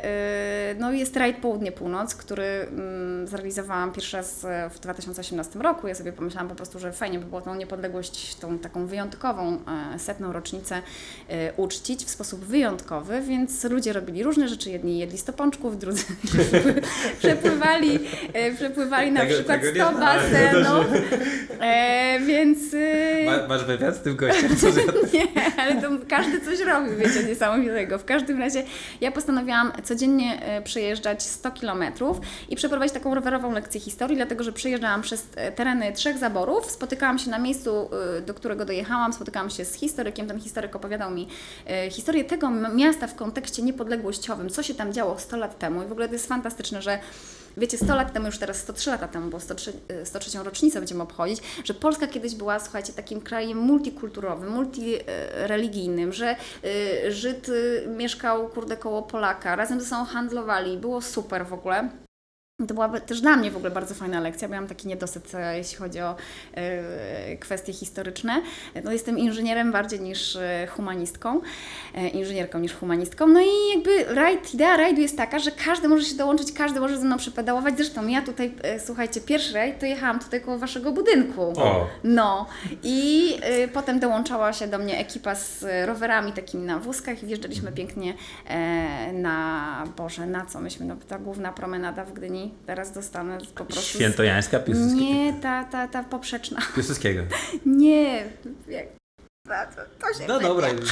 no 0.79 0.91
jest 0.91 1.17
rajd 1.17 1.37
Południe-Północ, 1.37 2.15
który 2.15 2.43
mm, 2.43 3.27
zrealizowałam 3.27 3.91
pierwszy 3.91 4.17
raz 4.17 4.45
w 4.69 4.79
2018 4.79 5.59
roku. 5.59 5.87
Ja 5.87 5.95
sobie 5.95 6.13
pomyślałam 6.13 6.49
po 6.49 6.55
prostu, 6.55 6.79
że 6.79 6.91
fajnie 6.91 7.19
by 7.19 7.25
było 7.25 7.41
tą 7.41 7.55
niepodległość, 7.55 8.35
tą 8.35 8.59
taką 8.59 8.87
wyjątkową 8.87 9.59
setną 9.97 10.33
rocznicę 10.33 10.81
uczcić 11.57 12.05
w 12.05 12.09
sposób 12.09 12.39
wyjątkowy, 12.39 12.54
więc 13.21 13.63
ludzie 13.63 13.93
robili 13.93 14.23
różne 14.23 14.47
rzeczy. 14.47 14.69
Jedni 14.69 14.99
jedli 14.99 15.17
stopączków, 15.17 15.77
drudzy 15.79 16.03
przepływali, 17.19 17.99
e, 18.33 18.51
przepływali 18.55 19.11
na 19.11 19.21
Tego- 19.21 19.33
przykład 19.33 19.61
tego 19.61 19.73
nie 19.73 19.85
100 19.85 19.97
znałem. 19.97 20.21
basenów. 20.31 20.85
E, 21.61 22.19
więc... 22.19 22.57
e, 22.73 23.25
Ma, 23.25 23.47
masz 23.47 23.63
wywiad 23.65 23.95
z 23.95 23.99
tym 23.99 24.15
gościem? 24.15 24.49
Nie, 25.13 25.27
ale 25.57 25.81
to 25.81 25.87
każdy 26.09 26.41
coś 26.41 26.59
robił, 26.59 26.95
wiecie, 26.97 27.23
niesamowitego. 27.23 27.99
W 27.99 28.05
każdym 28.05 28.39
razie 28.39 28.63
ja 29.01 29.11
postanowiłam 29.11 29.71
codziennie 29.83 30.41
e, 30.45 30.61
przejeżdżać 30.61 31.23
100 31.23 31.51
kilometrów 31.51 32.17
i 32.49 32.55
przeprowadzić 32.55 32.93
taką 32.93 33.15
rowerową 33.15 33.51
lekcję 33.51 33.79
historii, 33.81 34.15
dlatego 34.17 34.43
że 34.43 34.53
przejeżdżałam 34.53 35.01
przez 35.01 35.27
e, 35.35 35.51
tereny 35.51 35.93
trzech 35.93 36.17
zaborów, 36.17 36.71
spotykałam 36.71 37.19
się 37.19 37.29
na 37.29 37.39
miejscu, 37.39 37.89
do 38.25 38.33
którego 38.33 38.65
dojechałam, 38.65 39.13
spotykałam 39.13 39.49
się 39.49 39.65
z 39.65 39.73
historykiem, 39.73 40.27
ten 40.27 40.39
historyk 40.39 40.75
opowiadał 40.75 41.11
mi 41.11 41.27
historię 41.91 42.23
tego 42.23 42.44
miasta 42.51 43.07
w 43.07 43.15
kontekście 43.15 43.61
niepodległościowym, 43.61 44.49
co 44.49 44.63
się 44.63 44.73
tam 44.73 44.93
działo 44.93 45.19
100 45.19 45.37
lat 45.37 45.59
temu 45.59 45.83
i 45.83 45.85
w 45.85 45.91
ogóle 45.91 46.07
to 46.07 46.13
jest 46.13 46.27
fantastyczne, 46.27 46.81
że 46.81 46.99
Wiecie, 47.57 47.77
100 47.77 47.95
lat 47.95 48.13
temu, 48.13 48.25
już 48.25 48.37
teraz 48.37 48.57
103 48.57 48.89
lata 48.89 49.07
temu, 49.07 49.29
bo 49.29 49.39
103, 49.39 49.73
e, 49.87 50.05
103 50.05 50.43
rocznicę 50.43 50.79
będziemy 50.79 51.03
obchodzić, 51.03 51.41
że 51.63 51.73
Polska 51.73 52.07
kiedyś 52.07 52.35
była, 52.35 52.59
słuchajcie, 52.59 52.93
takim 52.93 53.21
krajem 53.21 53.57
multikulturowym, 53.57 54.49
multireligijnym, 54.49 56.13
że 56.13 56.35
y, 57.05 57.11
Żyd 57.11 57.49
y, 57.49 57.87
mieszkał, 57.97 58.49
kurde, 58.49 58.77
koło 58.77 59.01
Polaka, 59.01 59.55
razem 59.55 59.81
ze 59.81 59.85
sobą 59.85 60.05
handlowali, 60.05 60.77
było 60.77 61.01
super 61.01 61.47
w 61.47 61.53
ogóle. 61.53 61.89
To 62.67 62.73
była 62.73 62.99
też 62.99 63.21
dla 63.21 63.35
mnie 63.35 63.51
w 63.51 63.55
ogóle 63.55 63.71
bardzo 63.71 63.95
fajna 63.95 64.19
lekcja, 64.19 64.47
bo 64.47 64.53
ja 64.53 64.61
mam 64.61 64.67
taki 64.67 64.87
niedosyt, 64.87 65.35
e, 65.35 65.57
jeśli 65.57 65.77
chodzi 65.77 66.01
o 66.01 66.15
e, 66.53 67.37
kwestie 67.37 67.73
historyczne. 67.73 68.41
No, 68.83 68.91
jestem 68.91 69.17
inżynierem 69.17 69.71
bardziej 69.71 69.99
niż 69.99 70.35
e, 70.35 70.67
humanistką, 70.67 71.41
inżynierką 72.13 72.59
niż 72.59 72.73
humanistką. 72.73 73.27
No 73.27 73.41
i 73.41 73.69
jakby 73.75 74.15
rajd, 74.15 74.53
idea 74.53 74.77
rajdu 74.77 75.01
jest 75.01 75.17
taka, 75.17 75.39
że 75.39 75.51
każdy 75.51 75.87
może 75.87 76.05
się 76.05 76.15
dołączyć, 76.15 76.51
każdy 76.51 76.79
może 76.79 76.97
ze 76.97 77.05
mną 77.05 77.17
przypedałować. 77.17 77.77
Zresztą 77.77 78.07
ja 78.07 78.21
tutaj, 78.21 78.53
słuchajcie, 78.85 79.21
pierwszy 79.21 79.53
rajd 79.53 79.79
to 79.79 79.85
jechałam 79.85 80.19
tutaj 80.19 80.41
koło 80.41 80.57
waszego 80.57 80.91
budynku. 80.91 81.41
O. 81.41 81.87
No 82.03 82.45
i 82.83 83.29
potem 83.73 83.99
dołączała 83.99 84.53
się 84.53 84.67
do 84.67 84.77
mnie 84.77 84.99
ekipa 84.99 85.35
z 85.35 85.65
rowerami 85.85 86.31
takimi 86.31 86.63
na 86.63 86.79
wózkach 86.79 87.23
i 87.23 87.25
wjeżdżaliśmy 87.25 87.71
pięknie 87.71 88.13
na, 89.13 89.83
Boże, 89.97 90.25
na 90.25 90.45
co 90.45 90.59
myśmy, 90.59 90.85
no 90.85 90.95
ta 91.07 91.19
główna 91.19 91.51
promenada 91.51 92.05
w 92.05 92.13
Gdyni, 92.13 92.44
teraz 92.65 92.91
dostanę 92.91 93.37
po 93.55 93.65
prostu... 93.65 93.97
Świętojańska 93.97 94.59
Piłsudskiego. 94.59 95.01
Nie, 95.01 95.33
ta, 95.33 95.63
ta, 95.63 95.87
ta 95.87 96.03
poprzeczna. 96.03 96.61
Piłsudskiego. 96.75 97.23
Nie, 97.65 98.25
To, 99.45 99.51
to 99.99 100.19
się 100.19 100.27
No 100.27 100.39
dobra, 100.39 100.69
już. 100.69 100.89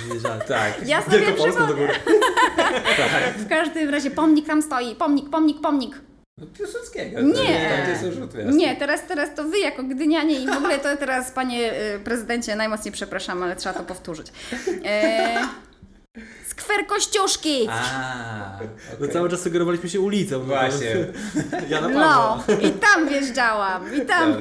Tak. 0.47 0.87
Ja 0.87 1.01
sobie 1.01 1.19
Wielkopolską 1.19 1.67
do 1.67 1.75
góry. 1.75 1.93
w 3.45 3.49
każdym 3.49 3.89
razie 3.89 4.11
pomnik 4.11 4.47
tam 4.47 4.61
stoi, 4.61 4.95
pomnik, 4.95 5.29
pomnik, 5.29 5.61
pomnik. 5.61 6.01
No, 6.39 6.47
Piłsudskiego. 6.47 7.21
Nie. 7.21 7.95
Rzut 8.11 8.31
Nie, 8.53 8.75
teraz, 8.75 9.07
teraz 9.07 9.35
to 9.35 9.43
wy 9.43 9.59
jako 9.59 9.83
gdynianie 9.83 10.39
i 10.39 10.47
w 10.47 10.57
ogóle 10.57 10.79
to 10.79 10.97
teraz 10.97 11.31
panie 11.31 11.73
y, 11.95 11.99
prezydencie 11.99 12.55
najmocniej 12.55 12.91
przepraszam, 12.91 13.43
ale 13.43 13.55
trzeba 13.55 13.75
to 13.75 13.83
powtórzyć. 13.83 14.27
E, 14.85 15.47
skwer 16.45 16.87
Kościuszki! 16.87 17.67
A, 17.69 18.59
No 18.99 19.07
cały 19.07 19.29
czas 19.29 19.41
sugerowaliśmy 19.41 19.89
się 19.89 20.01
ulicą. 20.01 20.39
Właśnie. 20.39 20.95
To, 20.95 21.57
ja 21.69 21.81
na 21.81 21.87
No, 21.89 22.43
i 22.61 22.71
tam 22.71 23.09
wjeżdżałam, 23.09 23.95
i 23.95 24.05
tam, 24.05 24.33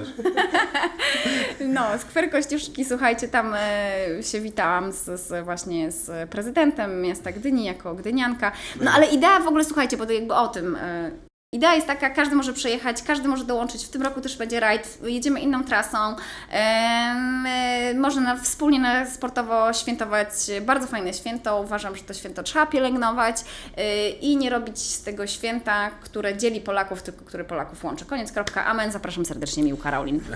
no, 1.76 1.98
skwer 1.98 2.30
Kościuszki, 2.30 2.84
słuchajcie, 2.84 3.28
tam 3.28 3.54
e, 3.54 4.22
się 4.22 4.40
witałam 4.40 4.92
z, 4.92 5.20
z, 5.20 5.44
właśnie 5.44 5.90
z 5.90 6.30
prezydentem 6.30 7.00
miasta 7.02 7.32
Gdyni 7.32 7.64
jako 7.64 7.94
gdynianka. 7.94 8.52
No 8.80 8.90
ale 8.90 9.06
idea 9.06 9.40
w 9.40 9.46
ogóle, 9.46 9.64
słuchajcie, 9.64 9.96
bo 9.96 10.06
to 10.06 10.12
jakby 10.12 10.34
o 10.34 10.48
tym. 10.48 10.76
E, 10.76 11.10
Idea 11.54 11.74
jest 11.74 11.86
taka, 11.86 12.10
każdy 12.10 12.36
może 12.36 12.52
przejechać, 12.52 13.02
każdy 13.02 13.28
może 13.28 13.44
dołączyć. 13.44 13.84
W 13.84 13.88
tym 13.88 14.02
roku 14.02 14.20
też 14.20 14.36
będzie 14.36 14.60
rajd, 14.60 14.98
jedziemy 15.04 15.40
inną 15.40 15.64
trasą. 15.64 16.16
E, 16.52 17.94
można 17.96 18.20
na, 18.22 18.36
wspólnie 18.36 18.80
na 18.80 19.10
sportowo 19.10 19.72
świętować 19.72 20.28
bardzo 20.62 20.86
fajne 20.86 21.14
święto. 21.14 21.60
Uważam, 21.60 21.96
że 21.96 22.02
to 22.02 22.14
święto 22.14 22.42
trzeba 22.42 22.66
pielęgnować 22.66 23.36
e, 23.76 24.08
i 24.08 24.36
nie 24.36 24.50
robić 24.50 24.78
z 24.78 25.02
tego 25.02 25.26
święta, 25.26 25.90
które 25.90 26.36
dzieli 26.36 26.60
Polaków, 26.60 27.02
tylko 27.02 27.24
które 27.24 27.44
Polaków 27.44 27.84
łączy. 27.84 28.04
Koniec, 28.04 28.32
kropka, 28.32 28.66
amen. 28.66 28.92
Zapraszam 28.92 29.24
serdecznie, 29.24 29.62
Mił 29.62 29.76
Karolin. 29.76 30.20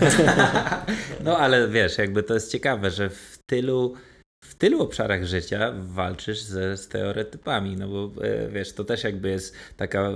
No 1.25 1.39
ale 1.39 1.69
wiesz, 1.69 1.99
jakby 1.99 2.23
to 2.23 2.35
jest 2.35 2.53
ciekawe, 2.53 2.91
że 2.91 3.11
w 3.11 3.39
tylu, 3.47 3.95
w 4.47 4.55
tylu 4.55 4.83
obszarach 4.83 5.25
życia 5.25 5.73
walczysz 5.79 6.41
ze 6.41 6.77
stereotypami, 6.77 7.77
no 7.77 7.89
bo 7.89 8.25
e, 8.25 8.49
wiesz, 8.49 8.73
to 8.73 8.85
też 8.85 9.05
jakby 9.05 9.29
jest 9.29 9.55
taka 9.77 10.01
e, 10.01 10.13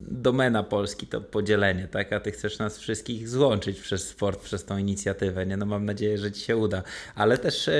domena 0.00 0.62
Polski, 0.62 1.06
to 1.06 1.20
podzielenie, 1.20 1.88
tak? 1.88 2.12
A 2.12 2.20
ty 2.20 2.30
chcesz 2.30 2.58
nas 2.58 2.78
wszystkich 2.78 3.28
złączyć 3.28 3.80
przez 3.80 4.08
sport, 4.08 4.40
przez 4.42 4.64
tą 4.64 4.76
inicjatywę, 4.78 5.46
nie? 5.46 5.56
No 5.56 5.66
mam 5.66 5.84
nadzieję, 5.84 6.18
że 6.18 6.32
ci 6.32 6.40
się 6.40 6.56
uda. 6.56 6.82
Ale 7.14 7.38
też 7.38 7.68
e, 7.68 7.72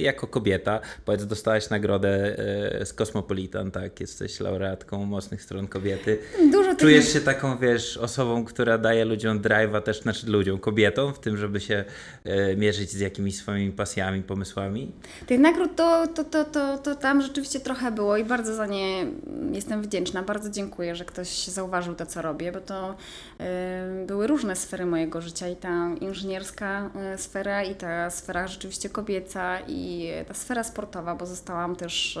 jako 0.00 0.26
kobieta, 0.26 0.80
powiedz, 1.04 1.26
dostałaś 1.26 1.70
nagrodę 1.70 2.38
e, 2.80 2.86
z 2.86 2.92
Cosmopolitan, 2.92 3.70
tak? 3.70 4.00
Jesteś 4.00 4.40
laureatką 4.40 5.04
mocnych 5.04 5.42
stron 5.42 5.68
kobiety. 5.68 6.18
Dużo 6.52 6.70
tych 6.70 6.78
Czujesz 6.78 7.12
się 7.12 7.20
taką, 7.20 7.58
wiesz, 7.58 7.96
osobą, 7.96 8.44
która 8.44 8.78
daje 8.78 9.04
ludziom 9.04 9.40
drive'a 9.40 9.82
też, 9.82 10.02
znaczy 10.02 10.26
ludziom, 10.26 10.58
kobietom 10.58 11.14
w 11.14 11.18
tym, 11.18 11.36
żeby 11.36 11.60
się 11.60 11.84
e, 12.24 12.56
mierzyć 12.56 12.90
z 12.90 13.00
jakimiś 13.00 13.36
swoimi 13.36 13.72
pasjami, 13.72 14.22
pomysłami? 14.22 14.92
Tych 15.26 15.40
nagród 15.40 15.76
to, 15.76 16.06
to, 16.06 16.24
to, 16.24 16.44
to, 16.44 16.78
to 16.78 16.94
tam 16.94 17.22
rzeczywiście 17.22 17.60
trochę 17.60 17.92
było 17.92 18.16
i 18.16 18.24
bardzo 18.24 18.54
za 18.54 18.66
nie 18.66 19.06
jestem 19.52 19.82
wdzięczna. 19.82 20.22
Bardzo 20.22 20.50
dziękuję, 20.50 20.94
że 20.94 21.04
ktoś 21.04 21.46
zauważył 21.46 21.94
to, 21.94 22.06
co 22.06 22.22
robię, 22.22 22.52
bo 22.52 22.60
to 22.60 22.90
y, 22.90 24.06
były 24.06 24.26
różne 24.26 24.56
sfery 24.56 24.86
mojego 24.86 25.20
życia 25.20 25.48
i 25.48 25.56
ta 25.56 25.88
inżynierska 26.00 26.90
y, 27.14 27.18
sfera 27.18 27.62
i 27.62 27.74
ta 27.74 28.10
sfera 28.10 28.46
rzeczywiście 28.46 28.88
kobieca 28.88 29.58
i 29.60 30.10
ta 30.28 30.34
sfera 30.34 30.64
sportowa, 30.64 31.14
bo 31.14 31.26
zostałam 31.26 31.76
też 31.76 32.18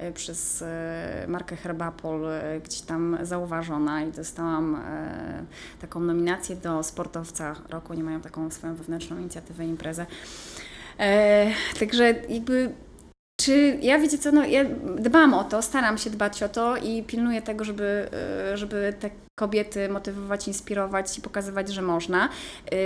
y, 0.00 0.12
przez 0.12 0.62
y, 0.62 0.66
markę 1.28 1.56
Herbapol 1.56 2.24
y, 2.24 2.60
gdzieś 2.64 2.80
tam 2.80 3.18
zauważona 3.22 4.02
i 4.02 4.12
dostałam 4.12 4.74
y, 4.74 5.80
taką 5.80 6.00
nominację 6.00 6.56
do 6.56 6.82
sportowca 6.82 7.54
roku. 7.68 7.92
Oni 7.92 8.02
mają 8.02 8.20
taką 8.20 8.50
swoją 8.50 8.74
wewnętrzną 8.74 9.18
inicjatywę, 9.18 9.64
imprezę. 9.66 10.06
E, 10.98 11.46
także 11.78 12.14
jakby, 12.28 12.70
czy 13.40 13.78
ja 13.82 13.98
wiecie 13.98 14.18
co, 14.18 14.32
no 14.32 14.44
ja 14.44 14.64
dbam 14.98 15.34
o 15.34 15.44
to, 15.44 15.62
staram 15.62 15.98
się 15.98 16.10
dbać 16.10 16.42
o 16.42 16.48
to 16.48 16.76
i 16.76 17.02
pilnuję 17.02 17.42
tego, 17.42 17.64
żeby, 17.64 18.08
e, 18.52 18.56
żeby 18.56 18.94
te 19.00 19.10
kobiety 19.42 19.88
motywować, 19.88 20.48
inspirować 20.48 21.18
i 21.18 21.20
pokazywać, 21.20 21.68
że 21.72 21.82
można. 21.82 22.28
E, 22.28 22.76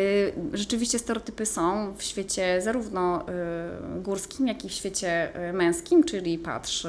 Rzeczywiście 0.52 0.98
stereotypy 0.98 1.46
są 1.46 1.94
w 1.96 2.02
świecie 2.02 2.62
zarówno 2.62 3.28
e, 3.28 4.02
górskim, 4.02 4.46
jak 4.46 4.64
i 4.64 4.68
w 4.68 4.72
świecie 4.72 5.34
e, 5.34 5.52
męskim, 5.52 6.04
czyli 6.04 6.38
patrz, 6.38 6.86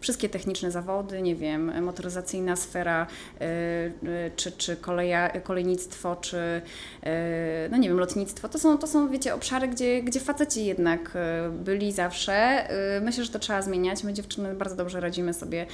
wszystkie 0.00 0.28
techniczne 0.28 0.70
zawody, 0.70 1.22
nie 1.22 1.36
wiem, 1.36 1.84
motoryzacyjna 1.84 2.56
sfera, 2.56 3.06
czy, 4.36 4.52
czy 4.52 4.76
koleja, 4.76 5.28
kolejnictwo, 5.28 6.16
czy 6.16 6.62
no 7.70 7.76
nie 7.76 7.88
wiem, 7.88 7.98
lotnictwo, 7.98 8.48
to 8.48 8.58
są, 8.58 8.78
to 8.78 8.86
są 8.86 9.08
wiecie, 9.08 9.34
obszary, 9.34 9.68
gdzie, 9.68 10.02
gdzie 10.02 10.20
faceci 10.20 10.64
jednak 10.64 11.18
byli 11.52 11.92
zawsze. 11.92 12.68
Myślę, 13.02 13.24
że 13.24 13.30
to 13.30 13.38
trzeba 13.38 13.62
zmieniać. 13.62 14.04
My 14.04 14.12
dziewczyny 14.12 14.54
bardzo 14.54 14.76
dobrze 14.76 15.00
radzimy 15.00 15.34
sobie 15.34 15.66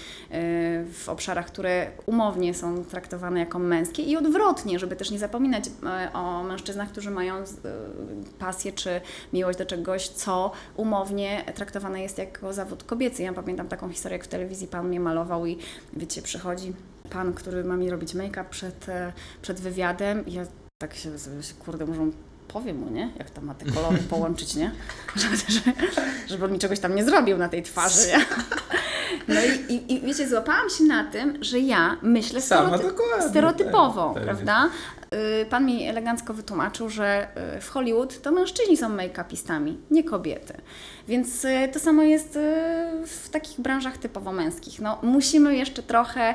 w 0.93 1.05
obszarach, 1.09 1.47
które 1.47 1.91
umownie 2.07 2.55
są 2.55 2.85
traktowane 2.85 3.24
jako 3.31 3.59
męskie 3.59 4.03
i 4.03 4.17
odwrotnie, 4.17 4.79
żeby 4.79 4.97
też 4.97 5.11
nie 5.11 5.19
zapominać 5.19 5.65
e, 5.87 6.13
o 6.13 6.43
mężczyznach, 6.43 6.89
którzy 6.89 7.11
mają 7.11 7.35
e, 7.35 7.45
pasję 8.39 8.73
czy 8.73 9.01
miłość 9.33 9.59
do 9.59 9.67
czegoś, 9.67 10.09
co 10.09 10.53
umownie 10.77 11.45
traktowane 11.55 12.03
jest 12.03 12.19
jako 12.19 12.53
zawód 12.53 12.85
kobiecy. 12.85 13.23
Ja 13.23 13.33
pamiętam 13.33 13.69
taką 13.69 13.91
historię, 13.91 14.19
jak 14.19 14.25
w 14.27 14.29
telewizji 14.29 14.67
pan 14.67 14.89
mnie 14.89 15.01
malował 15.01 15.47
i 15.47 15.59
wiecie, 15.93 16.23
przychodzi 16.23 16.73
pan, 17.11 17.33
który 17.33 17.65
ma 17.65 17.77
mi 17.77 17.91
robić 17.91 18.15
make-up 18.15 18.45
przed, 18.51 18.89
e, 18.89 19.13
przed 19.43 19.61
wywiadem 19.61 20.27
i 20.27 20.33
ja 20.33 20.47
tak 20.79 20.95
się 20.95 21.11
kurde, 21.65 21.87
może 21.87 22.01
powiem 22.49 22.79
mu, 22.79 22.91
nie? 22.91 23.13
Jak 23.19 23.31
tam 23.31 23.45
ma 23.45 23.55
te 23.55 23.67
kolory 23.73 23.99
połączyć, 23.99 24.55
nie? 24.55 24.71
Żeby, 25.17 25.37
żeby, 25.37 25.73
żeby 26.27 26.45
on 26.45 26.53
mi 26.53 26.59
czegoś 26.59 26.81
tam 26.81 26.95
nie 26.95 27.05
zrobił 27.05 27.39
na 27.39 27.49
tej 27.49 27.63
twarzy, 27.63 28.09
nie? 28.09 28.25
No 29.29 29.41
i, 29.69 29.73
i, 29.75 29.95
i 29.95 30.01
wiecie, 30.01 30.29
złapałam 30.29 30.71
się 30.71 30.85
na 30.85 31.05
tym, 31.05 31.39
że 31.45 31.59
ja 31.59 31.97
myślę 32.03 32.41
Sama 32.43 32.69
stereoty- 32.79 32.83
dokładnie, 32.83 33.29
stereotypowo, 33.29 34.05
tak, 34.15 34.15
tak. 34.15 34.25
prawda? 34.25 34.69
Y, 35.43 35.47
Pan 35.47 35.67
mi 35.67 35.89
elegancko 35.89 36.35
wytłumaczył, 36.35 36.89
że 36.89 37.29
y, 37.57 37.61
w 37.61 37.69
Hollywood 37.69 38.23
to 38.23 38.33
mężczyźni 38.33 38.77
są 38.77 38.89
make-upistami, 38.89 39.77
nie 39.91 40.05
kobiety. 40.05 40.55
Więc 41.09 41.45
y, 41.45 41.69
to 41.73 41.81
samo 41.81 42.03
jest 42.03 42.39
w 43.07 43.29
takich 43.31 43.61
branżach 43.61 43.99
typowo 43.99 44.33
męskich. 44.33 44.81
No, 44.81 44.99
musimy 45.03 45.57
jeszcze 45.57 45.83
trochę, 45.83 46.35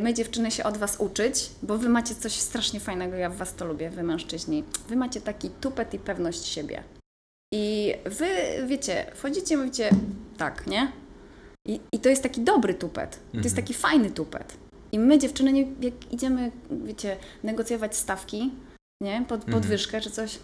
my 0.00 0.14
dziewczyny, 0.14 0.50
się 0.50 0.64
od 0.64 0.76
Was 0.76 0.96
uczyć, 1.00 1.50
bo 1.62 1.78
Wy 1.78 1.88
macie 1.88 2.14
coś 2.14 2.32
strasznie 2.32 2.80
fajnego, 2.80 3.16
ja 3.16 3.30
w 3.30 3.36
Was 3.36 3.54
to 3.54 3.64
lubię, 3.64 3.90
Wy 3.90 4.02
mężczyźni. 4.02 4.64
Wy 4.88 4.96
macie 4.96 5.20
taki 5.20 5.50
tupet 5.50 5.94
i 5.94 5.98
pewność 5.98 6.46
siebie. 6.46 6.82
I 7.54 7.94
Wy, 8.04 8.26
wiecie, 8.66 9.06
wchodzicie 9.14 9.54
i 9.54 9.56
mówicie 9.58 9.90
tak, 10.36 10.66
nie? 10.66 10.92
I, 11.68 11.80
I 11.92 11.98
to 11.98 12.08
jest 12.08 12.22
taki 12.22 12.40
dobry 12.40 12.74
tupet. 12.74 13.20
To 13.32 13.38
jest 13.38 13.56
taki 13.56 13.74
fajny 13.74 14.10
tupet. 14.10 14.56
I 14.94 14.98
my, 14.98 15.18
dziewczyny, 15.18 15.52
nie, 15.52 15.66
jak 15.80 16.12
idziemy, 16.12 16.50
wiecie, 16.70 17.16
negocjować 17.42 17.96
stawki, 17.96 18.50
nie? 19.00 19.24
Pod, 19.28 19.44
podwyżkę 19.44 20.00
czy 20.00 20.10
coś, 20.10 20.38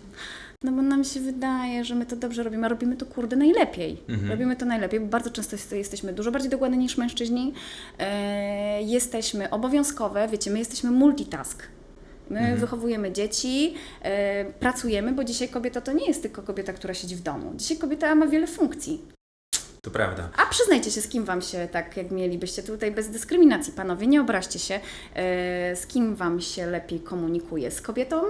no 0.65 0.73
bo 0.73 0.83
nam 0.83 1.05
się 1.05 1.21
wydaje, 1.21 1.85
że 1.85 1.95
my 1.95 2.07
to 2.07 2.17
dobrze 2.17 2.43
robimy, 2.43 2.67
a 2.67 2.69
robimy 2.69 2.97
to 2.97 3.07
kurde 3.07 3.37
najlepiej. 3.37 4.03
Robimy 4.29 4.57
to 4.57 4.67
najlepiej, 4.67 5.01
bo 5.01 5.07
bardzo 5.07 5.31
często 5.31 5.57
jest, 5.57 5.73
jesteśmy 5.73 6.13
dużo 6.13 6.33
bardziej 6.33 6.51
dokładni 6.51 6.79
niż 6.79 6.97
mężczyźni. 6.97 7.53
E, 7.99 8.83
jesteśmy 8.83 9.51
obowiązkowe, 9.51 10.29
wiecie, 10.29 10.51
my 10.51 10.59
jesteśmy 10.59 10.91
multitask. 10.91 11.63
My 12.31 12.57
wychowujemy 12.57 13.13
dzieci, 13.13 13.75
e, 14.03 14.45
pracujemy, 14.45 15.13
bo 15.13 15.25
dzisiaj 15.25 15.49
kobieta 15.49 15.81
to 15.81 15.93
nie 15.93 16.07
jest 16.07 16.23
tylko 16.23 16.43
kobieta, 16.43 16.73
która 16.73 16.95
siedzi 16.95 17.17
w 17.17 17.23
domu. 17.23 17.53
Dzisiaj 17.57 17.77
kobieta 17.77 18.15
ma 18.15 18.27
wiele 18.27 18.47
funkcji. 18.47 19.01
To 19.83 19.91
prawda. 19.91 20.29
A 20.37 20.47
przyznajcie 20.47 20.91
się, 20.91 21.01
z 21.01 21.09
kim 21.09 21.25
Wam 21.25 21.43
się 21.43 21.69
tak, 21.73 21.97
jak 21.97 22.11
mielibyście 22.11 22.63
tutaj 22.63 22.93
bez 22.93 23.09
dyskryminacji, 23.11 23.73
panowie, 23.73 24.07
nie 24.07 24.21
obraźcie 24.21 24.59
się, 24.59 24.75
e, 25.15 25.77
z 25.77 25.87
kim 25.87 26.15
Wam 26.17 26.41
się 26.41 26.67
lepiej 26.67 27.01
komunikuje? 27.01 27.71
Z 27.71 27.81
kobietą 27.81 28.23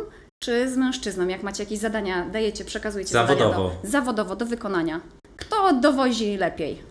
czy 0.43 0.71
z 0.71 0.77
mężczyzną? 0.77 1.29
Jak 1.29 1.43
macie 1.43 1.63
jakieś 1.63 1.79
zadania, 1.79 2.27
dajecie, 2.33 2.65
przekazujecie 2.65 3.11
Zawodowo. 3.13 3.51
zadania 3.53 3.81
do, 3.83 3.89
zawodowo 3.89 4.37
do 4.37 4.47
wykonania. 4.47 5.01
Kto 5.37 5.73
dowozi 5.81 6.37
lepiej? 6.37 6.83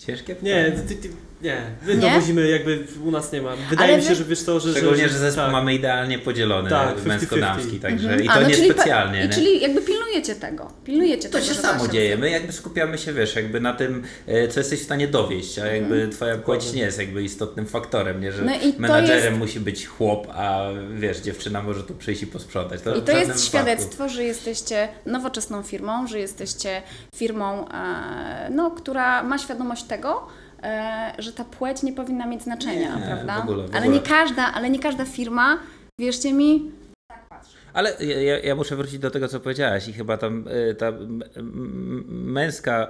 Ciężkie 0.00 0.36
Nie, 0.42 0.64
pytanie. 0.64 0.88
ty, 0.88 0.94
ty, 0.96 1.08
nie. 1.42 1.62
My 1.86 1.94
Nie? 1.96 2.00
dowozimy, 2.00 2.48
jakby 2.48 2.86
u 3.04 3.10
nas 3.10 3.32
nie 3.32 3.42
ma. 3.42 3.56
Wydaje 3.70 3.88
Ale 3.88 3.96
mi 3.98 4.02
się, 4.02 4.08
wy- 4.08 4.14
że 4.14 4.24
wiesz 4.24 4.44
to, 4.44 4.60
że... 4.60 4.70
Szczególnie, 4.72 5.08
że 5.08 5.18
zespół 5.18 5.42
tak. 5.44 5.52
mamy 5.52 5.74
idealnie 5.74 6.18
podzielony, 6.18 6.70
Tak, 6.70 6.96
50-50. 6.98 7.06
męsko-damski, 7.06 7.80
także 7.80 8.04
Mhm. 8.08 8.24
i 8.24 8.28
A, 8.28 8.34
to 8.34 8.40
no, 8.40 8.46
czyli 8.50 8.62
pe- 8.62 8.66
niespecjalnie. 8.66 9.24
I 9.24 9.28
nie? 9.28 9.34
czyli 9.34 9.60
jakby 9.60 9.80
pilnujecie 9.82 10.34
tego. 10.34 10.70
Pilnujecie 10.84 11.28
To 11.28 11.32
tego, 11.38 11.44
się 11.48 11.54
że 11.54 11.60
samo 11.60 11.78
wasze- 11.80 11.92
dzieje. 11.92 12.16
My 12.18 12.30
jakby 12.30 12.52
skupiamy 12.52 12.98
się, 12.98 13.12
wiesz, 13.12 13.36
jakby 13.36 13.60
na 13.60 13.72
tym, 13.74 14.02
e, 14.26 14.48
co 14.48 14.60
jesteś 14.60 14.80
w 14.80 14.84
stanie 14.84 15.08
dowieść, 15.08 15.58
a 15.58 15.66
jakby 15.66 16.08
twoja 16.08 16.38
płeć 16.38 16.72
nie 16.72 16.82
jest 16.82 16.98
jakby 16.98 17.22
istotnym 17.22 17.66
faktorem, 17.66 18.20
nie? 18.20 18.32
Że 18.32 18.42
Mhm. 18.42 18.60
No 18.72 18.80
menadżerem 18.80 19.24
jest- 19.24 19.38
musi 19.38 19.60
być 19.60 19.86
chłop, 19.86 20.26
a 20.30 20.60
wiesz, 20.94 21.18
dziewczyna 21.18 21.62
może 21.62 21.82
tu 21.82 21.94
przyjść 21.94 22.22
i 22.22 22.26
posprzątać. 22.26 22.80
To 22.82 22.94
I 22.96 23.02
to 23.02 23.12
jest 23.12 23.22
wypadku. 23.22 23.42
świadectwo, 23.46 24.08
że 24.08 24.24
jesteście 24.24 24.88
nowoczesną 25.06 25.62
firmą, 25.62 26.06
że 26.06 26.18
jesteście 26.18 26.82
firmą, 27.16 27.68
e, 27.68 28.50
no, 28.50 28.70
która 28.70 29.22
ma 29.22 29.38
świadomość 29.38 29.82
tego, 29.84 30.26
że 31.18 31.32
ta 31.32 31.44
płeć 31.44 31.82
nie 31.82 31.92
powinna 31.92 32.26
mieć 32.26 32.42
znaczenia, 32.42 32.96
Nie, 32.96 33.06
prawda? 33.06 33.36
w 33.40 33.42
ogóle, 33.42 33.68
w 33.68 33.70
ale, 33.70 33.80
ogóle. 33.84 33.96
nie 33.96 34.00
każda, 34.02 34.52
ale 34.52 34.70
nie 34.70 34.78
każda 34.78 35.04
firma, 35.04 35.58
wierzcie 36.00 36.32
mi, 36.32 36.70
Ale 37.76 37.96
ja, 38.00 38.38
ja- 38.38 38.54
muszę 38.54 38.76
wrócić 38.76 38.98
do 38.98 39.10
tego, 39.10 39.28
co 39.28 39.40
powiedziałaś 39.40 39.88
i 39.88 39.92
chyba 39.92 40.16
tam 40.16 40.48
y, 40.48 40.74
ta 40.74 40.92
męska 42.08 42.88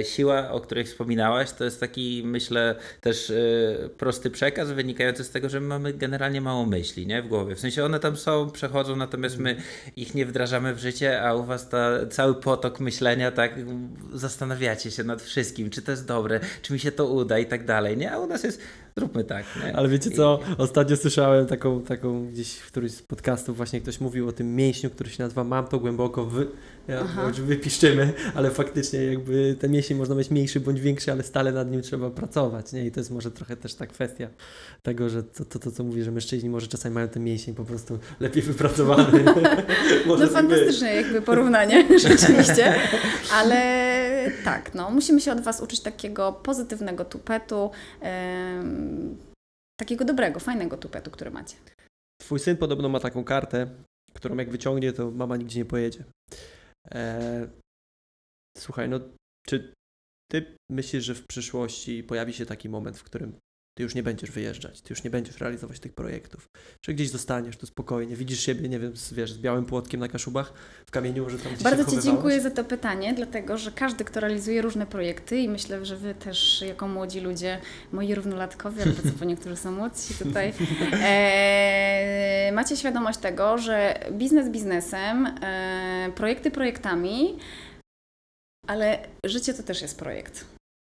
y, 0.00 0.04
siła, 0.04 0.50
o 0.50 0.60
której 0.60 0.84
wspominałaś, 0.84 1.52
to 1.52 1.64
jest 1.64 1.80
taki, 1.80 2.22
myślę, 2.24 2.74
też 3.00 3.30
y, 3.30 3.90
prosty 3.98 4.30
przekaz 4.30 4.70
wynikający 4.70 5.24
z 5.24 5.30
tego, 5.30 5.48
że 5.48 5.60
my 5.60 5.66
mamy 5.66 5.92
generalnie 5.92 6.40
mało 6.40 6.66
myśli 6.66 7.06
nie? 7.06 7.22
w 7.22 7.28
głowie. 7.28 7.54
W 7.54 7.60
sensie 7.60 7.84
one 7.84 8.00
tam 8.00 8.16
są, 8.16 8.50
przechodzą, 8.50 8.96
natomiast 8.96 9.38
my 9.38 9.56
ich 9.96 10.14
nie 10.14 10.26
wdrażamy 10.26 10.74
w 10.74 10.78
życie, 10.78 11.22
a 11.22 11.34
u 11.34 11.44
was 11.44 11.68
ta, 11.68 12.06
cały 12.06 12.34
potok 12.34 12.80
myślenia, 12.80 13.30
tak 13.30 13.54
zastanawiacie 14.12 14.90
się 14.90 15.04
nad 15.04 15.22
wszystkim, 15.22 15.70
czy 15.70 15.82
to 15.82 15.90
jest 15.90 16.06
dobre, 16.06 16.40
czy 16.62 16.72
mi 16.72 16.78
się 16.78 16.92
to 16.92 17.06
uda 17.06 17.38
i 17.38 17.46
tak 17.46 17.64
dalej, 17.64 17.96
nie? 17.96 18.12
A 18.12 18.18
u 18.18 18.26
nas 18.26 18.44
jest, 18.44 18.60
zróbmy 18.96 19.24
tak, 19.24 19.44
nie? 19.64 19.76
Ale 19.76 19.88
wiecie 19.88 20.10
co, 20.10 20.38
ostatnio 20.58 20.96
słyszałem 20.96 21.46
taką, 21.46 21.82
taką 21.82 22.26
gdzieś 22.26 22.54
w 22.56 22.66
którymś 22.66 22.92
z 22.92 23.02
podcastów 23.02 23.56
właśnie 23.56 23.80
ktoś 23.80 24.00
mówił 24.00 24.28
o 24.28 24.32
tym 24.32 24.56
mięśniu, 24.56 24.90
który 24.90 25.10
się 25.10 25.22
nazywa 25.22 25.44
mam 25.44 25.66
to 25.66 25.78
głęboko 25.78 26.24
wy... 26.24 26.46
Ja, 26.88 27.04
wypiszczymy, 27.32 28.12
ale 28.34 28.50
faktycznie 28.50 29.04
jakby 29.04 29.56
ten 29.60 29.70
mięsień 29.70 29.98
można 29.98 30.14
mieć 30.14 30.30
mniejszy 30.30 30.60
bądź 30.60 30.80
większy, 30.80 31.12
ale 31.12 31.22
stale 31.22 31.52
nad 31.52 31.70
nim 31.70 31.82
trzeba 31.82 32.10
pracować, 32.10 32.72
nie? 32.72 32.86
I 32.86 32.90
to 32.90 33.00
jest 33.00 33.10
może 33.10 33.30
trochę 33.30 33.56
też 33.56 33.74
ta 33.74 33.86
kwestia 33.86 34.28
tego, 34.82 35.08
że 35.08 35.22
to, 35.22 35.44
to, 35.44 35.58
to 35.58 35.70
co 35.70 35.84
mówię, 35.84 36.04
że 36.04 36.10
mężczyźni 36.10 36.50
może 36.50 36.66
czasami 36.66 36.94
mają 36.94 37.08
ten 37.08 37.24
mięsień 37.24 37.54
po 37.54 37.64
prostu 37.64 37.98
lepiej 38.20 38.42
wypracowany. 38.42 39.24
może 40.06 40.26
No 40.26 40.32
tak 40.32 40.46
być. 40.46 40.58
fantastyczne 40.58 40.94
jakby 40.94 41.22
porównanie, 41.22 41.84
rzeczywiście. 42.08 42.74
Ale 43.32 43.82
tak, 44.44 44.74
no, 44.74 44.90
musimy 44.90 45.20
się 45.20 45.32
od 45.32 45.40
Was 45.40 45.60
uczyć 45.60 45.80
takiego 45.80 46.32
pozytywnego 46.32 47.04
tupetu, 47.04 47.70
takiego 49.80 50.04
dobrego, 50.04 50.40
fajnego 50.40 50.76
tupetu, 50.76 51.10
który 51.10 51.30
macie. 51.30 51.56
Twój 52.20 52.38
syn 52.38 52.56
podobno 52.56 52.88
ma 52.88 53.00
taką 53.00 53.24
kartę, 53.24 53.70
którą 54.14 54.36
jak 54.36 54.50
wyciągnie, 54.50 54.92
to 54.92 55.10
mama 55.10 55.36
nigdzie 55.36 55.58
nie 55.58 55.64
pojedzie. 55.64 56.04
E, 56.90 57.48
słuchaj, 58.58 58.88
no 58.88 59.00
czy 59.46 59.74
ty 60.30 60.56
myślisz, 60.70 61.04
że 61.04 61.14
w 61.14 61.26
przyszłości 61.26 62.02
pojawi 62.02 62.32
się 62.32 62.46
taki 62.46 62.68
moment, 62.68 62.98
w 62.98 63.04
którym 63.04 63.38
ty 63.74 63.82
już 63.82 63.94
nie 63.94 64.02
będziesz 64.02 64.30
wyjeżdżać, 64.30 64.80
ty 64.80 64.86
już 64.90 65.04
nie 65.04 65.10
będziesz 65.10 65.40
realizować 65.40 65.80
tych 65.80 65.92
projektów, 65.92 66.50
że 66.82 66.94
gdzieś 66.94 67.10
zostaniesz 67.10 67.56
tu 67.56 67.66
spokojnie, 67.66 68.16
widzisz 68.16 68.40
siebie, 68.40 68.68
nie 68.68 68.78
wiem, 68.78 68.96
z, 68.96 69.12
wiesz, 69.12 69.32
z 69.32 69.38
białym 69.38 69.64
płotkiem 69.64 70.00
na 70.00 70.08
Kaszubach, 70.08 70.52
w 70.86 70.90
kamieniu, 70.90 71.30
że 71.30 71.38
tam 71.38 71.52
gdzieś 71.52 71.62
Bardzo 71.62 71.90
Ci 71.90 72.02
dziękuję 72.02 72.40
za 72.40 72.50
to 72.50 72.64
pytanie, 72.64 73.14
dlatego 73.14 73.58
że 73.58 73.72
każdy, 73.72 74.04
kto 74.04 74.20
realizuje 74.20 74.62
różne 74.62 74.86
projekty 74.86 75.38
i 75.38 75.48
myślę, 75.48 75.84
że 75.84 75.96
Wy 75.96 76.14
też 76.14 76.64
jako 76.68 76.88
młodzi 76.88 77.20
ludzie, 77.20 77.58
moi 77.92 78.14
równolatkowie, 78.14 78.82
albo 78.82 79.02
co 79.02 79.18
po 79.18 79.24
niektórzy 79.24 79.56
są 79.56 79.72
młodsi 79.72 80.14
tutaj, 80.14 80.52
e, 81.02 82.52
macie 82.52 82.76
świadomość 82.76 83.18
tego, 83.18 83.58
że 83.58 84.00
biznes 84.12 84.48
biznesem, 84.48 85.26
e, 85.26 86.12
projekty 86.14 86.50
projektami, 86.50 87.38
ale 88.66 88.98
życie 89.24 89.54
to 89.54 89.62
też 89.62 89.82
jest 89.82 89.98
projekt. 89.98 90.44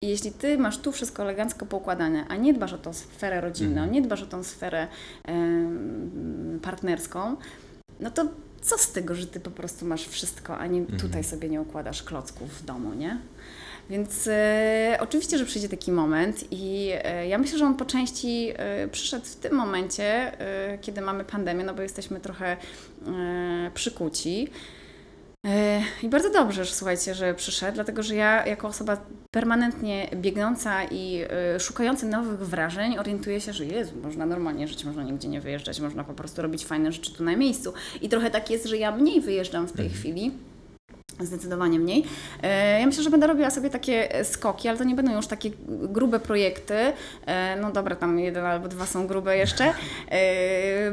I 0.03 0.09
jeśli 0.09 0.33
Ty 0.33 0.59
masz 0.59 0.79
tu 0.79 0.93
wszystko 0.93 1.23
elegancko 1.23 1.67
poukładane, 1.67 2.25
a 2.29 2.37
nie 2.37 2.53
dbasz 2.55 2.73
o 2.73 2.79
tą 2.79 2.93
sferę 2.93 3.41
rodzinną, 3.41 3.73
Mhm. 3.83 3.93
nie 3.93 4.03
dbasz 4.03 4.23
o 4.23 4.27
tą 4.27 4.45
sferę 4.45 4.89
em, 5.25 6.61
partnerską, 6.63 7.37
no 8.01 8.11
to 8.11 8.29
co 8.63 8.79
z 8.79 8.93
tego, 8.93 9.15
że 9.15 9.27
ty 9.27 9.41
po 9.41 9.51
prostu 9.51 9.87
masz 9.87 10.07
wszystko, 10.09 10.59
a 10.59 10.67
nie 10.67 10.81
Mhm. 10.81 11.01
tutaj 11.01 11.25
sobie 11.25 11.49
nie 11.49 11.61
układasz 11.61 12.03
klocków 12.03 12.59
w 12.59 12.65
domu, 12.65 12.95
nie? 12.95 13.19
Więc 13.91 14.29
e, 14.33 14.99
oczywiście, 15.01 15.39
że 15.39 15.45
przyjdzie 15.47 15.69
taki 15.69 15.93
moment 15.93 16.45
i 16.51 16.91
e, 17.05 17.29
ja 17.29 17.39
myślę, 17.39 17.59
że 17.59 17.67
on 17.67 17.75
po 17.77 17.85
części 17.85 18.53
e, 18.57 18.89
przyszedł 18.89 19.27
w 19.27 19.37
tym 19.37 19.55
momencie, 19.55 20.33
kiedy 20.81 21.01
mamy 21.01 21.25
pandemię, 21.25 21.65
no 21.65 21.75
bo 21.75 21.83
jesteśmy 21.83 22.21
trochę 22.21 22.57
przykuci. 23.75 24.49
E, 25.47 25.83
I 26.03 26.09
bardzo 26.09 26.31
dobrze, 26.31 26.65
że 26.65 26.75
słuchajcie, 26.75 27.15
że 27.15 27.35
przyszedł, 27.35 27.75
dlatego 27.75 28.03
że 28.03 28.15
ja 28.15 28.47
jako 28.47 28.69
osoba 28.69 28.97
permanentnie 29.31 30.09
biegnąca 30.15 30.85
i 30.85 31.25
e, 31.31 31.61
szukająca 31.61 32.07
nowych 32.07 32.41
wrażeń 32.41 32.99
orientuję 32.99 33.41
się, 33.41 33.53
że 33.53 33.65
Jezu, 33.65 33.93
można 34.03 34.27
normalnie 34.27 34.69
żyć, 34.69 34.85
można 34.85 35.03
nigdzie 35.03 35.29
nie 35.29 35.41
wyjeżdżać, 35.41 35.81
można 35.81 36.05
po 36.05 36.15
prostu 36.15 36.43
robić 36.43 36.67
fajne 36.67 36.93
rzeczy 36.93 37.15
tu 37.15 37.25
na 37.25 37.37
miejscu. 37.37 37.73
I 38.03 38.09
trochę 38.09 38.31
tak 38.31 38.51
jest, 38.51 38.67
że 38.67 38.77
ja 38.77 38.93
mniej 38.93 39.21
wyjeżdżam 39.21 39.69
w 39.69 39.73
tej 39.73 39.91
chwili. 39.91 40.33
Zdecydowanie 41.21 41.79
mniej. 41.79 42.05
E, 42.43 42.81
Ja 42.81 42.87
myślę, 42.87 43.03
że 43.03 43.11
będę 43.11 43.27
robiła 43.27 43.51
sobie 43.51 43.71
takie 43.71 44.15
e, 44.15 44.25
skoki, 44.25 44.69
ale 44.69 44.79
to 44.79 44.85
nie 44.85 44.95
będą 44.95 45.17
już 45.17 45.27
takie 45.27 45.51
grube 45.69 46.21
projekty. 46.21 46.75
E, 47.27 47.57
No 47.61 47.73
dobra, 47.73 47.97
tam 47.97 48.19
jeden 48.19 48.45
albo 48.45 48.69
dwa 48.69 48.87
są 48.87 49.07
grube 49.07 49.37
jeszcze, 49.37 49.75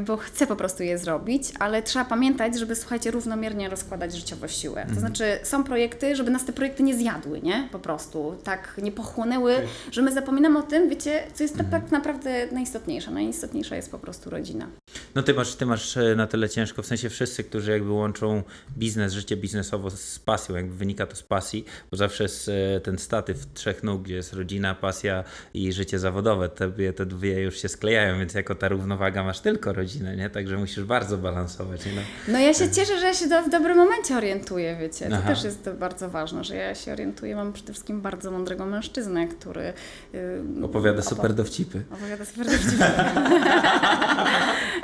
bo 0.06 0.16
chcę 0.16 0.46
po 0.46 0.56
prostu 0.56 0.82
je 0.82 0.98
zrobić, 0.98 1.42
ale 1.58 1.82
trzeba 1.82 2.04
pamiętać, 2.04 2.58
żeby 2.58 2.76
słuchajcie, 2.76 3.10
równomiernie 3.10 3.68
rozkładać 3.68 4.14
życiowo 4.16 4.48
siłę. 4.48 4.86
To 4.94 5.00
znaczy 5.00 5.38
są 5.42 5.64
projekty, 5.64 6.16
żeby 6.16 6.30
nas 6.30 6.44
te 6.44 6.52
projekty 6.52 6.82
nie 6.82 6.96
zjadły, 6.96 7.40
nie? 7.42 7.68
Po 7.72 7.78
prostu 7.78 8.36
tak 8.44 8.74
nie 8.82 8.92
pochłonęły, 8.92 9.54
że 9.92 10.02
my 10.02 10.12
zapominamy 10.12 10.58
o 10.58 10.62
tym, 10.62 10.88
wiecie, 10.88 11.22
co 11.34 11.42
jest 11.44 11.56
tak, 11.56 11.70
tak 11.70 11.90
naprawdę 11.90 12.46
najistotniejsze. 12.52 13.10
Najistotniejsza 13.10 13.76
jest 13.76 13.90
po 13.90 13.98
prostu 13.98 14.30
rodzina. 14.30 14.66
No 15.14 15.22
ty 15.22 15.34
masz, 15.34 15.54
ty 15.54 15.66
masz 15.66 15.98
na 16.16 16.26
tyle 16.26 16.48
ciężko, 16.48 16.82
w 16.82 16.86
sensie 16.86 17.08
wszyscy, 17.10 17.44
którzy 17.44 17.70
jakby 17.72 17.90
łączą 17.90 18.42
biznes, 18.78 19.12
życie 19.12 19.36
biznesowo 19.36 19.90
z 19.90 20.17
pasją, 20.20 20.56
jakby 20.56 20.74
wynika 20.74 21.06
to 21.06 21.16
z 21.16 21.22
pasji, 21.22 21.64
bo 21.90 21.96
zawsze 21.96 22.22
jest 22.24 22.50
ten 22.82 22.98
statyw 22.98 23.46
trzech 23.54 23.82
nóg, 23.82 24.02
gdzie 24.02 24.14
jest 24.14 24.32
rodzina, 24.32 24.74
pasja 24.74 25.24
i 25.54 25.72
życie 25.72 25.98
zawodowe, 25.98 26.48
te, 26.48 26.68
dwie- 26.70 26.92
te 26.92 27.06
dwie 27.06 27.40
już 27.40 27.62
się 27.62 27.68
sklejają, 27.68 28.18
więc 28.18 28.34
jako 28.34 28.54
ta 28.54 28.68
równowaga 28.68 29.24
masz 29.24 29.40
tylko 29.40 29.72
rodzinę, 29.72 30.16
nie? 30.16 30.30
Także 30.30 30.56
musisz 30.56 30.84
bardzo 30.84 31.18
balansować, 31.18 31.86
nie? 31.86 31.92
No. 31.94 32.00
No 32.28 32.38
ja 32.38 32.54
się 32.54 32.70
cieszę, 32.70 33.00
że 33.00 33.06
ja 33.06 33.14
się 33.14 33.26
w 33.46 33.50
dobrym 33.50 33.76
momencie 33.76 34.16
orientuję, 34.16 34.76
wiecie. 34.80 35.08
To 35.08 35.16
Aha. 35.16 35.28
też 35.28 35.44
jest 35.44 35.70
bardzo 35.70 36.10
ważne, 36.10 36.44
że 36.44 36.56
ja 36.56 36.74
się 36.74 36.92
orientuję. 36.92 37.36
Mam 37.36 37.52
przede 37.52 37.72
wszystkim 37.72 38.00
bardzo 38.00 38.30
mądrego 38.30 38.66
mężczyznę, 38.66 39.28
który 39.28 39.72
yy, 40.12 40.64
Opowiada 40.64 41.00
opo- 41.02 41.08
super 41.08 41.34
dowcipy. 41.34 41.82
Opowiada 41.92 42.24
super 42.24 42.46
dowcipy. 42.46 42.84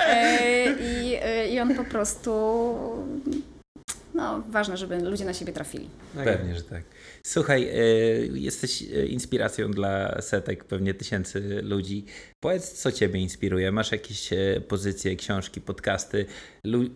E, 0.07 0.71
I, 0.73 1.15
e, 1.21 1.47
I 1.49 1.59
on 1.59 1.75
po 1.75 1.83
prostu... 1.83 2.31
No, 4.15 4.43
ważne, 4.49 4.77
żeby 4.77 4.99
ludzie 4.99 5.25
na 5.25 5.33
siebie 5.33 5.53
trafili. 5.53 5.89
Tak. 6.15 6.25
Pewnie, 6.25 6.55
że 6.55 6.61
tak. 6.61 6.83
Słuchaj, 7.23 7.63
e, 7.63 7.75
jesteś 8.33 8.81
e, 8.81 9.05
inspiracją 9.05 9.71
dla 9.71 10.21
setek, 10.21 10.63
pewnie 10.63 10.93
tysięcy 10.93 11.61
ludzi. 11.61 12.05
Powiedz, 12.39 12.71
co 12.71 12.91
Ciebie 12.91 13.19
inspiruje? 13.19 13.71
Masz 13.71 13.91
jakieś 13.91 14.33
e, 14.33 14.61
pozycje, 14.67 15.15
książki, 15.15 15.61
podcasty? 15.61 16.25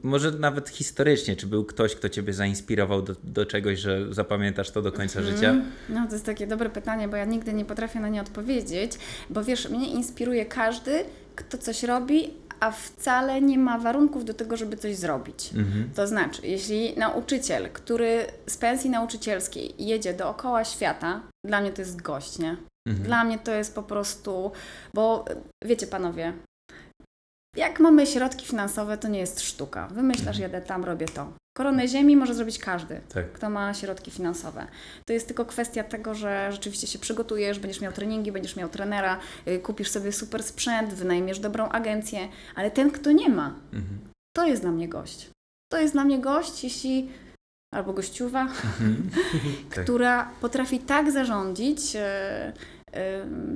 Może 0.04 0.32
nawet 0.32 0.70
historycznie, 0.70 1.36
czy 1.36 1.48
był 1.48 1.66
ktoś, 1.66 1.96
kto 1.96 2.10
Ciebie 2.10 2.34
zainspirował 2.34 3.02
do, 3.02 3.16
do 3.24 3.46
czegoś, 3.46 3.80
że 3.80 4.14
zapamiętasz 4.14 4.72
to 4.72 4.82
do 4.82 4.92
końca 4.92 5.22
życia? 5.22 5.56
No, 5.90 6.08
to 6.08 6.14
jest 6.14 6.26
takie 6.26 6.48
dobre 6.48 6.70
pytanie, 6.70 7.08
bo 7.08 7.16
ja 7.16 7.26
nigdy 7.26 7.54
nie 7.54 7.66
potrafię 7.66 8.00
na 8.00 8.10
nie 8.10 8.22
odpowiedzieć, 8.22 8.92
bo 9.30 9.44
wiesz, 9.44 9.70
mnie 9.70 9.88
inspiruje 9.92 10.46
każdy, 10.46 11.04
kto 11.36 11.58
coś 11.58 11.84
robi, 11.84 12.34
a 12.60 12.72
wcale 12.72 13.42
nie 13.42 13.58
ma 13.58 13.78
warunków 13.78 14.26
do 14.26 14.34
tego, 14.34 14.58
żeby 14.58 14.78
coś 14.78 14.96
zrobić. 14.96 15.54
Mhm. 15.54 15.90
To 15.96 16.08
znaczy, 16.08 16.48
jeśli 16.48 16.98
nauczyciel, 16.98 17.70
który 17.74 18.26
z 18.48 18.58
pensji 18.58 18.90
nauczycielskiej 18.90 19.74
jedzie 19.78 20.14
dookoła 20.14 20.66
świata, 20.66 21.22
dla 21.46 21.62
mnie 21.62 21.72
to 21.72 21.82
jest 21.82 22.02
gość, 22.02 22.40
nie? 22.40 22.58
Mhm. 22.88 23.06
Dla 23.06 23.24
mnie 23.24 23.40
to 23.40 23.52
jest 23.52 23.76
po 23.76 23.84
prostu, 23.84 24.52
bo 24.94 25.26
wiecie 25.66 25.88
panowie, 25.88 26.34
jak 27.56 27.80
mamy 27.80 28.08
środki 28.08 28.46
finansowe, 28.46 28.98
to 28.98 29.08
nie 29.08 29.20
jest 29.20 29.42
sztuka. 29.42 29.88
Wymyślasz, 29.88 30.38
jadę 30.40 30.62
tam, 30.62 30.84
robię 30.84 31.06
to. 31.06 31.34
Koronę 31.58 31.88
ziemi 31.88 32.16
może 32.18 32.34
zrobić 32.34 32.60
każdy 32.60 33.02
Tak. 33.14 33.32
kto 33.32 33.50
ma 33.50 33.74
środki 33.74 34.12
finansowe. 34.12 34.68
To 35.08 35.14
jest 35.14 35.28
tylko 35.28 35.46
kwestia 35.46 35.84
tego, 35.84 36.16
że 36.16 36.50
rzeczywiście 36.52 36.88
się 36.88 37.00
przygotujesz, 37.00 37.60
będziesz 37.60 37.82
miał 37.82 37.92
treningi, 37.94 38.32
będziesz 38.32 38.56
miał 38.56 38.70
trenera, 38.70 39.20
y, 39.48 39.60
kupisz 39.60 39.90
sobie 39.92 40.12
super 40.12 40.44
sprzęt, 40.44 40.94
wynajmiesz 40.94 41.40
dobrą 41.40 41.70
agencję, 41.70 42.28
ale 42.56 42.72
ten, 42.72 42.92
kto 42.92 43.12
nie 43.12 43.30
ma, 43.30 43.54
Mhm. 43.74 44.00
to 44.38 44.46
jest 44.48 44.62
dla 44.62 44.72
mnie 44.72 44.90
gość. 44.90 45.30
To 45.72 45.78
jest 45.82 45.94
dla 45.94 46.04
mnie 46.04 46.20
gość, 46.20 46.64
jeśli 46.64 47.10
albo 47.76 47.94
gościuwa, 47.94 48.42
Mhm. 48.42 49.10
Tak. 49.76 49.84
która 49.84 50.30
potrafi 50.42 50.80
tak 50.80 51.12
zarządzić 51.12 51.96
e, 51.96 52.54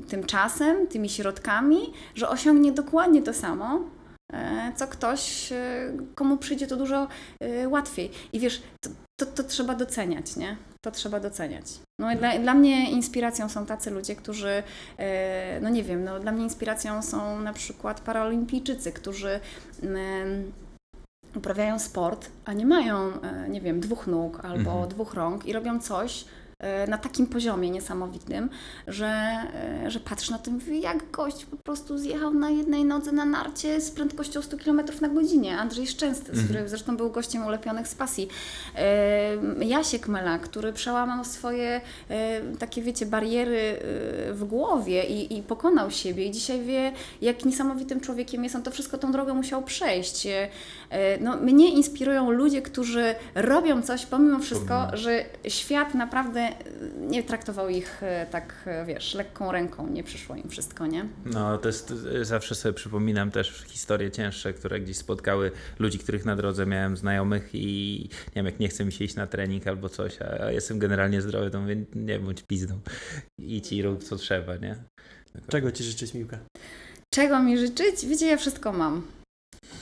tym 0.07 0.23
czasem, 0.23 0.87
tymi 0.87 1.09
środkami, 1.09 1.93
że 2.15 2.29
osiągnie 2.29 2.71
dokładnie 2.71 3.21
to 3.21 3.33
samo, 3.33 3.81
e, 4.33 4.71
co 4.75 4.87
ktoś, 4.87 5.51
e, 5.51 5.91
komu 6.15 6.37
przyjdzie 6.37 6.67
to 6.67 6.75
dużo 6.75 7.07
łatwiej. 7.67 8.11
I 8.33 8.39
wiesz, 8.39 8.61
to, 8.83 8.89
to, 9.19 9.25
to 9.25 9.43
trzeba 9.43 9.75
doceniać, 9.75 10.35
nie? 10.35 10.57
To 10.85 10.91
trzeba 10.91 11.19
doceniać. 11.19 11.65
No 11.99 12.11
i 12.11 12.15
dla, 12.15 12.39
dla 12.39 12.53
mnie 12.53 12.91
inspiracją 12.91 13.49
są 13.49 13.65
tacy 13.65 13.91
ludzie, 13.91 14.15
którzy, 14.15 14.63
no 15.61 15.69
nie 15.69 15.83
wiem, 15.83 16.03
no 16.03 16.19
dla 16.19 16.31
mnie 16.31 16.43
inspiracją 16.43 17.01
są 17.01 17.39
na 17.39 17.53
przykład 17.53 18.01
paraolimpijczycy, 18.01 18.91
którzy 18.91 19.39
uprawiają 21.35 21.79
sport, 21.79 22.29
a 22.45 22.53
nie 22.53 22.65
mają, 22.65 23.11
nie 23.49 23.61
wiem, 23.61 23.79
dwóch 23.79 24.07
nóg 24.07 24.45
albo 24.45 24.71
Mhm. 24.71 24.89
dwóch 24.89 25.13
rąk 25.13 25.45
i 25.45 25.53
robią 25.53 25.79
coś, 25.79 26.25
na 26.87 26.97
takim 26.97 27.27
poziomie 27.27 27.69
niesamowitym, 27.69 28.49
że, 28.87 29.07
e, 29.85 29.91
że 29.91 29.99
patrz 29.99 30.29
na 30.29 30.37
tym, 30.37 30.59
jak 30.81 31.11
gość 31.11 31.45
po 31.45 31.57
prostu 31.57 31.97
zjechał 31.97 32.33
na 32.33 32.49
jednej 32.49 32.85
nodze 32.85 33.11
na 33.11 33.25
narcie 33.25 33.81
z 33.81 33.91
prędkością 33.91 34.41
100 34.41 34.57
km 34.57 34.81
na 35.01 35.09
godzinę. 35.09 35.57
Andrzej 35.59 35.87
Szczęsny, 35.87 36.35
z 36.35 36.45
który 36.45 36.69
zresztą 36.69 36.97
był 36.97 37.09
gościem 37.09 37.45
ulepionych 37.45 37.87
z 37.87 37.95
pasji. 37.95 38.27
E, 38.75 39.65
Jasiek 39.65 40.07
Mela, 40.07 40.39
który 40.39 40.73
przełamał 40.73 41.25
swoje 41.25 41.81
e, 42.09 42.41
takie, 42.59 42.81
wiecie, 42.81 43.05
bariery 43.05 43.79
e, 44.29 44.33
w 44.33 44.43
głowie 44.43 45.03
i, 45.03 45.37
i 45.37 45.43
pokonał 45.43 45.91
siebie 45.91 46.25
i 46.25 46.31
dzisiaj 46.31 46.61
wie, 46.61 46.91
jak 47.21 47.45
niesamowitym 47.45 47.99
człowiekiem 47.99 48.43
jest. 48.43 48.55
On 48.55 48.63
to 48.63 48.71
wszystko 48.71 48.97
tą 48.97 49.11
drogę 49.11 49.33
musiał 49.33 49.63
przejść. 49.63 50.27
E, 50.27 50.49
e, 50.89 51.17
No, 51.17 51.37
mnie 51.37 51.69
inspirują 51.69 52.31
ludzie, 52.31 52.61
którzy 52.61 53.15
robią 53.35 53.81
coś 53.81 54.05
pomimo 54.05 54.39
wszystko, 54.39 54.87
że 54.93 55.25
świat 55.47 55.93
naprawdę 55.93 56.42
nie 56.99 57.23
traktował 57.23 57.69
ich 57.69 58.03
e, 58.03 58.25
tak, 58.31 58.53
e, 58.65 58.85
wiesz, 58.85 59.13
lekką 59.13 59.51
ręką, 59.51 59.87
nie 59.87 60.03
przyszło 60.03 60.35
im 60.35 60.49
wszystko, 60.49 60.87
nie? 60.87 61.05
No, 61.25 61.57
to 61.57 61.69
jest, 61.69 61.93
zawsze 62.21 62.55
sobie 62.55 62.73
przypominam 62.73 63.31
też 63.31 63.63
historie 63.67 64.11
cięższe, 64.11 64.53
które 64.53 64.79
gdzieś 64.79 64.97
spotkały 64.97 65.51
ludzi, 65.79 65.99
których 65.99 66.25
na 66.25 66.35
drodze 66.35 66.65
miałem 66.65 66.97
znajomych 66.97 67.49
i 67.53 67.99
nie 68.27 68.33
wiem, 68.35 68.45
jak 68.45 68.59
nie 68.59 68.67
chce 68.67 68.85
mi 68.85 68.91
się 68.91 69.05
iść 69.05 69.15
na 69.15 69.27
trening 69.27 69.67
albo 69.67 69.89
coś, 69.89 70.21
a 70.21 70.51
jestem 70.51 70.79
generalnie 70.79 71.21
zdrowy, 71.21 71.51
to 71.51 71.61
mówię, 71.61 71.75
nie 71.95 72.19
bądź 72.19 72.43
pizdą. 72.43 72.79
Idź 73.41 73.73
i 73.73 73.81
rób 73.81 74.03
co 74.03 74.15
trzeba, 74.15 74.55
nie? 74.55 74.75
Czego 75.49 75.71
Ci 75.71 75.83
życzyć, 75.83 76.13
Miłka? 76.13 76.37
Czego 77.13 77.39
mi 77.39 77.57
życzyć? 77.57 78.05
Wiecie, 78.05 78.27
ja 78.27 78.37
wszystko 78.37 78.73
mam. 78.73 79.07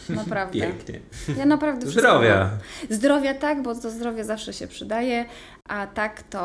Naprawdę. 0.10 0.60
Pięknie. 0.60 1.00
Ja 1.38 1.46
naprawdę 1.46 1.88
Zdrowia. 1.88 2.38
mam. 2.40 2.98
Zdrowia 2.98 3.34
tak, 3.34 3.64
bo 3.64 3.76
to 3.76 3.92
zdrowie 3.92 4.24
zawsze 4.24 4.54
się 4.54 4.68
przydaje, 4.68 5.26
a 5.72 5.88
tak 5.88 6.24
to... 6.24 6.40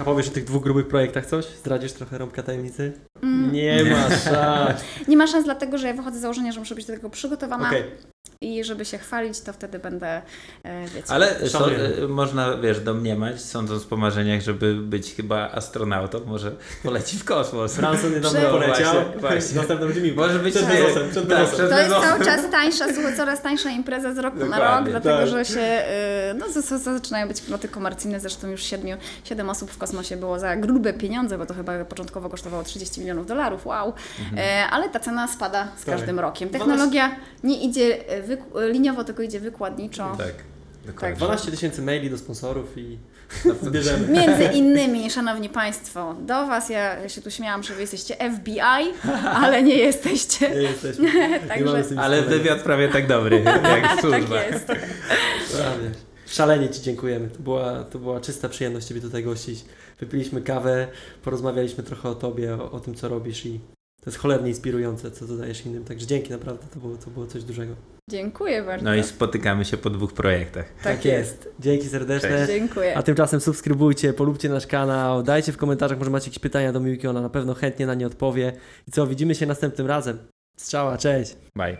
A 0.00 0.04
powiesz 0.04 0.28
o 0.28 0.30
tych 0.30 0.44
dwóch 0.44 0.62
grubych 0.62 0.88
projektach 0.88 1.26
coś? 1.26 1.44
Zdradzisz 1.46 1.92
trochę 1.92 2.18
rąbka 2.18 2.42
tajemnicy? 2.42 2.92
Mm, 3.22 3.52
Nie 3.52 3.84
ma 3.84 4.16
szans. 4.24 4.80
nie 5.08 5.16
ma 5.16 5.26
szans 5.26 5.44
dlatego, 5.44 5.78
że 5.78 5.86
ja 5.86 5.94
wychodzę 5.94 6.18
z 6.18 6.20
założenia, 6.22 6.52
że 6.52 6.60
muszę 6.60 6.74
być 6.74 6.86
do 6.86 6.92
tego 6.92 7.10
przygotowana 7.10 7.66
Okej, 7.68 7.84
i 8.40 8.64
żeby 8.64 8.84
się 8.84 8.98
chwalić, 8.98 9.40
to 9.40 9.52
wtedy 9.52 9.78
będę, 9.78 10.22
e, 10.62 10.84
wiecie... 10.94 11.08
Ale 11.10 11.48
so, 11.48 11.58
Szanuję. 11.58 11.78
e, 12.04 12.08
można, 12.08 12.56
wiesz, 12.56 12.80
domniemać, 12.80 13.40
sądząc 13.42 13.84
po 13.84 13.96
marzeniach, 13.96 14.40
żeby 14.40 14.74
być 14.74 15.14
chyba 15.14 15.50
astronautą, 15.50 16.20
może 16.26 16.52
poleci 16.84 17.18
w 17.18 17.24
kosmos. 17.24 17.76
Branson 17.76 18.12
niedawno 18.14 18.40
Prze- 18.40 18.50
poleciał. 18.50 18.94
Właśnie, 18.94 19.20
właśnie. 19.28 19.56
Następny 19.56 19.86
będzie. 19.86 20.14
Może 20.14 20.38
być 20.38 20.54
Przed 20.54 20.66
tak. 20.68 20.76
Przed 21.10 21.28
Tak, 21.28 21.48
To 21.50 21.78
jest 21.78 21.90
cały 21.90 22.24
czas 22.24 22.50
tańsza, 22.50 22.84
słuchaj, 22.94 23.16
coraz 23.16 23.42
tańsza 23.42 23.70
impreza 23.70 24.14
z 24.14 24.18
roku 24.18 24.36
na 24.38 24.44
rok, 24.44 24.52
Dokładnie, 24.58 24.90
dlatego 24.90 25.18
tak. 25.18 25.28
że 25.28 25.44
się, 25.44 25.82
no 26.38 26.48
z- 26.48 26.64
z- 26.66 26.82
zaczynają 26.82 27.28
być 27.28 27.40
ploty 27.40 27.68
komercyjne, 27.68 28.20
zresztą 28.20 28.37
już 28.46 28.62
siedmiu, 28.62 28.96
siedem 29.24 29.50
osób 29.50 29.70
w 29.70 29.78
kosmosie 29.78 30.16
było 30.16 30.38
za 30.38 30.56
grube 30.56 30.92
pieniądze, 30.92 31.38
bo 31.38 31.46
to 31.46 31.54
chyba 31.54 31.84
początkowo 31.84 32.28
kosztowało 32.28 32.62
30 32.62 33.00
milionów 33.00 33.26
dolarów, 33.26 33.66
wow, 33.66 33.92
e, 34.36 34.66
ale 34.70 34.88
ta 34.88 35.00
cena 35.00 35.28
spada 35.28 35.68
z 35.76 35.84
Tak. 35.84 35.94
każdym 35.96 36.18
rokiem. 36.20 36.48
Technologia 36.48 37.16
nie 37.44 37.62
idzie 37.64 38.08
e, 38.08 38.22
wyk- 38.22 38.70
liniowo, 38.72 39.04
tylko 39.04 39.22
idzie 39.22 39.40
wykładniczo. 39.40 40.14
Tak, 40.18 40.34
dokładnie. 40.86 41.16
12 41.16 41.50
tysięcy 41.50 41.82
maili 41.82 42.10
do 42.10 42.18
sponsorów 42.18 42.78
i 42.78 42.98
zbierzemy. 43.62 44.08
Między 44.08 44.44
innymi, 44.44 45.10
szanowni 45.10 45.48
Państwo, 45.48 46.14
do 46.20 46.46
Was, 46.46 46.68
ja, 46.70 47.08
się 47.08 47.20
tu 47.22 47.30
śmiałam, 47.30 47.62
że 47.62 47.74
Wy 47.74 47.80
jesteście 47.80 48.16
FBI, 48.36 48.60
ale 49.44 49.62
nie 49.62 49.74
jesteście. 49.74 50.50
Nie 50.50 50.56
jesteśmy. 50.56 51.10
Także- 51.48 51.94
Nie 51.94 52.00
Ale 52.00 52.22
wywiad 52.22 52.58
prawie 52.62 52.88
tak 52.88 53.06
dobry, 53.06 53.40
jak 53.44 53.62
Tak 53.62 54.00
służba. 54.00 54.42
jest. 54.42 54.66
Prawie. 54.66 56.07
Szalenie 56.28 56.68
Ci 56.68 56.82
dziękujemy. 56.82 57.28
To 57.28 57.42
była, 57.42 57.84
to 57.84 57.98
była 57.98 58.20
czysta 58.20 58.48
przyjemność 58.48 58.86
Ciebie 58.86 59.00
tutaj 59.00 59.24
gościć. 59.24 59.64
Wypiliśmy 60.00 60.42
kawę, 60.42 60.88
porozmawialiśmy 61.22 61.84
trochę 61.84 62.08
o 62.08 62.14
Tobie, 62.14 62.54
o, 62.54 62.70
o 62.70 62.80
tym, 62.80 62.94
co 62.94 63.08
robisz 63.08 63.46
i 63.46 63.60
to 64.00 64.10
jest 64.10 64.18
cholernie 64.18 64.48
inspirujące, 64.48 65.10
co 65.10 65.26
dodajesz 65.26 65.66
innym. 65.66 65.84
Także 65.84 66.06
dzięki 66.06 66.30
naprawdę, 66.30 66.66
to 66.74 66.80
było, 66.80 66.96
to 66.96 67.10
było 67.10 67.26
coś 67.26 67.44
dużego. 67.44 67.74
Dziękuję 68.10 68.62
bardzo. 68.62 68.84
No 68.84 68.94
i 68.94 69.02
spotykamy 69.02 69.64
się 69.64 69.76
po 69.76 69.90
dwóch 69.90 70.12
projektach. 70.12 70.66
tak 70.82 71.04
jest. 71.04 71.48
Dzięki 71.60 71.88
serdeczne. 71.88 72.28
Cześć. 72.28 72.52
Dziękuję. 72.52 72.96
A 72.96 73.02
tymczasem 73.02 73.40
subskrybujcie, 73.40 74.12
polubcie 74.12 74.48
nasz 74.48 74.66
kanał, 74.66 75.22
dajcie 75.22 75.52
w 75.52 75.56
komentarzach, 75.56 75.98
może 75.98 76.10
macie 76.10 76.26
jakieś 76.26 76.38
pytania 76.38 76.72
do 76.72 76.80
Miłki, 76.80 77.06
ona 77.06 77.20
na 77.20 77.28
pewno 77.28 77.54
chętnie 77.54 77.86
na 77.86 77.94
nie 77.94 78.06
odpowie. 78.06 78.52
I 78.88 78.90
co, 78.90 79.06
widzimy 79.06 79.34
się 79.34 79.46
następnym 79.46 79.86
razem. 79.86 80.18
Strzała, 80.56 80.98
cześć! 80.98 81.36
Bye. 81.56 81.76